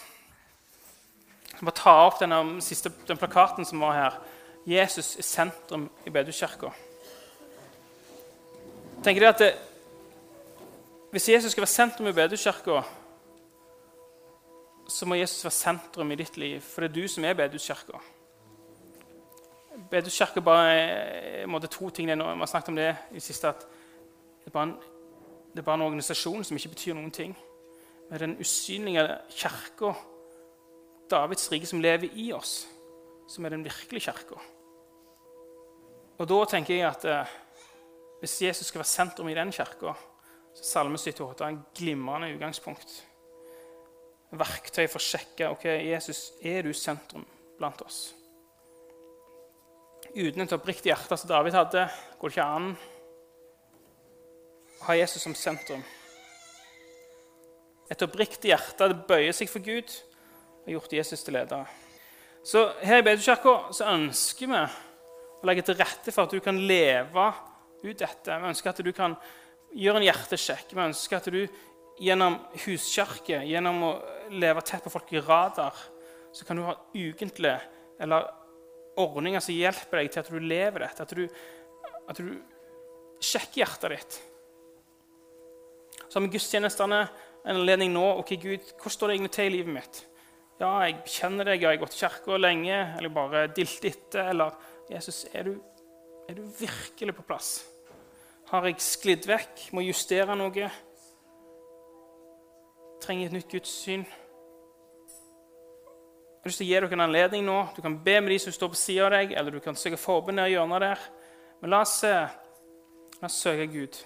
Så 1.58 1.66
må 1.66 1.74
ta 1.74 1.94
opp 2.08 2.20
denne 2.22 2.62
siste, 2.62 2.92
den 3.08 3.18
plakaten 3.18 3.66
som 3.66 3.82
var 3.82 3.96
her. 3.98 4.20
Jesus 4.68 5.16
er 5.18 5.26
sentrum 5.26 5.88
i 6.06 6.12
bedehuskirka. 6.14 6.74
Tenker 9.06 9.22
dere 9.22 9.34
at 9.34 9.40
det, 9.40 9.54
Hvis 11.12 11.30
Jesus 11.30 11.52
skal 11.52 11.62
være 11.62 11.72
sentrum 11.72 12.08
i 12.08 12.12
bedehuskirka, 12.12 12.82
så 14.90 15.06
må 15.06 15.16
Jesus 15.16 15.44
være 15.44 15.52
sentrum 15.52 16.12
i 16.12 16.16
ditt 16.16 16.38
liv, 16.38 16.62
for 16.62 16.82
det 16.82 16.90
er 16.90 17.02
du 17.02 17.08
som 17.08 17.24
er 17.24 17.34
bedehuskirka. 17.34 18.02
Bedehuskirka 19.90 20.40
bare 20.40 20.74
er 20.74 21.68
to 21.72 21.90
ting. 21.90 22.08
Vi 22.08 22.14
har 22.14 22.46
snakket 22.46 22.70
om 22.70 22.76
det 22.76 22.96
i 23.12 23.20
siste. 23.20 23.48
at 23.48 23.68
det 24.46 24.56
er, 24.56 24.62
en, 24.62 24.78
det 25.52 25.60
er 25.60 25.64
bare 25.64 25.76
en 25.76 25.82
organisasjon 25.82 26.44
som 26.44 26.58
ikke 26.58 26.70
betyr 26.70 26.94
noen 26.94 27.12
ting 27.12 27.38
med 28.10 28.20
den 28.20 28.38
usynlige 28.39 29.08
kirka, 29.30 29.93
Davids 31.12 31.51
rike, 31.51 31.68
som 31.68 31.82
lever 31.82 32.10
i 32.14 32.32
oss, 32.36 32.68
som 33.30 33.45
er 33.45 33.55
den 33.55 33.64
virkelige 33.64 34.10
kirka. 34.10 34.39
Og 36.18 36.28
da 36.28 36.38
tenker 36.49 36.76
jeg 36.76 36.88
at 36.88 37.05
eh, 37.05 37.36
hvis 38.20 38.41
Jesus 38.41 38.72
skal 38.72 38.82
være 38.82 38.89
sentrum 38.89 39.30
i 39.30 39.36
den 39.38 39.51
kirka, 39.51 39.93
så 40.55 40.64
er 40.64 40.70
Salme 40.72 40.97
78 40.97 41.43
er 41.43 41.51
en 41.51 41.66
glimrende 41.76 42.32
utgangspunkt. 42.34 42.95
Verktøy 44.32 44.88
for 44.89 44.99
å 44.99 45.05
sjekke 45.05 45.51
ok, 45.53 45.68
Jesus, 45.86 46.32
er 46.41 46.66
du 46.66 46.74
sentrum 46.74 47.26
blant 47.58 47.82
oss. 47.86 48.14
uten 50.16 50.41
et 50.41 50.53
oppriktig 50.55 50.89
hjerte 50.89 51.18
som 51.18 51.30
David 51.30 51.53
hadde, 51.53 51.84
går 52.18 52.30
det 52.30 52.36
ikke 52.38 52.47
an 52.58 52.72
å 54.80 54.88
ha 54.88 54.95
Jesus 54.97 55.24
som 55.24 55.36
sentrum. 55.36 55.84
Et 57.88 58.04
oppriktig 58.04 58.52
hjerte 58.52 58.90
det 58.92 59.04
bøyer 59.08 59.36
seg 59.36 59.50
for 59.52 59.64
Gud 59.64 59.92
og 60.66 60.74
gjort 60.74 60.96
Jesus 60.98 61.24
til 61.24 61.38
leder. 61.38 61.68
Så 62.44 62.66
her 62.84 63.02
i 63.02 63.06
Bedekirka 63.06 63.54
ønsker 63.92 64.52
vi 64.52 64.60
å 64.60 65.48
legge 65.48 65.64
til 65.68 65.78
rette 65.80 66.14
for 66.14 66.28
at 66.28 66.36
du 66.36 66.44
kan 66.44 66.60
leve 66.60 67.28
ut 67.84 68.00
dette. 68.00 68.38
Vi 68.40 68.52
ønsker 68.52 68.72
at 68.72 68.84
du 68.84 68.92
kan 68.96 69.16
gjøre 69.76 70.02
en 70.02 70.08
hjertesjekk. 70.08 70.74
Vi 70.74 70.84
ønsker 70.84 71.20
at 71.20 71.30
du 71.32 71.42
gjennom 72.04 72.38
huskirke, 72.66 73.42
gjennom 73.48 73.84
å 73.88 73.92
leve 74.38 74.64
tett 74.66 74.84
på 74.86 74.92
folk 74.94 75.12
i 75.16 75.24
radar, 75.24 75.76
så 76.34 76.46
kan 76.46 76.60
du 76.60 76.66
ha 76.68 76.76
ukentlig 76.94 77.56
eller 78.00 78.28
ordninger 79.02 79.42
som 79.42 79.56
hjelper 79.56 80.02
deg 80.02 80.12
til 80.14 80.22
at 80.22 80.30
du 80.30 80.40
lever 80.42 80.86
dette, 80.86 81.06
at 81.06 81.14
du, 81.18 81.24
at 82.10 82.20
du 82.22 82.36
sjekker 83.24 83.64
hjertet 83.64 83.96
ditt. 83.96 84.20
Så 86.08 86.18
har 86.18 86.26
vi 86.26 86.34
gudstjenestene 86.36 87.02
en 87.48 87.56
anledning 87.56 87.93
nå. 87.93 88.18
ok, 88.20 88.30
Gud, 88.41 88.60
Hvordan 88.76 88.91
står 88.91 89.08
det 89.08 89.16
egentlig 89.16 89.32
til 89.32 89.45
i 89.45 89.56
livet 89.56 89.74
mitt? 89.74 90.08
Ja, 90.60 90.80
jeg 90.84 90.98
kjenner 91.06 91.48
deg, 91.48 91.62
jeg 91.62 91.70
har 91.70 91.80
gått 91.80 91.95
i 91.95 92.00
kirka 92.02 92.38
lenge, 92.38 92.95
eller 92.98 93.10
bare 93.14 93.48
dilt 93.56 93.86
etter. 93.86 94.32
Eller 94.34 94.52
Jesus, 94.91 95.26
er 95.32 95.48
du, 95.48 95.54
er 96.28 96.36
du 96.36 96.43
virkelig 96.60 97.16
på 97.16 97.28
plass? 97.28 97.52
Har 98.50 98.68
jeg 98.68 98.82
sklidd 98.84 99.28
vekk? 99.30 99.68
Må 99.78 99.86
justere 99.86 100.36
noe? 100.36 100.70
Trenger 103.04 103.30
et 103.30 103.38
nytt 103.38 103.52
gudssyn? 103.52 104.04
Jeg 104.08 104.14
har 106.43 106.52
lyst 106.52 106.64
til 106.64 106.68
å 106.68 106.72
gi 106.72 106.78
dere 106.80 106.98
en 106.98 107.06
anledning 107.06 107.48
nå. 107.48 107.62
Du 107.76 107.80
kan 107.86 107.95
be 108.04 108.18
med 108.24 108.34
de 108.34 108.41
som 108.41 108.56
står 108.56 108.74
på 108.74 108.82
sida 108.82 109.08
av 109.08 109.16
deg, 109.16 109.38
eller 109.38 109.56
du 109.56 109.64
kan 109.64 109.78
søke 109.78 110.00
forbund 110.00 110.39
nede 110.39 110.52
i 110.52 110.58
hjørnet 110.58 110.84
der. 110.84 111.08
Men 111.62 111.76
la 111.76 111.82
oss, 111.86 111.98
la 112.04 113.30
oss 113.30 113.41
søke 113.45 113.70
Gud 113.72 114.04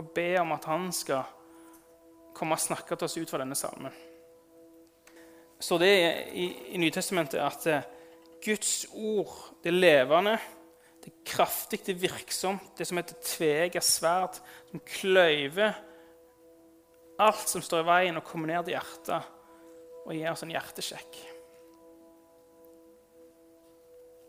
og 0.00 0.12
be 0.16 0.30
om 0.40 0.54
at 0.54 0.64
han 0.70 0.88
skal 0.96 1.26
komme 2.34 2.56
og 2.56 2.62
snakke 2.62 2.96
til 2.96 3.08
oss 3.08 3.18
ut 3.18 3.30
fra 3.30 3.40
denne 3.42 3.58
salmen. 3.58 3.94
Så 5.62 5.78
det 5.78 5.92
i, 6.34 6.48
i 6.74 6.80
Nytestamentet 6.82 7.38
at 7.38 7.66
eh, 7.70 7.86
Guds 8.42 8.86
ord 8.90 9.36
det 9.62 9.70
er 9.70 9.78
levende, 9.78 10.34
det 11.02 11.12
er 11.12 11.22
kraftig, 11.26 11.80
det 11.86 11.94
er 11.94 12.02
virksomt. 12.02 12.72
Det 12.78 12.86
som 12.86 12.98
heter 12.98 13.18
tvega 13.26 13.82
sverd, 13.82 14.38
som 14.70 14.82
kløyver 14.86 15.78
alt 17.22 17.48
som 17.48 17.62
står 17.62 17.84
i 17.84 17.88
veien, 17.88 18.18
og 18.18 18.26
kommer 18.26 18.50
ned 18.50 18.66
til 18.66 18.76
hjertet 18.76 19.30
og 20.02 20.14
gir 20.16 20.30
oss 20.32 20.42
en 20.42 20.54
hjertesjekk. 20.54 21.18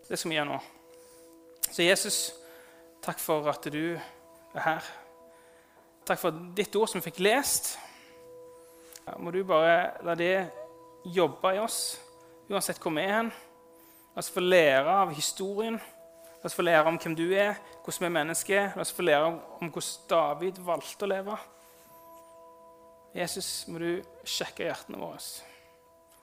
Det 0.03 0.19
skal 0.19 0.29
vi 0.29 0.37
gjøre 0.37 0.51
nå. 0.51 0.59
Så 1.71 1.85
Jesus, 1.85 2.17
takk 3.01 3.21
for 3.23 3.47
at 3.49 3.65
du 3.73 3.95
er 3.95 4.61
her. 4.61 4.89
Takk 6.05 6.19
for 6.19 6.43
ditt 6.57 6.75
ord 6.77 6.91
som 6.91 6.99
vi 6.99 7.07
fikk 7.07 7.23
lest. 7.23 7.73
Må 9.19 9.31
du 9.31 9.41
bare 9.43 10.03
la 10.05 10.15
det 10.15 10.35
jobbe 11.03 11.55
i 11.55 11.59
oss, 11.59 11.99
uansett 12.49 12.79
hvor 12.79 12.93
vi 12.95 13.03
er 13.03 13.17
hen. 13.17 13.31
La 14.13 14.21
oss 14.21 14.31
få 14.31 14.43
lære 14.43 14.99
av 15.03 15.11
historien. 15.15 15.79
La 16.43 16.47
oss 16.47 16.55
få 16.55 16.63
lære 16.63 16.87
om 16.87 16.99
hvem 16.99 17.15
du 17.17 17.25
er, 17.31 17.57
hvordan 17.83 17.99
vi 17.99 18.07
er 18.07 18.15
mennesker. 18.17 18.69
La 18.75 18.85
oss 18.85 18.93
få 18.95 19.03
lære 19.03 19.25
om 19.31 19.71
hvordan 19.71 20.07
David 20.09 20.61
valgte 20.63 21.07
å 21.07 21.11
leve. 21.11 21.39
Jesus, 23.13 23.49
må 23.69 23.81
du 23.81 23.89
sjekke 24.25 24.67
hjertene 24.67 25.01
våre. 25.01 25.19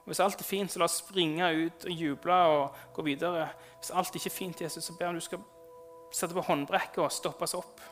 Og 0.01 0.09
Hvis 0.09 0.19
alt 0.23 0.41
er 0.41 0.47
fint, 0.47 0.71
så 0.71 0.81
la 0.81 0.89
oss 0.89 0.99
springe 1.03 1.51
ut 1.53 1.85
og 1.85 2.03
juble 2.03 2.39
og 2.55 2.81
gå 2.95 3.05
videre. 3.05 3.47
Hvis 3.77 3.93
alt 3.95 4.15
ikke 4.15 4.31
er 4.31 4.37
fint, 4.39 4.61
Jesus, 4.61 4.85
så 4.85 4.97
ber 4.97 5.05
jeg 5.05 5.13
om 5.13 5.21
du 5.21 5.25
skal 5.25 5.45
sette 6.11 6.35
på 6.35 6.43
håndbrekket 6.49 7.03
og 7.05 7.13
stoppe 7.13 7.45
oss 7.45 7.55
opp. 7.55 7.85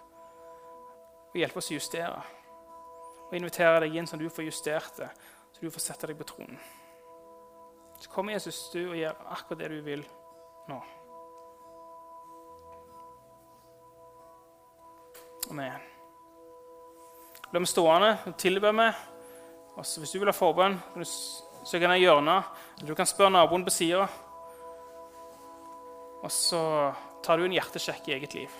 Og 1.29 1.37
hjelpe 1.39 1.61
oss 1.61 1.69
å 1.71 1.77
justere. 1.77 2.38
Og 3.29 3.37
invitere 3.37 3.83
deg 3.85 3.95
inn 3.95 4.07
så 4.09 4.17
du 4.17 4.27
får 4.33 4.47
justert 4.47 4.97
det, 4.97 5.09
så 5.53 5.61
du 5.61 5.69
får 5.73 5.85
sette 5.85 6.09
deg 6.09 6.17
på 6.17 6.27
tronen. 6.31 6.57
Så 7.99 8.09
kommer 8.09 8.33
Jesus 8.33 8.69
du 8.73 8.81
og 8.87 8.97
gjør 8.97 9.17
akkurat 9.35 9.59
det 9.59 9.69
du 9.73 9.81
vil 9.85 10.05
nå. 10.69 10.79
Amen. 15.49 15.85
La 17.49 17.59
meg 17.59 17.69
stående 17.69 18.11
og 18.29 18.35
tilber 18.37 18.75
meg. 18.75 18.97
Også 19.79 20.01
hvis 20.01 20.13
du 20.13 20.19
vil 20.21 20.29
ha 20.29 20.35
forbønn, 20.35 20.77
kan 20.93 21.03
du 21.03 21.07
søke 21.67 21.89
ned 21.89 22.03
hjørnet. 22.03 22.49
Eller 22.77 22.91
du 22.91 22.97
kan 22.97 23.09
spørre 23.09 23.33
naboen 23.33 23.65
på 23.65 23.73
sida. 23.73 24.05
Og 26.19 26.31
så 26.33 26.61
tar 27.25 27.39
du 27.39 27.47
en 27.47 27.55
hjertesjekk 27.55 28.09
i 28.09 28.17
eget 28.19 28.35
liv. 28.37 28.59